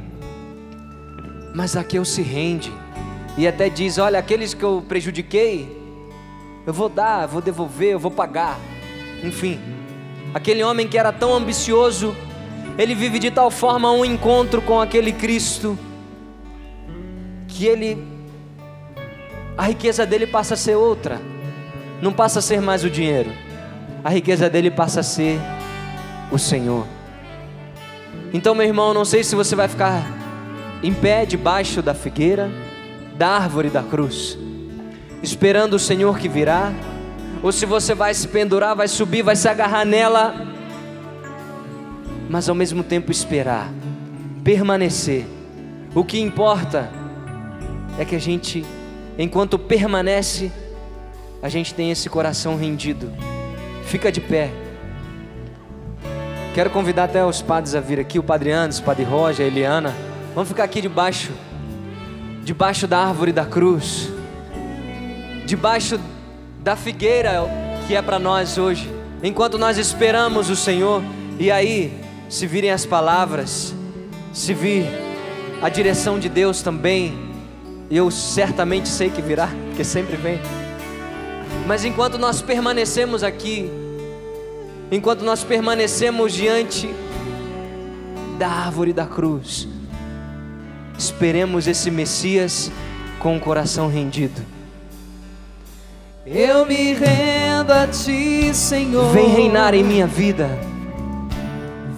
mas 1.54 1.70
Zaqueu 1.70 2.04
se 2.04 2.22
rende 2.22 2.72
e 3.38 3.46
até 3.46 3.68
diz: 3.68 3.96
Olha, 3.96 4.18
aqueles 4.18 4.52
que 4.52 4.64
eu 4.64 4.84
prejudiquei, 4.86 5.80
eu 6.66 6.72
vou 6.72 6.88
dar, 6.88 7.22
eu 7.22 7.28
vou 7.28 7.40
devolver, 7.40 7.92
eu 7.92 8.00
vou 8.00 8.10
pagar. 8.10 8.58
Enfim, 9.22 9.60
aquele 10.34 10.62
homem 10.64 10.88
que 10.88 10.98
era 10.98 11.12
tão 11.12 11.32
ambicioso, 11.32 12.16
ele 12.76 12.94
vive 12.94 13.20
de 13.20 13.30
tal 13.30 13.50
forma 13.50 13.92
um 13.92 14.04
encontro 14.04 14.60
com 14.60 14.80
aquele 14.80 15.12
Cristo, 15.12 15.78
que 17.46 17.64
ele, 17.64 17.96
a 19.60 19.62
riqueza 19.64 20.06
dele 20.06 20.26
passa 20.26 20.54
a 20.54 20.56
ser 20.56 20.74
outra, 20.74 21.20
não 22.00 22.14
passa 22.14 22.38
a 22.38 22.42
ser 22.42 22.62
mais 22.62 22.82
o 22.82 22.88
dinheiro, 22.88 23.30
a 24.02 24.08
riqueza 24.08 24.48
dele 24.48 24.70
passa 24.70 25.00
a 25.00 25.02
ser 25.02 25.38
o 26.32 26.38
Senhor. 26.38 26.86
Então, 28.32 28.54
meu 28.54 28.64
irmão, 28.64 28.94
não 28.94 29.04
sei 29.04 29.22
se 29.22 29.36
você 29.36 29.54
vai 29.54 29.68
ficar 29.68 30.02
em 30.82 30.94
pé 30.94 31.26
debaixo 31.26 31.82
da 31.82 31.92
figueira, 31.92 32.50
da 33.18 33.28
árvore 33.28 33.68
da 33.68 33.82
cruz, 33.82 34.38
esperando 35.22 35.74
o 35.74 35.78
Senhor 35.78 36.18
que 36.18 36.26
virá, 36.26 36.72
ou 37.42 37.52
se 37.52 37.66
você 37.66 37.94
vai 37.94 38.14
se 38.14 38.28
pendurar, 38.28 38.74
vai 38.74 38.88
subir, 38.88 39.20
vai 39.20 39.36
se 39.36 39.46
agarrar 39.46 39.84
nela, 39.84 40.36
mas 42.30 42.48
ao 42.48 42.54
mesmo 42.54 42.82
tempo 42.82 43.12
esperar, 43.12 43.70
permanecer. 44.42 45.26
O 45.94 46.02
que 46.02 46.18
importa 46.18 46.90
é 47.98 48.06
que 48.06 48.16
a 48.16 48.18
gente, 48.18 48.64
enquanto 49.22 49.58
permanece, 49.58 50.50
a 51.42 51.48
gente 51.48 51.74
tem 51.74 51.90
esse 51.90 52.08
coração 52.08 52.56
rendido. 52.56 53.12
Fica 53.84 54.10
de 54.10 54.20
pé. 54.20 54.50
Quero 56.54 56.70
convidar 56.70 57.04
até 57.04 57.24
os 57.24 57.40
padres 57.40 57.74
a 57.74 57.80
vir 57.80 58.00
aqui, 58.00 58.18
o 58.18 58.22
Padre 58.22 58.50
Anderson, 58.50 58.82
o 58.82 58.84
Padre 58.84 59.04
Roger, 59.04 59.44
a 59.44 59.48
Eliana. 59.48 59.94
Vamos 60.34 60.48
ficar 60.48 60.64
aqui 60.64 60.80
debaixo, 60.80 61.32
debaixo 62.42 62.86
da 62.86 62.98
árvore 62.98 63.30
da 63.30 63.44
cruz, 63.44 64.08
debaixo 65.46 66.00
da 66.60 66.74
figueira 66.74 67.42
que 67.86 67.94
é 67.94 68.02
para 68.02 68.18
nós 68.18 68.58
hoje, 68.58 68.90
enquanto 69.22 69.58
nós 69.58 69.78
esperamos 69.78 70.50
o 70.50 70.56
Senhor. 70.56 71.02
E 71.38 71.50
aí, 71.50 71.92
se 72.28 72.46
virem 72.46 72.70
as 72.70 72.84
palavras, 72.84 73.74
se 74.32 74.52
vir 74.54 74.86
a 75.62 75.68
direção 75.68 76.18
de 76.18 76.28
Deus 76.28 76.62
também, 76.62 77.29
eu 77.90 78.10
certamente 78.10 78.88
sei 78.88 79.10
que 79.10 79.20
virá, 79.20 79.48
porque 79.66 79.82
sempre 79.82 80.16
vem. 80.16 80.40
Mas 81.66 81.84
enquanto 81.84 82.18
nós 82.18 82.40
permanecemos 82.40 83.24
aqui, 83.24 83.68
enquanto 84.92 85.24
nós 85.24 85.42
permanecemos 85.42 86.32
diante 86.32 86.88
da 88.38 88.48
árvore 88.48 88.92
da 88.92 89.06
cruz, 89.06 89.66
esperemos 90.96 91.66
esse 91.66 91.90
Messias 91.90 92.70
com 93.18 93.36
o 93.36 93.40
coração 93.40 93.88
rendido. 93.88 94.40
Eu 96.24 96.64
me 96.64 96.92
rendo 96.92 97.72
a 97.72 97.88
ti, 97.88 98.54
Senhor. 98.54 99.12
Vem 99.12 99.28
reinar 99.28 99.74
em 99.74 99.82
minha 99.82 100.06
vida. 100.06 100.48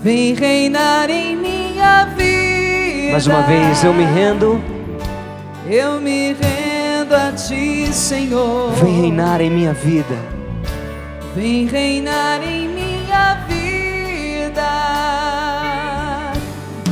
Vem 0.03 0.33
reinar 0.33 1.11
em 1.11 1.37
minha 1.37 2.07
vida. 2.07 3.13
Mais 3.13 3.27
uma 3.27 3.43
vez, 3.43 3.85
eu 3.85 3.93
me 3.93 4.05
rendo. 4.05 4.72
Eu 5.75 5.99
me 6.03 6.35
rendo 6.35 7.15
a 7.15 7.33
ti, 7.33 7.91
Senhor. 7.95 8.73
Vem 8.73 9.01
reinar 9.01 9.41
em 9.41 9.49
minha 9.49 9.73
vida. 9.73 10.19
Vem 11.35 11.65
reinar 11.65 12.43
em 12.47 12.69
minha 12.69 13.47
vida. 13.49 14.69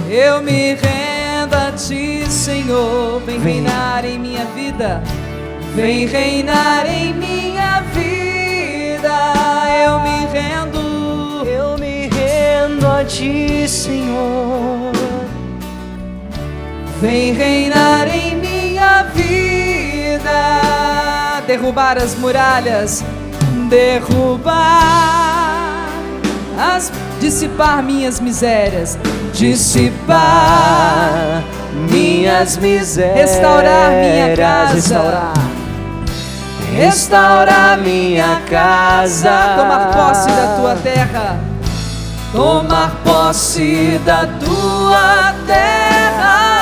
Eu 0.08 0.40
me 0.40 0.72
rendo 0.72 1.54
a 1.56 1.72
ti, 1.72 2.24
Senhor. 2.26 3.20
Vem 3.26 3.38
reinar 3.38 4.02
em 4.06 4.18
minha 4.18 4.46
vida. 4.46 5.02
Vem 5.74 6.06
reinar 6.06 6.86
em 6.86 7.12
minha 7.12 7.82
vida. 7.92 9.14
Eu 9.84 10.00
me 10.00 10.24
rendo. 10.32 11.46
Eu 11.46 11.76
me 11.76 12.08
rendo 12.08 12.86
a 12.86 13.04
ti, 13.04 13.68
Senhor. 13.68 14.90
Vem 16.98 17.34
reinar 17.34 18.08
em 18.08 18.49
minha 18.80 19.02
vida. 19.14 20.30
Derrubar 21.46 21.98
as 21.98 22.14
muralhas. 22.14 23.04
Derrubar 23.68 24.56
as 26.58 26.90
dissipar 27.20 27.82
minhas 27.82 28.18
misérias, 28.18 28.98
dissipar 29.32 30.22
minhas 31.90 32.56
misérias, 32.56 33.30
restaurar 33.30 33.90
minha 33.90 34.36
casa, 34.36 34.74
restaurar, 34.74 35.32
restaurar 36.74 37.78
minha 37.78 38.42
casa, 38.48 39.54
tomar 39.56 39.90
posse 39.92 40.28
da 40.28 40.56
tua 40.56 40.74
terra, 40.76 41.38
tomar 42.32 42.90
posse 43.04 44.00
da 44.04 44.26
tua 44.26 45.34
terra. 45.46 46.59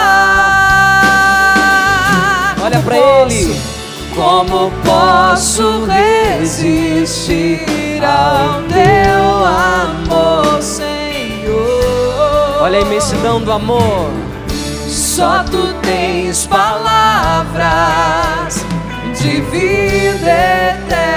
Olha 2.68 2.80
para 2.80 2.98
ele. 2.98 3.58
Como 4.14 4.70
posso 4.84 5.86
resistir 5.86 7.64
ao 8.04 8.60
teu 8.64 9.24
amor, 9.46 10.60
Senhor? 10.60 12.58
Olha 12.60 12.80
a 12.80 12.82
imensidão 12.82 13.40
do 13.40 13.50
amor. 13.52 14.10
Só 14.86 15.44
tu 15.44 15.72
tens 15.80 16.46
palavras 16.46 17.62
de 19.18 19.40
vida 19.40 20.30
eterna. 20.76 21.08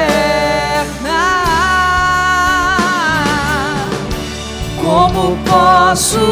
Como 4.81 5.35
posso 5.43 5.70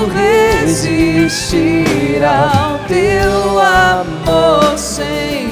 resistir 0.08 2.24
ao 2.24 2.80
teu 2.88 3.60
amor, 3.60 4.78
Senhor? 4.78 5.50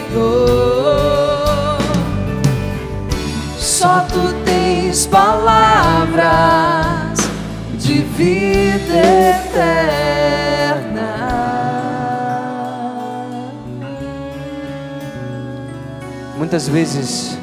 Só 3.58 4.08
tu 4.08 4.34
tens 4.45 5.05
palavras 5.08 7.20
de 7.78 7.99
vida 7.99 8.95
eterna. 8.95 9.68
Muitas 16.38 16.70
vezes, 16.70 17.38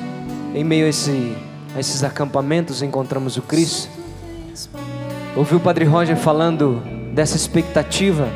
em 0.54 0.64
meio 0.64 0.86
a, 0.86 0.88
esse, 0.88 1.36
a 1.76 1.80
esses 1.80 2.02
acampamentos, 2.02 2.80
encontramos 2.80 3.36
o 3.36 3.42
Cristo. 3.42 4.03
Ouvi 5.36 5.56
o 5.56 5.60
Padre 5.60 5.84
Roger 5.84 6.16
falando 6.16 6.80
dessa 7.12 7.36
expectativa 7.36 8.28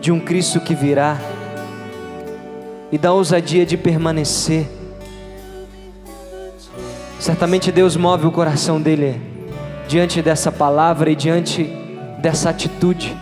de 0.00 0.12
um 0.12 0.20
Cristo 0.20 0.60
que 0.60 0.72
virá 0.72 1.18
e 2.92 2.98
da 2.98 3.12
ousadia 3.12 3.66
de 3.66 3.76
permanecer. 3.76 4.68
Certamente 7.18 7.72
Deus 7.72 7.96
move 7.96 8.26
o 8.26 8.30
coração 8.30 8.80
dele 8.80 9.20
diante 9.88 10.22
dessa 10.22 10.52
palavra 10.52 11.10
e 11.10 11.16
diante 11.16 11.64
dessa 12.20 12.50
atitude. 12.50 13.16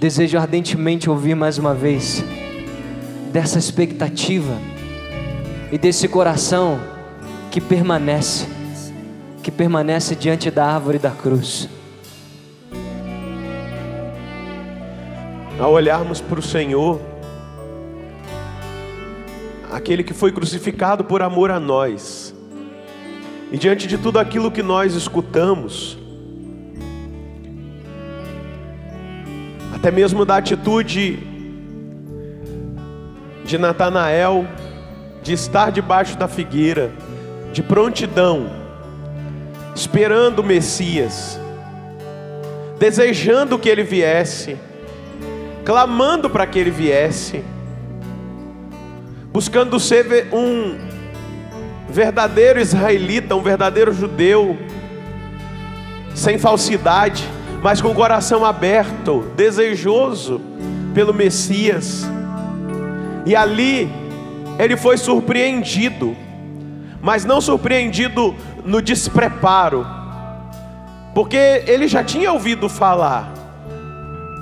Desejo 0.00 0.38
ardentemente 0.38 1.08
ouvir 1.08 1.36
mais 1.36 1.56
uma 1.56 1.74
vez 1.74 2.24
dessa 3.32 3.58
expectativa 3.58 4.54
e 5.70 5.78
desse 5.78 6.08
coração 6.08 6.80
que 7.50 7.60
permanece, 7.60 8.46
que 9.48 9.52
permanece 9.52 10.14
diante 10.14 10.50
da 10.50 10.66
árvore 10.66 10.98
da 10.98 11.10
cruz. 11.10 11.70
Ao 15.58 15.72
olharmos 15.72 16.20
para 16.20 16.38
o 16.38 16.42
Senhor, 16.42 17.00
aquele 19.72 20.04
que 20.04 20.12
foi 20.12 20.32
crucificado 20.32 21.02
por 21.02 21.22
amor 21.22 21.50
a 21.50 21.58
nós, 21.58 22.34
e 23.50 23.56
diante 23.56 23.86
de 23.86 23.96
tudo 23.96 24.18
aquilo 24.18 24.50
que 24.50 24.62
nós 24.62 24.94
escutamos, 24.94 25.96
até 29.74 29.90
mesmo 29.90 30.26
da 30.26 30.36
atitude 30.36 31.20
de 33.46 33.56
Natanael, 33.56 34.46
de 35.22 35.32
estar 35.32 35.72
debaixo 35.72 36.18
da 36.18 36.28
figueira, 36.28 36.92
de 37.50 37.62
prontidão, 37.62 38.57
esperando 39.78 40.40
o 40.40 40.44
Messias, 40.44 41.38
desejando 42.80 43.56
que 43.60 43.68
ele 43.68 43.84
viesse, 43.84 44.56
clamando 45.64 46.28
para 46.28 46.44
que 46.48 46.58
ele 46.58 46.70
viesse, 46.70 47.44
buscando 49.32 49.78
ser 49.78 50.26
um 50.32 50.76
verdadeiro 51.88 52.58
israelita, 52.58 53.36
um 53.36 53.42
verdadeiro 53.42 53.92
judeu, 53.92 54.58
sem 56.12 56.38
falsidade, 56.38 57.22
mas 57.62 57.80
com 57.80 57.88
o 57.88 57.94
coração 57.94 58.44
aberto, 58.44 59.26
desejoso 59.36 60.40
pelo 60.92 61.14
Messias. 61.14 62.04
E 63.24 63.36
ali 63.36 63.88
ele 64.58 64.76
foi 64.76 64.96
surpreendido, 64.98 66.16
mas 67.00 67.24
não 67.24 67.40
surpreendido 67.40 68.34
no 68.68 68.82
despreparo, 68.82 69.86
porque 71.14 71.64
ele 71.66 71.88
já 71.88 72.04
tinha 72.04 72.30
ouvido 72.30 72.68
falar, 72.68 73.32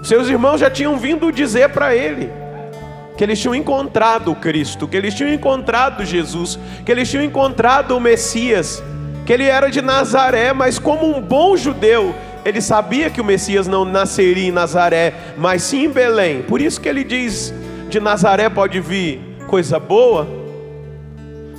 seus 0.02 0.28
irmãos 0.28 0.58
já 0.58 0.68
tinham 0.68 0.98
vindo 0.98 1.30
dizer 1.30 1.68
para 1.68 1.94
ele 1.94 2.28
que 3.16 3.22
eles 3.22 3.40
tinham 3.40 3.54
encontrado 3.54 4.34
Cristo, 4.34 4.88
que 4.88 4.96
eles 4.96 5.14
tinham 5.14 5.32
encontrado 5.32 6.04
Jesus, 6.04 6.58
que 6.84 6.90
eles 6.90 7.08
tinham 7.08 7.24
encontrado 7.24 7.96
o 7.96 8.00
Messias, 8.00 8.82
que 9.24 9.32
ele 9.32 9.44
era 9.44 9.70
de 9.70 9.80
Nazaré, 9.80 10.52
mas 10.52 10.76
como 10.76 11.16
um 11.16 11.20
bom 11.22 11.56
judeu, 11.56 12.12
ele 12.44 12.60
sabia 12.60 13.08
que 13.08 13.20
o 13.20 13.24
Messias 13.24 13.68
não 13.68 13.84
nasceria 13.84 14.48
em 14.48 14.52
Nazaré, 14.52 15.14
mas 15.38 15.62
sim 15.62 15.84
em 15.84 15.88
Belém. 15.88 16.42
Por 16.42 16.60
isso 16.60 16.80
que 16.80 16.88
ele 16.88 17.04
diz: 17.04 17.54
de 17.88 18.00
Nazaré 18.00 18.48
pode 18.48 18.80
vir 18.80 19.20
coisa 19.46 19.78
boa, 19.78 20.45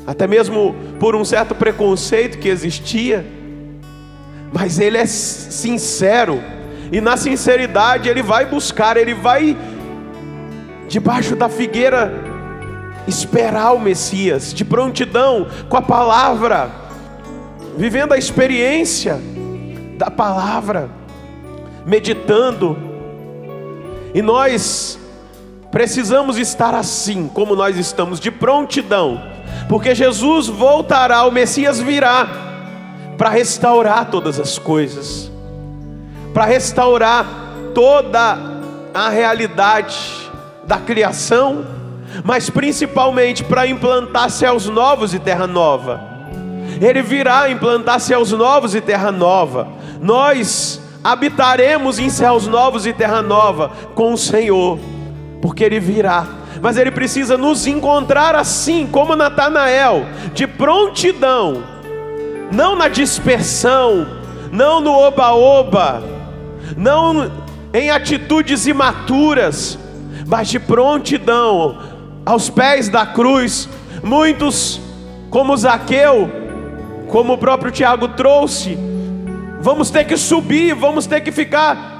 até 0.07 0.25
mesmo 0.25 0.73
por 1.01 1.17
um 1.17 1.25
certo 1.25 1.53
preconceito 1.53 2.37
que 2.37 2.47
existia, 2.47 3.25
mas 4.53 4.79
ele 4.79 4.97
é 4.97 5.05
sincero, 5.05 6.41
e 6.89 7.01
na 7.01 7.17
sinceridade 7.17 8.07
ele 8.07 8.23
vai 8.23 8.45
buscar, 8.45 8.95
ele 8.95 9.13
vai 9.13 9.57
debaixo 10.87 11.35
da 11.35 11.49
figueira 11.49 12.13
esperar 13.05 13.73
o 13.73 13.79
Messias, 13.79 14.53
de 14.53 14.63
prontidão, 14.63 15.47
com 15.67 15.75
a 15.75 15.81
palavra, 15.81 16.71
vivendo 17.77 18.13
a 18.13 18.17
experiência 18.17 19.19
da 19.97 20.09
palavra, 20.09 20.89
meditando. 21.85 22.77
E 24.13 24.21
nós 24.21 24.97
precisamos 25.69 26.37
estar 26.37 26.73
assim, 26.73 27.27
como 27.27 27.57
nós 27.57 27.77
estamos, 27.77 28.21
de 28.21 28.31
prontidão, 28.31 29.36
porque 29.67 29.93
Jesus 29.93 30.47
voltará, 30.47 31.25
o 31.25 31.31
Messias 31.31 31.79
virá 31.79 32.27
para 33.17 33.29
restaurar 33.29 34.09
todas 34.09 34.39
as 34.39 34.57
coisas, 34.57 35.31
para 36.33 36.45
restaurar 36.45 37.25
toda 37.73 38.37
a 38.93 39.09
realidade 39.09 39.97
da 40.65 40.77
criação, 40.77 41.65
mas 42.23 42.49
principalmente 42.49 43.43
para 43.43 43.67
implantar 43.67 44.29
céus 44.29 44.67
novos 44.67 45.13
e 45.13 45.19
terra 45.19 45.47
nova. 45.47 46.01
Ele 46.81 47.01
virá 47.01 47.49
implantar 47.49 47.99
céus 47.99 48.31
novos 48.31 48.75
e 48.75 48.81
terra 48.81 49.11
nova. 49.11 49.67
Nós 49.99 50.81
habitaremos 51.03 51.99
em 51.99 52.09
céus 52.09 52.47
novos 52.47 52.85
e 52.85 52.93
terra 52.93 53.21
nova 53.21 53.71
com 53.95 54.13
o 54.13 54.17
Senhor, 54.17 54.79
porque 55.41 55.63
Ele 55.63 55.79
virá. 55.79 56.27
Mas 56.61 56.77
Ele 56.77 56.91
precisa 56.91 57.37
nos 57.37 57.67
encontrar 57.67 58.35
assim, 58.35 58.87
como 58.87 59.15
Natanael, 59.15 60.05
de 60.33 60.47
prontidão, 60.47 61.63
não 62.51 62.75
na 62.75 62.87
dispersão, 62.87 64.07
não 64.51 64.79
no 64.79 64.91
oba-oba, 64.91 66.03
não 66.75 67.31
em 67.73 67.89
atitudes 67.89 68.65
imaturas, 68.65 69.77
mas 70.25 70.47
de 70.47 70.59
prontidão, 70.59 71.77
aos 72.25 72.49
pés 72.49 72.89
da 72.89 73.05
cruz. 73.05 73.69
Muitos, 74.03 74.79
como 75.29 75.55
Zaqueu, 75.55 76.29
como 77.07 77.33
o 77.33 77.37
próprio 77.37 77.71
Tiago 77.71 78.09
trouxe, 78.09 78.77
vamos 79.59 79.89
ter 79.89 80.05
que 80.05 80.17
subir, 80.17 80.73
vamos 80.73 81.05
ter 81.05 81.21
que 81.21 81.31
ficar 81.31 81.97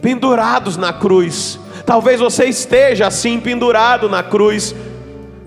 pendurados 0.00 0.76
na 0.76 0.92
cruz. 0.92 1.58
Talvez 1.88 2.20
você 2.20 2.44
esteja 2.44 3.06
assim 3.06 3.40
pendurado 3.40 4.10
na 4.10 4.22
cruz. 4.22 4.74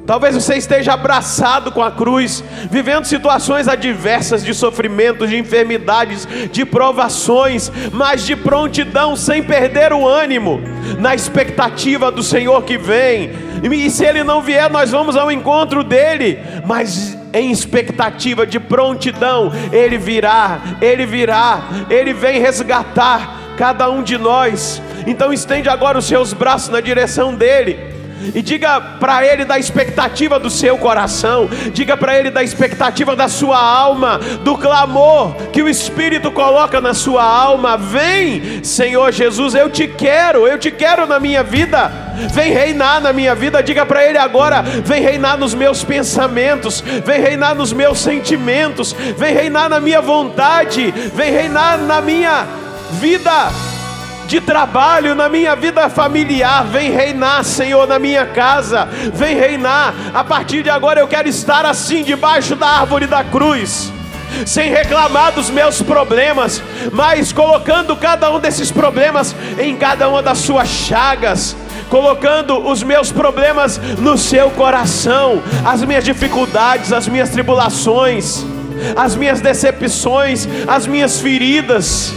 Talvez 0.08 0.34
você 0.34 0.56
esteja 0.56 0.94
abraçado 0.94 1.72
com 1.72 1.84
a 1.84 1.92
cruz, 1.92 2.44
vivendo 2.72 3.06
situações 3.06 3.68
adversas 3.68 4.44
de 4.44 4.52
sofrimentos, 4.52 5.30
de 5.30 5.38
enfermidades, 5.38 6.28
de 6.52 6.66
provações, 6.66 7.72
mas 7.94 8.26
de 8.26 8.36
prontidão, 8.36 9.16
sem 9.16 9.44
perder 9.44 9.94
o 9.94 10.08
ânimo, 10.08 10.60
na 10.98 11.14
expectativa 11.14 12.12
do 12.12 12.24
Senhor 12.24 12.64
que 12.64 12.76
vem. 12.76 13.30
E 13.62 13.90
se 13.92 14.04
Ele 14.04 14.24
não 14.24 14.42
vier, 14.42 14.68
nós 14.68 14.90
vamos 14.90 15.16
ao 15.16 15.32
encontro 15.32 15.84
dele, 15.84 16.40
mas 16.66 17.16
em 17.32 17.52
expectativa 17.52 18.48
de 18.48 18.60
prontidão, 18.60 19.52
Ele 19.72 20.00
virá, 20.00 20.60
Ele 20.82 21.06
virá, 21.06 21.66
Ele 21.88 22.14
vem 22.14 22.42
resgatar 22.42 23.41
cada 23.58 23.90
um 23.90 24.04
de 24.04 24.18
nós. 24.18 24.82
Então 25.06 25.34
estende 25.34 25.70
agora 25.70 25.98
os 25.98 26.06
seus 26.06 26.34
braços 26.34 26.70
na 26.70 26.82
direção 26.82 27.34
dele 27.34 27.92
e 28.36 28.42
diga 28.42 28.80
para 28.80 29.26
ele 29.26 29.44
da 29.46 29.58
expectativa 29.58 30.40
do 30.40 30.50
seu 30.50 30.78
coração, 30.78 31.50
diga 31.74 31.98
para 31.98 32.18
ele 32.18 32.30
da 32.30 32.44
expectativa 32.44 33.16
da 33.16 33.28
sua 33.28 33.60
alma, 33.60 34.20
do 34.44 34.58
clamor 34.58 35.34
que 35.52 35.62
o 35.62 35.70
Espírito 35.70 36.32
coloca 36.32 36.80
na 36.80 36.94
sua 36.94 37.24
alma. 37.24 37.78
Vem, 37.78 38.64
Senhor 38.64 39.12
Jesus, 39.12 39.56
eu 39.56 39.70
te 39.70 39.88
quero, 39.88 40.48
eu 40.48 40.58
te 40.58 40.70
quero 40.70 41.08
na 41.08 41.20
minha 41.20 41.44
vida. 41.44 41.92
Vem 42.34 42.52
reinar 42.52 43.02
na 43.02 43.12
minha 43.12 43.34
vida, 43.34 43.64
diga 43.64 43.86
para 43.86 44.06
ele 44.06 44.18
agora: 44.18 44.62
vem 44.62 45.02
reinar 45.02 45.38
nos 45.38 45.54
meus 45.54 45.84
pensamentos, 45.84 46.82
vem 46.82 47.20
reinar 47.20 47.56
nos 47.56 47.74
meus 47.74 48.00
sentimentos, 48.00 48.94
vem 49.18 49.34
reinar 49.34 49.70
na 49.70 49.80
minha 49.80 50.02
vontade, 50.02 50.94
vem 51.16 51.32
reinar 51.32 51.78
na 51.80 52.02
minha 52.02 52.62
vida 52.92 53.52
de 54.28 54.40
trabalho, 54.40 55.14
na 55.14 55.28
minha 55.28 55.56
vida 55.56 55.90
familiar. 55.90 56.66
Vem 56.66 56.92
reinar, 56.92 57.44
Senhor, 57.44 57.86
na 57.88 58.00
minha 58.00 58.26
casa. 58.26 58.88
Vem 59.14 59.36
reinar. 59.36 59.94
A 60.14 60.24
partir 60.24 60.64
de 60.64 60.70
agora 60.70 61.00
eu 61.00 61.08
quero 61.08 61.28
estar 61.28 61.66
assim, 61.66 62.04
debaixo 62.04 62.56
da 62.56 62.68
árvore 62.68 63.08
da 63.08 63.24
cruz 63.24 63.92
sem 64.46 64.70
reclamar 64.70 65.34
dos 65.34 65.50
meus 65.50 65.82
problemas, 65.82 66.64
mas 66.92 67.34
colocando 67.34 67.96
cada 67.96 68.32
um 68.32 68.40
desses 68.40 68.72
problemas 68.72 69.36
em 69.60 69.76
cada 69.76 70.08
uma 70.08 70.22
das 70.22 70.40
suas 70.40 70.70
chagas, 70.70 71.56
colocando 71.90 72.58
os 72.58 72.82
meus 72.82 73.12
problemas 73.12 73.78
no 74.00 74.18
seu 74.18 74.50
coração, 74.52 75.44
as 75.66 75.84
minhas 75.84 76.06
dificuldades, 76.06 76.94
as 76.94 77.08
minhas 77.08 77.30
tribulações, 77.30 78.46
as 78.96 79.16
minhas 79.16 79.42
decepções, 79.42 80.48
as 80.68 80.88
minhas 80.88 81.20
feridas, 81.20 82.14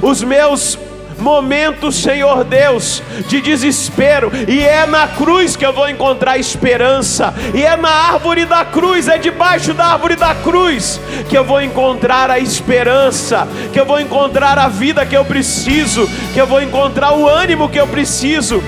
os 0.00 0.22
meus 0.22 0.78
momentos, 1.18 1.96
Senhor 1.96 2.44
Deus, 2.44 3.02
de 3.28 3.40
desespero, 3.40 4.30
e 4.48 4.60
é 4.60 4.86
na 4.86 5.06
cruz 5.06 5.56
que 5.56 5.64
eu 5.64 5.72
vou 5.72 5.88
encontrar 5.88 6.38
esperança, 6.38 7.32
e 7.54 7.62
é 7.62 7.76
na 7.76 7.90
árvore 7.90 8.44
da 8.44 8.64
cruz, 8.64 9.08
é 9.08 9.18
debaixo 9.18 9.72
da 9.72 9.86
árvore 9.86 10.16
da 10.16 10.34
cruz 10.34 11.00
que 11.28 11.36
eu 11.36 11.44
vou 11.44 11.62
encontrar 11.62 12.30
a 12.30 12.38
esperança, 12.38 13.46
que 13.72 13.78
eu 13.78 13.86
vou 13.86 14.00
encontrar 14.00 14.58
a 14.58 14.68
vida 14.68 15.06
que 15.06 15.16
eu 15.16 15.24
preciso, 15.24 16.08
que 16.32 16.40
eu 16.40 16.46
vou 16.46 16.60
encontrar 16.60 17.12
o 17.12 17.28
ânimo 17.28 17.68
que 17.68 17.78
eu 17.78 17.86
preciso 17.86 18.62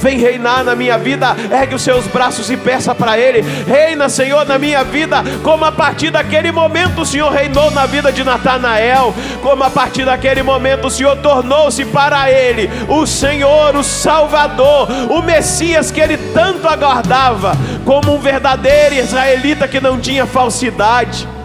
vem 0.00 0.18
reinar 0.18 0.64
na 0.64 0.74
minha 0.74 0.98
vida. 0.98 1.36
Ergue 1.50 1.74
os 1.74 1.82
seus 1.82 2.06
braços 2.06 2.50
e 2.50 2.56
peça 2.56 2.94
para 2.94 3.18
Ele: 3.18 3.42
reina, 3.66 4.08
Senhor, 4.08 4.46
na 4.46 4.58
minha 4.58 4.84
vida, 4.84 5.22
como 5.42 5.64
a 5.64 5.72
partir 5.72 6.10
daquele 6.10 6.52
momento 6.52 7.02
o 7.02 7.06
Senhor 7.06 7.30
reinou 7.30 7.70
na 7.70 7.86
vida 7.86 8.12
de 8.12 8.24
Natanael, 8.24 9.14
como 9.42 9.64
a 9.64 9.70
partir 9.70 10.04
daquele 10.04 10.42
momento 10.42 10.86
o 10.86 10.90
Senhor 10.90 11.16
tornou-se 11.16 11.84
para 11.84 12.30
ele 12.30 12.70
o 12.88 13.06
Senhor, 13.06 13.74
o 13.76 13.82
Salvador, 13.82 14.88
o 15.10 15.22
Messias 15.22 15.90
que 15.90 16.00
ele 16.00 16.16
tanto 16.16 16.68
aguardava, 16.68 17.56
como 17.84 18.14
um 18.14 18.18
verdadeiro 18.18 18.94
israelita 18.94 19.68
que 19.68 19.80
não 19.80 19.98
tinha 19.98 20.26
falsidade. 20.26 21.35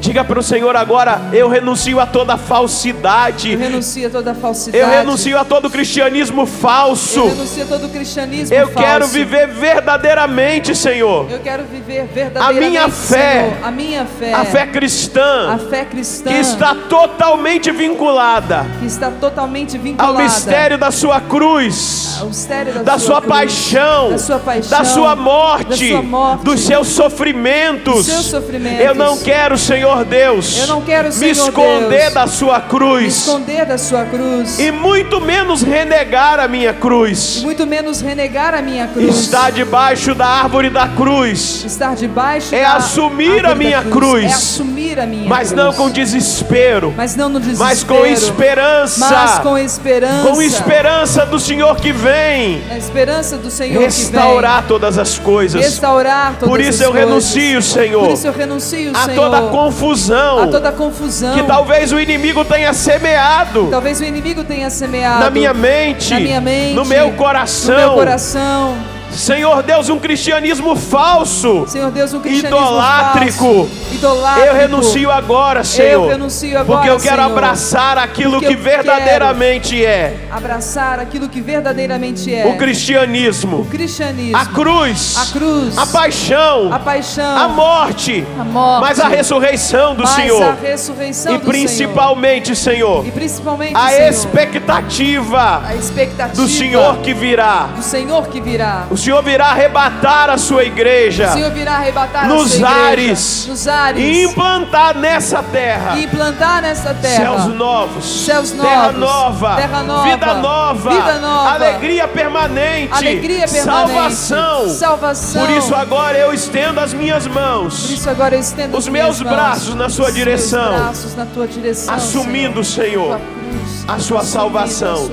Diga 0.00 0.24
para 0.24 0.40
o 0.40 0.42
Senhor 0.42 0.74
agora: 0.74 1.20
eu 1.30 1.48
renuncio 1.48 2.00
a 2.00 2.06
toda 2.06 2.38
falsidade. 2.38 3.52
Eu 3.52 3.58
renuncio 3.58 4.06
a 4.06 4.10
toda 4.10 4.34
falsidade. 4.34 4.82
Eu 4.82 4.88
renuncio 4.88 5.38
a 5.38 5.44
todo 5.44 5.68
cristianismo 5.68 6.46
falso. 6.46 7.20
Eu 7.20 7.28
renuncio 7.28 7.62
a 7.62 7.66
todo 7.66 7.88
cristianismo 7.90 8.56
eu 8.56 8.68
falso. 8.68 8.78
Eu 8.78 8.84
quero 8.84 9.06
viver 9.06 9.46
verdadeiramente, 9.48 10.74
Senhor. 10.74 11.30
Eu 11.30 11.40
quero 11.40 11.64
viver 11.64 12.06
verdadeiramente. 12.06 12.66
A 12.66 12.70
minha 12.70 12.88
fé. 12.88 13.42
Senhor. 13.42 13.66
A 13.66 13.70
minha 13.70 14.06
fé. 14.06 14.32
A 14.32 14.44
fé 14.46 14.66
cristã. 14.66 15.52
A 15.52 15.58
fé 15.58 15.84
cristã. 15.84 16.30
Que 16.30 16.36
está 16.36 16.74
totalmente 16.74 17.70
vinculada. 17.70 18.66
Que 18.80 18.86
está 18.86 19.10
totalmente 19.10 19.76
vinculada. 19.76 20.18
Ao 20.18 20.24
mistério 20.24 20.78
da 20.78 20.90
sua 20.90 21.20
cruz. 21.20 22.16
Ao 22.20 22.28
mistério 22.28 22.72
da, 22.72 22.82
da 22.82 22.98
sua, 22.98 23.06
sua 23.06 23.22
paixão. 23.22 24.10
Da 24.10 24.18
sua 24.18 24.38
paixão. 24.38 24.78
Da 24.78 24.84
sua 24.84 25.14
morte. 25.16 25.68
Da 25.68 25.76
sua 25.76 26.02
morte. 26.02 26.44
Dos 26.44 26.60
seus 26.60 26.88
sofrimentos. 26.88 28.06
Dos 28.06 28.06
seus 28.06 28.26
sofrimentos. 28.26 28.80
Eu 28.80 28.94
não 28.94 29.18
quero, 29.18 29.58
Senhor 29.58 29.89
Senhor 29.90 30.04
Deus, 30.04 30.56
eu 30.56 30.66
não 30.68 30.82
quero, 30.82 31.12
me 31.12 31.30
esconder 31.30 32.02
Deus, 32.02 32.14
da 32.14 32.26
sua 32.28 32.60
cruz, 32.60 33.02
me 33.02 33.08
esconder 33.08 33.66
da 33.66 33.76
sua 33.76 34.04
cruz, 34.04 34.58
e 34.60 34.70
muito 34.70 35.20
menos 35.20 35.62
renegar 35.62 36.38
a 36.38 36.46
minha 36.46 36.72
cruz, 36.72 37.40
muito 37.42 37.66
menos 37.66 38.00
renegar 38.00 38.54
a 38.54 38.62
minha 38.62 38.86
cruz. 38.86 39.18
Estar 39.18 39.50
debaixo 39.50 40.14
da 40.14 40.26
árvore 40.26 40.70
da 40.70 40.86
cruz, 40.86 41.64
estar 41.64 41.96
debaixo 41.96 42.54
é 42.54 42.64
assumir 42.64 43.44
a 43.44 43.54
minha 43.54 43.82
cruz, 43.82 43.90
cruz, 43.90 44.24
é 44.30 44.34
assumir 44.34 45.00
a 45.00 45.06
minha 45.06 45.28
mas 45.28 45.48
cruz. 45.48 45.64
não 45.64 45.72
com 45.72 45.90
desespero, 45.90 46.94
mas 46.96 47.16
não 47.16 47.28
no 47.28 47.40
desespero, 47.40 47.68
mas 47.68 47.82
com 47.82 48.06
esperança, 48.06 49.08
mas 49.10 49.38
com 49.40 49.58
esperança, 49.58 50.28
com 50.30 50.40
esperança 50.42 51.26
do 51.26 51.40
Senhor 51.40 51.76
que 51.76 51.92
vem, 51.92 52.62
a 52.70 52.78
esperança 52.78 53.36
do 53.36 53.50
Senhor 53.50 53.82
restaurar 53.82 54.56
que 54.56 54.60
vem, 54.60 54.68
todas 54.68 54.98
as 54.98 55.18
coisas, 55.18 55.60
restaurar 55.60 56.34
todas 56.34 56.48
por 56.48 56.60
isso 56.60 56.70
as 56.70 56.80
eu 56.80 56.92
coisas. 56.92 57.08
renuncio, 57.08 57.62
Senhor, 57.62 58.06
por 58.06 58.14
isso 58.14 58.26
eu 58.28 58.32
renuncio, 58.32 58.90
a 58.94 59.04
Senhor, 59.06 59.16
toda 59.16 59.38
a 59.38 59.50
confusão, 59.80 60.38
a 60.40 60.46
toda 60.48 60.70
confusão 60.70 61.34
que 61.34 61.42
talvez 61.44 61.90
o 61.90 61.98
inimigo 61.98 62.44
tenha 62.44 62.72
semeado, 62.74 63.68
talvez 63.70 63.98
o 64.00 64.04
inimigo 64.04 64.44
tenha 64.44 64.68
semeado 64.68 65.20
na 65.20 65.30
minha 65.30 65.54
mente, 65.54 66.12
na 66.12 66.20
minha 66.20 66.40
mente 66.40 66.74
no 66.74 66.84
meu 66.84 67.12
coração, 67.12 67.74
no 67.74 67.80
meu 67.80 67.94
coração. 67.94 68.99
Senhor 69.12 69.62
Deus, 69.62 69.88
um 69.88 69.98
cristianismo 69.98 70.76
falso, 70.76 71.66
Senhor 71.66 71.90
Deus, 71.90 72.14
um 72.14 72.20
cristianismo 72.20 72.58
idolátrico. 72.58 73.68
Falso, 73.68 73.94
idolátrico. 73.94 74.46
Eu 74.46 74.54
renuncio 74.54 75.10
agora, 75.10 75.64
Senhor. 75.64 76.04
Eu 76.04 76.08
renuncio 76.08 76.58
agora, 76.58 76.64
porque 76.66 76.88
eu 76.88 77.00
quero 77.00 77.22
Senhor, 77.22 77.32
abraçar 77.32 77.98
aquilo 77.98 78.40
que 78.40 78.54
verdadeiramente 78.54 79.84
é. 79.84 80.16
Abraçar 80.30 80.98
aquilo 81.00 81.28
que 81.28 81.40
verdadeiramente 81.40 82.32
é. 82.32 82.46
O 82.46 82.56
cristianismo. 82.56 83.60
O 83.60 83.64
cristianismo. 83.66 84.36
A 84.36 84.46
cruz. 84.46 85.16
A 85.16 85.26
cruz. 85.32 85.78
A 85.78 85.86
paixão. 85.86 86.72
A 86.72 86.78
paixão. 86.78 87.36
A 87.36 87.48
morte. 87.48 88.26
A 88.38 88.44
morte. 88.44 88.80
Mas 88.80 89.00
a 89.00 89.08
ressurreição 89.08 89.94
do 89.94 90.02
mas 90.02 90.12
Senhor. 90.12 90.42
A 90.42 90.52
ressurreição 90.52 91.34
e 91.34 91.38
do 91.38 91.46
principalmente, 91.46 92.54
Senhor. 92.54 93.06
E 93.06 93.10
principalmente, 93.10 93.76
a 93.76 93.88
Senhor, 93.88 94.08
expectativa. 94.08 95.62
A 95.66 95.74
expectativa 95.74 96.42
do 96.42 96.48
Senhor 96.48 96.98
que 96.98 97.12
virá. 97.12 97.68
Do 97.76 97.82
Senhor 97.82 98.28
que 98.28 98.40
virá. 98.40 98.86
O 98.90 98.96
Senhor 99.00 99.22
virá 99.22 99.46
arrebatar 99.46 100.28
a 100.30 100.36
sua 100.36 100.64
igreja. 100.64 101.30
O 101.30 101.32
Senhor 101.32 101.50
virá 101.50 101.76
arrebatar 101.76 102.28
nos 102.28 102.54
a 102.54 102.58
sua 102.58 102.68
ares, 102.68 103.44
igreja, 103.44 103.50
nos 103.50 103.68
ares. 103.68 104.02
E 104.02 104.22
implantar 104.24 104.96
nessa 104.98 105.42
terra. 105.42 105.96
E 105.96 106.04
implantar 106.04 106.62
nessa 106.62 106.94
terra. 106.94 107.16
Céus 107.16 107.46
novos. 107.54 108.24
Céus 108.26 108.52
novos. 108.52 108.70
Terra 108.70 108.92
nova. 108.92 109.56
Terra 109.56 109.82
nova. 109.82 110.10
Vida 110.10 110.34
nova. 110.34 110.90
Vida 110.90 111.18
nova. 111.18 111.50
Alegria 111.50 112.08
permanente. 112.08 112.92
Alegria 112.92 113.48
permanente. 113.48 113.64
Salvação. 113.64 114.68
Salvação. 114.68 115.46
Por 115.46 115.50
isso 115.56 115.74
agora 115.74 116.18
eu 116.18 116.34
estendo 116.34 116.80
as 116.80 116.92
minhas 116.92 117.26
mãos. 117.26 117.86
Por 117.86 117.94
isso 117.94 118.10
agora 118.10 118.34
eu 118.34 118.40
estendo 118.40 118.76
os 118.76 118.88
meus 118.88 119.22
braços 119.22 119.68
mãos, 119.70 119.78
na 119.78 119.88
sua 119.88 120.12
direção. 120.12 120.78
braços 120.78 121.16
na 121.16 121.24
tua 121.26 121.46
direção. 121.46 121.94
Assumindo, 121.94 122.62
Senhor. 122.62 123.18
Senhor 123.18 123.39
a 123.86 123.98
sua 123.98 124.22
salvação. 124.22 125.10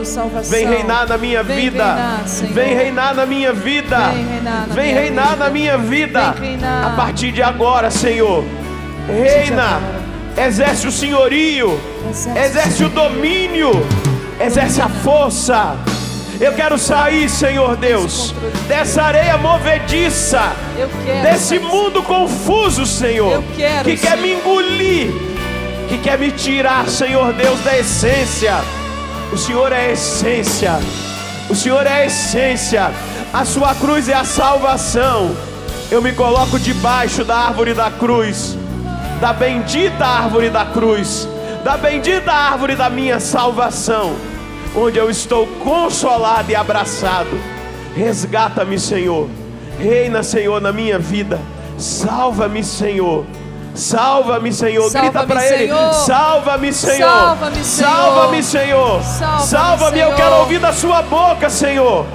Vem 0.49 0.67
reinar 0.67 1.07
na 1.07 1.17
minha 1.17 1.43
vida. 1.43 2.21
Vem 2.53 2.75
reinar 2.75 3.15
na 3.15 3.25
minha 3.25 3.53
vida. 3.53 3.97
Vem 4.73 4.93
reinar 4.93 5.37
na, 5.37 5.49
minha, 5.49 5.77
vida. 5.77 6.35
A 6.85 6.89
partir 6.95 7.31
de 7.31 7.41
agora, 7.41 7.89
Senhor. 7.89 8.43
Reina. 9.07 9.79
Exerce 10.37 10.87
o 10.87 10.91
senhorio. 10.91 11.79
Exerce, 12.09 12.39
exerce 12.39 12.83
o 12.83 12.89
domínio. 12.89 13.71
Exerce 14.39 14.81
a 14.81 14.89
força. 14.89 15.75
Eu 16.39 16.53
quero 16.53 16.77
sair, 16.77 17.27
Senhor 17.29 17.75
Deus, 17.77 18.33
dessa 18.67 19.01
areia 19.01 19.37
movediça, 19.37 20.55
desse 21.23 21.57
mundo 21.57 22.03
confuso, 22.03 22.85
Senhor, 22.85 23.43
que 23.83 23.97
quer 23.97 24.17
me 24.17 24.33
engolir, 24.33 25.11
que 25.87 25.97
quer 25.97 26.17
me 26.17 26.31
tirar, 26.31 26.87
Senhor 26.87 27.33
Deus, 27.33 27.59
da 27.61 27.77
essência. 27.77 28.55
O 29.31 29.37
Senhor 29.37 29.71
é 29.71 29.87
a 29.87 29.91
essência, 29.91 30.79
o 31.49 31.55
Senhor 31.55 31.85
é 31.85 31.93
a 31.93 32.05
essência, 32.05 32.91
a 33.33 33.43
Sua 33.43 33.75
cruz 33.75 34.07
é 34.07 34.13
a 34.13 34.23
salvação. 34.23 35.35
Eu 35.89 36.01
me 36.01 36.13
coloco 36.13 36.59
debaixo 36.59 37.23
da 37.23 37.35
árvore 37.35 37.73
da 37.73 37.89
cruz, 37.91 38.57
da 39.19 39.33
bendita 39.33 40.05
árvore 40.05 40.49
da 40.49 40.65
cruz, 40.65 41.27
da 41.63 41.77
bendita 41.77 42.31
árvore 42.31 42.75
da 42.75 42.89
minha 42.89 43.19
salvação 43.19 44.15
onde 44.77 44.99
eu 44.99 45.09
estou 45.09 45.47
consolado 45.63 46.51
e 46.51 46.55
abraçado. 46.55 47.29
Resgata-me, 47.95 48.79
Senhor. 48.79 49.27
Reina, 49.79 50.21
Senhor, 50.21 50.61
na 50.61 50.71
minha 50.71 50.99
vida. 50.99 51.39
Salva-me, 51.77 52.63
Senhor. 52.63 53.25
Salva-me, 53.77 54.51
Senhor. 54.51 54.89
Grita 54.89 55.03
Salva-me, 55.03 55.27
para 55.27 55.45
Ele. 55.45 55.67
Senhor. 55.67 55.93
Salva-me, 55.93 56.73
Senhor. 56.73 57.09
Salva-me, 57.63 58.43
Senhor. 58.43 59.03
Salva-me, 59.03 59.43
Salva-me. 59.43 59.99
Eu 59.99 60.13
quero 60.15 60.35
ouvir 60.37 60.59
da 60.59 60.73
Sua 60.73 61.01
boca, 61.01 61.49
Senhor. 61.49 62.05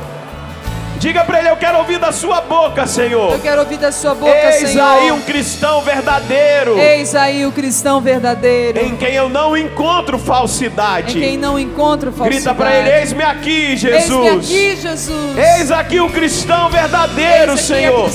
Diga 1.03 1.25
para 1.25 1.41
Ele: 1.41 1.49
Eu 1.51 1.57
quero 1.57 1.79
ouvir 1.79 1.99
da 1.99 2.13
Sua 2.13 2.41
boca, 2.43 2.87
Senhor. 2.87 3.33
Eu 3.33 3.41
quero 3.41 3.61
ouvir 3.63 3.77
da 3.77 3.91
sua 3.91 4.15
boca, 4.15 4.33
Eis 4.33 4.71
Senhor. 4.71 4.85
aí 4.87 5.11
um 5.11 5.21
cristão 5.21 5.81
verdadeiro. 5.83 6.79
Eis 6.79 7.13
aí 7.17 7.45
o 7.45 7.51
cristão 7.51 8.01
verdadeiro. 8.01 8.79
Em 8.79 8.95
quem 8.95 9.13
eu 9.13 9.29
não 9.29 9.57
encontro 9.57 10.17
Em 10.17 10.21
falsidade. 10.21 11.19
quem 11.19 11.37
não 11.37 11.59
encontro 11.59 12.13
falsidade. 12.13 12.37
Grita 12.45 12.55
para 12.55 12.73
ele: 12.77 13.01
Eis-me 13.01 13.25
aqui, 13.25 13.51
Eis-me 13.73 13.77
Jesus. 13.91 14.45
aqui, 14.47 14.77
Jesus. 14.77 15.37
Eis 15.59 15.73
aqui 15.73 15.99
o 15.99 16.09
cristão 16.09 16.71
verdadeiro, 16.71 17.59
Senhor, 17.59 18.09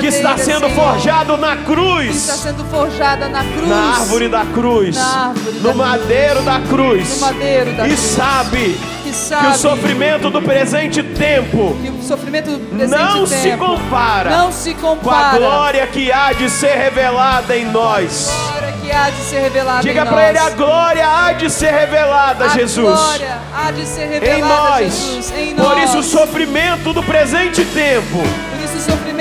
que 0.00 0.06
está 0.06 0.38
sendo 0.38 0.68
Senhor. 0.68 0.70
forjado 0.70 1.36
na 1.36 1.56
Que 1.56 1.64
cruz, 1.64 2.14
está 2.16 2.34
sendo 2.34 2.64
forjada 2.66 3.28
na 3.28 3.42
cruz. 3.42 3.68
na 3.68 3.90
árvore 3.96 4.28
da 4.28 4.44
cruz, 4.46 4.96
árvore 4.96 5.56
no 5.58 5.68
da 5.70 5.74
madeiro 5.74 6.42
da 6.42 6.60
cruz, 6.60 7.20
No 7.20 7.26
madeiro 7.26 7.72
da 7.72 7.84
e 7.86 7.88
cruz. 7.88 7.98
sabe 8.00 8.78
Que 9.10 9.16
que 9.16 9.22
sabe 9.26 9.48
o 9.48 9.54
sofrimento 9.54 10.30
do 10.30 10.40
presente 10.40 11.02
tempo 11.02 11.76
que 11.82 11.90
presente 11.90 12.88
não 12.88 13.26
se 13.26 13.42
tempo 13.42 13.66
compara 13.66 14.30
não 14.30 14.52
se 14.52 14.74
com 14.74 14.92
a 14.92 14.96
compara 14.96 15.38
glória 15.38 15.86
que 15.88 16.12
há 16.12 16.32
de 16.32 16.48
ser 16.48 16.76
revelada 16.76 17.56
em 17.56 17.64
nós. 17.64 18.30
glória 18.30 18.72
que 18.80 18.92
há 18.92 19.10
de 19.10 19.16
ser 19.22 19.40
revelada 19.40 19.82
Diga 19.82 20.02
em 20.02 20.06
para 20.06 20.28
ele: 20.28 20.38
a 20.38 20.50
glória 20.50 21.06
há 21.08 21.32
de 21.32 21.50
ser 21.50 21.72
revelada, 21.72 22.44
A 22.44 22.48
Jesus. 22.48 22.88
glória 22.98 23.38
há 23.52 23.70
de 23.72 23.84
ser 23.86 24.02
Em 24.02 24.08
revelada, 24.20 24.44
nós, 24.70 24.82
Jesus, 24.94 25.32
em 25.36 25.54
por 25.54 25.64
nós. 25.64 25.84
isso 25.84 25.98
o 25.98 26.02
sofrimento 26.04 26.92
do 26.92 27.02
presente 27.02 27.64
tempo 27.64 28.18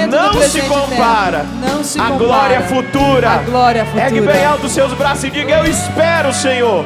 não 0.09 0.31
do 0.31 0.41
se 0.43 0.61
presente 0.61 0.67
compara 0.69 1.45
não 1.67 1.83
se 1.83 1.99
à 1.99 2.03
compara 2.03 2.17
glória 2.19 2.61
futura. 2.61 3.29
à 3.31 3.37
glória 3.37 3.85
futura. 3.85 4.03
Ergue 4.05 4.21
bem 4.21 4.45
alto 4.45 4.67
os 4.67 4.71
seus 4.71 4.93
braços 4.93 5.23
e 5.25 5.31
diga: 5.31 5.57
Eu 5.57 5.65
espero, 5.65 6.31
Senhor, 6.33 6.85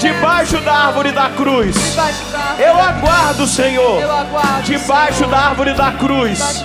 debaixo 0.00 0.58
da 0.62 0.72
árvore 0.72 1.12
da 1.12 1.28
cruz. 1.28 1.76
Eu 2.58 2.80
aguardo, 2.80 3.46
Senhor, 3.46 4.00
debaixo 4.64 5.26
da 5.26 5.38
árvore 5.38 5.74
da 5.74 5.92
cruz. 5.92 6.64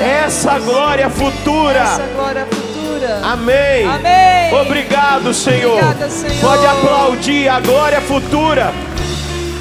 Essa 0.00 0.58
glória 0.58 1.10
futura. 1.10 1.78
Essa 1.78 2.06
glória 2.14 2.46
futura. 2.46 3.20
Amém. 3.22 3.86
Amém. 3.86 4.60
Obrigado, 4.62 5.32
Senhor. 5.34 5.78
Obrigada, 5.78 6.10
Senhor. 6.10 6.40
Pode 6.40 6.66
aplaudir 6.66 7.48
a 7.48 7.60
glória 7.60 8.00
futura, 8.00 8.72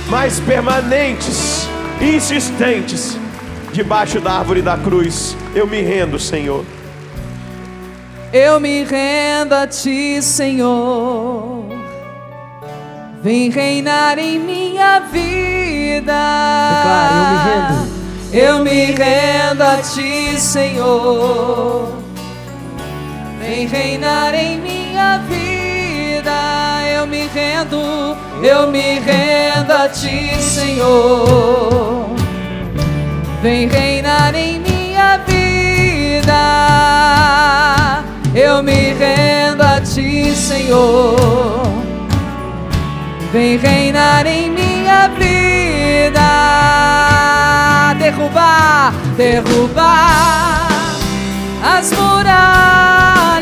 mas 0.08 0.40
permanentes, 0.40 1.68
insistentes, 2.02 3.18
debaixo 3.74 4.20
da 4.22 4.32
árvore 4.32 4.62
da 4.62 4.78
cruz. 4.78 5.36
Eu 5.54 5.68
me 5.68 5.82
rendo, 5.82 6.18
Senhor. 6.18 6.66
Eu 8.32 8.60
me 8.60 8.84
rendo 8.84 9.54
a 9.54 9.68
ti, 9.68 10.22
Senhor. 10.22 11.59
Vem 13.22 13.50
reinar 13.50 14.18
em 14.18 14.40
minha 14.40 15.02
vida. 15.12 16.14
Declare, 16.72 17.12
eu 17.12 17.28
me 17.28 17.36
rendo. 17.50 17.90
Eu 18.32 18.60
me 18.64 18.86
rendo 18.94 19.62
a 19.62 19.78
ti, 19.82 20.40
Senhor. 20.40 21.98
Vem 23.42 23.68
reinar 23.68 24.34
em 24.34 24.62
minha 24.62 25.18
vida. 25.28 26.32
Eu 26.96 27.06
me 27.08 27.28
rendo, 27.28 28.16
eu 28.42 28.72
me 28.72 29.00
rendo 29.00 29.74
a 29.74 29.90
ti, 29.90 30.42
Senhor. 30.42 32.16
Vem 33.42 33.68
reinar 33.68 34.34
em 34.34 34.62
minha 34.62 35.18
vida. 35.28 36.34
Eu 38.34 38.64
me 38.64 38.94
rendo 38.94 39.62
a 39.62 39.82
ti, 39.82 40.34
Senhor. 40.34 41.89
Vem 43.32 43.58
reinar 43.58 44.26
em 44.26 44.50
minha 44.50 45.08
vida. 45.10 46.20
Derrubar, 48.00 48.92
derrubar 49.16 50.68
as 51.64 51.92
muralhas, 51.92 53.40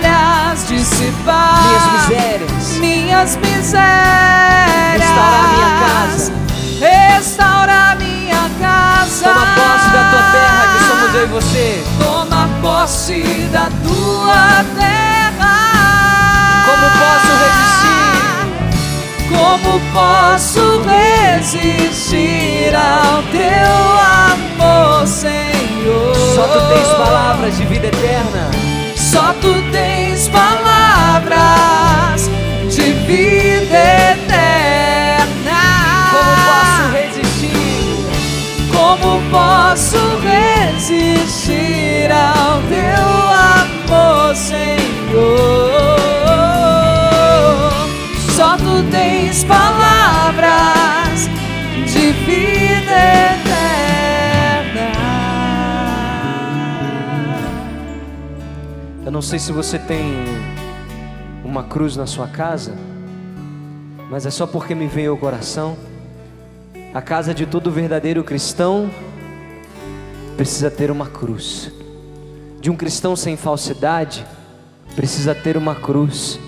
dissipar 0.68 1.64
Minhas 1.64 1.88
misérias. 1.94 2.78
minhas 2.80 3.38
misérias. 3.38 3.88
Restaurar 5.00 5.48
minha 5.54 5.70
casa. 5.80 6.34
Restaurar 6.82 7.98
minha 7.98 8.50
casa. 8.60 9.24
Toma 9.24 9.46
posse 9.56 9.90
da 9.90 10.04
tua 10.12 10.24
terra, 10.34 10.64
que 10.74 10.80
somos 10.84 11.16
eu 11.16 11.24
e 11.24 11.28
você. 11.28 11.84
Toma 11.98 12.50
posse 12.62 13.22
da 13.54 13.70
tua 13.88 14.66
terra. 14.78 15.56
Como 16.66 16.88
posso 16.92 17.32
resistir? 17.44 17.77
Como 19.30 19.80
posso 19.94 20.82
resistir 20.82 22.74
ao 22.76 23.22
teu 23.24 24.00
amor, 24.62 25.08
Senhor? 25.08 26.16
Só 26.36 26.48
tu 26.48 26.60
tens 26.70 26.88
palavras 26.88 27.58
de 27.58 27.66
vida 27.66 27.88
eterna. 27.88 28.50
Só 28.96 29.34
tu 29.42 29.62
tens 29.72 30.28
palavras 30.30 32.30
de 32.70 32.94
vida 33.06 33.78
eterna. 34.14 35.62
Como 36.12 36.36
posso 36.48 36.84
resistir? 36.94 38.06
Como 38.72 39.22
posso 39.30 39.98
resistir 40.24 42.10
ao 42.12 42.62
teu 42.64 43.06
amor, 43.94 44.36
Senhor? 44.36 46.27
Só 48.38 48.56
tu 48.56 48.88
tens 48.92 49.44
palavras 49.46 51.28
de 51.92 52.12
vida 52.12 53.00
eterna. 53.34 54.92
Eu 59.04 59.12
não 59.12 59.24
sei 59.24 59.40
se 59.40 59.52
você 59.52 59.80
tem 59.80 60.24
uma 61.44 61.64
cruz 61.64 61.98
na 61.98 62.06
sua 62.06 62.28
casa, 62.28 62.76
mas 64.08 64.28
é 64.28 64.30
só 64.30 64.46
porque 64.46 64.76
me 64.76 64.86
veio 64.86 65.14
ao 65.14 65.18
coração. 65.18 65.76
A 66.94 67.02
casa 67.02 67.34
de 67.34 67.48
todo 67.48 67.72
verdadeiro 67.72 68.24
cristão 68.24 68.88
precisa 70.36 70.70
ter 70.70 70.92
uma 70.92 71.08
cruz. 71.08 71.72
De 72.62 72.70
um 72.70 72.76
cristão 72.76 73.16
sem 73.16 73.36
falsidade, 73.36 74.24
precisa 74.96 75.34
ter 75.34 75.58
uma 75.58 75.74
cruz. 75.74 76.40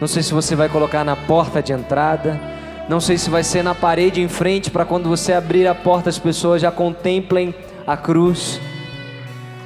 Não 0.00 0.08
sei 0.08 0.22
se 0.22 0.32
você 0.32 0.56
vai 0.56 0.68
colocar 0.68 1.04
na 1.04 1.14
porta 1.14 1.62
de 1.62 1.72
entrada, 1.72 2.40
não 2.88 3.00
sei 3.00 3.18
se 3.18 3.28
vai 3.28 3.44
ser 3.44 3.62
na 3.62 3.74
parede 3.74 4.20
em 4.20 4.28
frente 4.28 4.70
para 4.70 4.84
quando 4.84 5.08
você 5.08 5.32
abrir 5.32 5.66
a 5.66 5.74
porta 5.74 6.08
as 6.08 6.18
pessoas 6.18 6.62
já 6.62 6.70
contemplem 6.70 7.54
a 7.86 7.96
cruz. 7.96 8.60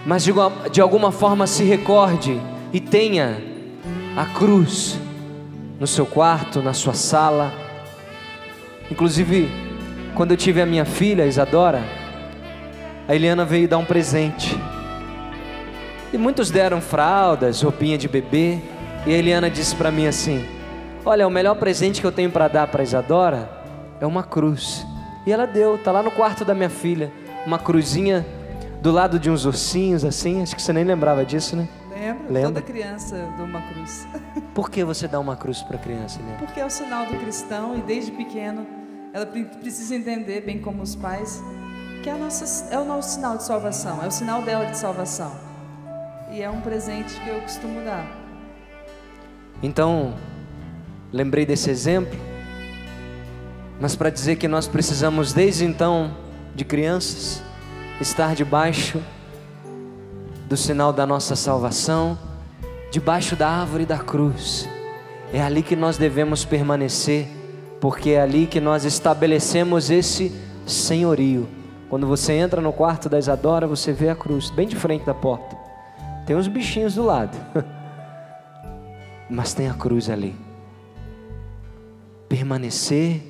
Mas 0.05 0.25
de, 0.25 0.31
alguma- 0.31 0.69
de 0.69 0.81
alguma 0.81 1.13
forma 1.13 1.47
se 1.47 1.63
recorde 1.65 2.41
e 2.73 2.81
tenha 2.81 3.41
a 4.17 4.25
cruz 4.27 4.99
no 5.81 5.87
seu 5.87 6.05
quarto, 6.05 6.61
na 6.61 6.73
sua 6.73 6.95
sala. 6.95 7.53
Inclusive, 8.91 9.49
quando 10.15 10.33
eu 10.33 10.37
tive 10.37 10.61
a 10.61 10.67
minha 10.67 10.85
filha, 10.85 11.25
Isadora, 11.27 11.83
a 13.09 13.15
Eliana 13.15 13.45
veio 13.45 13.67
dar 13.69 13.79
um 13.79 13.85
presente. 13.85 14.59
E 16.13 16.19
muitos 16.19 16.51
deram 16.51 16.81
fraldas, 16.81 17.63
roupinha 17.63 17.97
de 17.97 18.07
bebê. 18.09 18.59
E 19.07 19.13
a 19.15 19.19
Eliana 19.19 19.51
disse 19.51 19.75
para 19.77 19.91
mim 19.91 20.07
assim: 20.07 20.45
Olha, 21.05 21.27
o 21.27 21.31
melhor 21.31 21.55
presente 21.57 22.01
que 22.01 22.07
eu 22.07 22.13
tenho 22.13 22.31
para 22.31 22.49
dar 22.49 22.67
para 22.69 22.83
Isadora 22.83 23.49
é 24.01 24.07
uma 24.07 24.23
cruz. 24.23 24.87
E 25.27 25.33
ela 25.33 25.47
deu, 25.47 25.79
tá 25.79 25.91
lá 25.93 26.03
no 26.03 26.11
quarto 26.11 26.45
da 26.45 26.55
minha 26.55 26.71
filha, 26.71 27.11
uma 27.47 27.59
cruzinha 27.59 28.25
do 28.83 28.91
lado 28.93 29.19
de 29.19 29.31
uns 29.31 29.45
ursinhos 29.45 30.05
assim. 30.05 30.43
Acho 30.43 30.55
que 30.57 30.63
você 30.63 30.73
nem 30.73 30.85
lembrava 30.85 31.25
disso, 31.25 31.57
né? 31.57 31.69
Lembra? 31.91 32.25
Lembra? 32.29 32.61
Toda 32.61 32.63
criança 32.63 33.17
dá 33.39 33.45
uma 33.45 33.63
cruz. 33.63 34.07
Por 34.55 34.71
que 34.71 34.85
você 34.85 35.07
dá 35.09 35.19
uma 35.21 35.37
cruz 35.37 35.63
para 35.63 35.79
criança, 35.79 36.19
Eliana? 36.21 36.39
Porque 36.39 36.61
é 36.61 36.65
o 36.65 36.71
sinal 36.71 37.07
do 37.07 37.17
cristão 37.17 37.77
e 37.77 37.81
desde 37.83 38.11
pequeno 38.13 38.67
ela 39.13 39.25
pre- 39.27 39.45
precisa 39.45 39.95
entender, 39.95 40.41
bem 40.43 40.59
como 40.59 40.83
os 40.83 40.97
pais, 40.97 41.43
que 42.03 42.11
é, 42.11 42.15
nossa, 42.15 42.75
é 42.75 42.79
o 42.79 42.85
nosso 42.85 43.15
sinal 43.15 43.37
de 43.37 43.45
salvação, 43.45 44.03
é 44.03 44.09
o 44.09 44.11
sinal 44.11 44.43
dela 44.43 44.67
de 44.67 44.77
salvação. 44.77 45.31
E 46.33 46.43
é 46.43 46.51
um 46.51 46.61
presente 46.61 47.15
que 47.21 47.29
eu 47.29 47.41
costumo 47.41 47.81
dar. 47.85 48.05
Então, 49.65 50.13
lembrei 51.11 51.47
desse 51.47 51.71
exemplo, 51.71 52.19
mas 53.81 53.97
para 53.97 54.11
dizer 54.11 54.37
que 54.37 54.47
nós 54.47 54.69
precisamos, 54.69 55.33
desde 55.33 55.65
então, 55.65 56.15
de 56.55 56.67
crianças, 56.67 57.43
estar 57.99 58.35
debaixo 58.35 59.03
do 60.47 60.55
sinal 60.55 60.93
da 60.93 61.07
nossa 61.07 61.35
salvação, 61.35 62.19
debaixo 62.91 63.35
da 63.37 63.49
árvore 63.49 63.87
da 63.87 63.97
cruz. 63.97 64.69
É 65.33 65.41
ali 65.41 65.63
que 65.63 65.75
nós 65.75 65.97
devemos 65.97 66.45
permanecer 66.45 67.27
porque 67.81 68.11
é 68.11 68.21
ali 68.21 68.47
que 68.47 68.61
nós 68.61 68.85
estabelecemos 68.85 69.91
esse 69.91 70.31
senhorio. 70.67 71.49
Quando 71.89 72.07
você 72.07 72.35
entra 72.35 72.61
no 72.61 72.71
quarto 72.71 73.09
da 73.09 73.19
Isadora, 73.19 73.67
você 73.67 73.95
vê 73.95 74.11
a 74.11 74.15
cruz 74.15 74.51
bem 74.51 74.69
de 74.69 74.77
frente 74.77 75.07
da 75.07 75.15
porta. 75.15 75.57
Tem 76.27 76.37
uns 76.37 76.49
bichinhos 76.49 76.97
do 76.97 77.03
lado, 77.03 77.35
mas 79.29 79.55
tem 79.55 79.69
a 79.69 79.75
cruz 79.75 80.09
ali. 80.11 80.35
Permanecer 82.29 83.23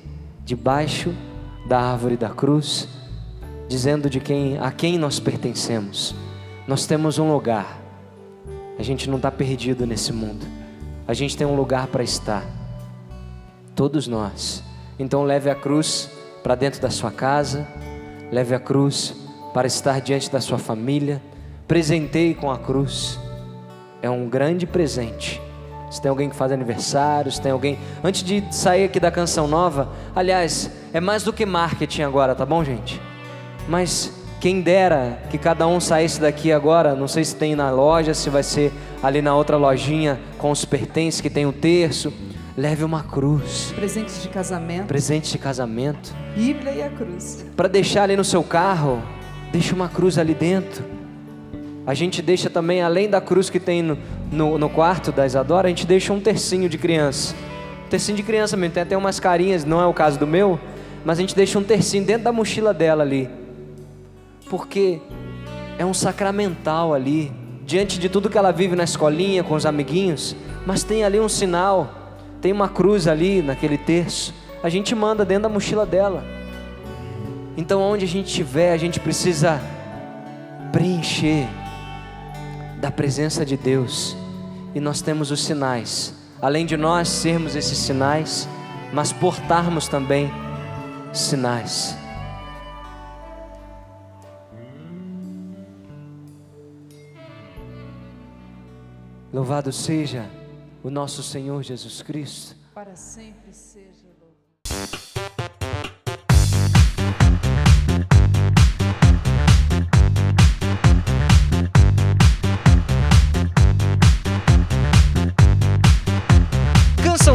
debaixo 0.43 1.13
da 1.67 1.79
árvore 1.79 2.17
da 2.17 2.29
cruz, 2.29 2.87
dizendo 3.67 4.09
de 4.09 4.19
quem 4.19 4.57
a 4.59 4.71
quem 4.71 4.97
nós 4.97 5.19
pertencemos. 5.19 6.15
Nós 6.67 6.85
temos 6.85 7.19
um 7.19 7.31
lugar. 7.31 7.79
A 8.77 8.83
gente 8.83 9.09
não 9.09 9.17
está 9.17 9.31
perdido 9.31 9.85
nesse 9.85 10.11
mundo. 10.11 10.45
A 11.07 11.13
gente 11.13 11.37
tem 11.37 11.45
um 11.45 11.55
lugar 11.55 11.87
para 11.87 12.03
estar. 12.03 12.43
Todos 13.75 14.07
nós. 14.07 14.63
Então 14.97 15.23
leve 15.23 15.49
a 15.49 15.55
cruz 15.55 16.09
para 16.43 16.55
dentro 16.55 16.81
da 16.81 16.89
sua 16.89 17.11
casa, 17.11 17.67
leve 18.31 18.53
a 18.55 18.59
cruz 18.59 19.15
para 19.53 19.67
estar 19.67 19.99
diante 20.01 20.31
da 20.31 20.41
sua 20.41 20.57
família, 20.57 21.21
presenteie 21.67 22.33
com 22.33 22.51
a 22.51 22.57
cruz. 22.57 23.19
É 24.01 24.09
um 24.09 24.29
grande 24.29 24.65
presente. 24.67 25.41
Se 25.95 26.01
tem 26.01 26.09
alguém 26.09 26.29
que 26.29 26.35
faz 26.35 26.51
aniversário, 26.51 27.31
se 27.31 27.39
tem 27.39 27.53
alguém. 27.53 27.79
Antes 28.03 28.21
de 28.21 28.43
sair 28.51 28.83
aqui 28.83 28.99
da 28.99 29.09
canção 29.09 29.47
nova, 29.47 29.93
aliás, 30.13 30.69
é 30.93 30.99
mais 30.99 31.23
do 31.23 31.31
que 31.31 31.45
marketing 31.45 32.01
agora, 32.01 32.35
tá 32.35 32.45
bom, 32.45 32.61
gente? 32.65 33.01
Mas 33.65 34.11
quem 34.41 34.59
dera 34.59 35.17
que 35.29 35.37
cada 35.37 35.65
um 35.65 35.79
saísse 35.79 36.19
daqui 36.19 36.51
agora, 36.51 36.95
não 36.95 37.07
sei 37.07 37.23
se 37.23 37.33
tem 37.33 37.55
na 37.55 37.71
loja, 37.71 38.13
se 38.13 38.29
vai 38.29 38.43
ser 38.43 38.73
ali 39.01 39.21
na 39.21 39.33
outra 39.33 39.55
lojinha 39.55 40.19
com 40.37 40.51
os 40.51 40.65
pertences 40.65 41.21
que 41.21 41.29
tem 41.29 41.45
o 41.45 41.53
terço. 41.53 42.11
Leve 42.57 42.83
uma 42.83 43.01
cruz. 43.01 43.71
Presentes 43.73 44.21
de 44.21 44.27
casamento. 44.27 44.87
Presente 44.87 45.31
de 45.31 45.37
casamento. 45.37 46.13
Bíblia 46.35 46.71
e 46.73 46.83
a 46.83 46.89
cruz. 46.89 47.45
Para 47.55 47.69
deixar 47.69 48.03
ali 48.03 48.17
no 48.17 48.23
seu 48.25 48.43
carro, 48.43 49.01
deixa 49.49 49.73
uma 49.73 49.87
cruz 49.87 50.17
ali 50.17 50.33
dentro. 50.33 50.83
A 51.87 51.93
gente 51.93 52.21
deixa 52.21 52.49
também, 52.49 52.81
além 52.81 53.07
da 53.07 53.21
cruz 53.21 53.49
que 53.49 53.59
tem 53.59 53.83
no, 53.83 53.97
no, 54.31 54.57
no 54.57 54.69
quarto 54.69 55.11
da 55.11 55.25
Isadora, 55.25 55.67
a 55.67 55.69
gente 55.69 55.85
deixa 55.85 56.11
um 56.13 56.19
tercinho 56.19 56.67
de 56.69 56.77
criança. 56.77 57.35
Um 57.85 57.89
tercinho 57.89 58.17
de 58.17 58.23
criança 58.23 58.57
mesmo, 58.57 58.73
tem 58.73 58.83
até 58.83 58.97
umas 58.97 59.19
carinhas, 59.19 59.63
não 59.63 59.81
é 59.81 59.85
o 59.85 59.93
caso 59.93 60.19
do 60.19 60.27
meu, 60.27 60.59
mas 61.03 61.17
a 61.17 61.21
gente 61.21 61.35
deixa 61.35 61.57
um 61.59 61.63
tercinho 61.63 62.05
dentro 62.05 62.23
da 62.23 62.31
mochila 62.31 62.73
dela 62.73 63.03
ali 63.03 63.29
porque 64.49 65.01
é 65.77 65.85
um 65.85 65.93
sacramental 65.93 66.93
ali, 66.93 67.31
diante 67.65 67.99
de 67.99 68.07
tudo 68.07 68.29
que 68.29 68.37
ela 68.37 68.51
vive 68.51 68.75
na 68.75 68.83
escolinha 68.83 69.43
com 69.43 69.55
os 69.55 69.65
amiguinhos, 69.65 70.35
mas 70.65 70.83
tem 70.83 71.03
ali 71.03 71.19
um 71.19 71.29
sinal, 71.29 71.93
tem 72.41 72.51
uma 72.51 72.69
cruz 72.69 73.07
ali 73.07 73.41
naquele 73.41 73.77
terço, 73.77 74.33
a 74.63 74.69
gente 74.69 74.95
manda 74.95 75.25
dentro 75.25 75.43
da 75.43 75.49
mochila 75.49 75.85
dela. 75.85 76.23
Então, 77.57 77.81
onde 77.81 78.05
a 78.05 78.07
gente 78.07 78.27
estiver, 78.27 78.73
a 78.73 78.77
gente 78.77 78.99
precisa 78.99 79.61
preencher 80.71 81.47
da 82.79 82.91
presença 82.91 83.45
de 83.45 83.57
Deus, 83.57 84.15
e 84.73 84.79
nós 84.79 85.01
temos 85.01 85.31
os 85.31 85.43
sinais, 85.43 86.13
além 86.41 86.65
de 86.65 86.75
nós 86.77 87.07
sermos 87.07 87.55
esses 87.55 87.77
sinais, 87.77 88.47
mas 88.93 89.11
portarmos 89.11 89.87
também 89.87 90.31
sinais. 91.13 91.97
Louvado 99.33 99.71
seja 99.71 100.29
o 100.81 100.89
nosso 100.89 101.21
Senhor 101.21 101.61
Jesus 101.61 102.01
Cristo. 102.01 102.55
Para 102.73 102.95
sempre 102.95 103.51
seja 103.51 104.07
louvado. 104.21 105.64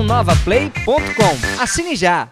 Cançãonovaplay.com. 0.01 1.63
Assine 1.63 1.95
já. 1.95 2.27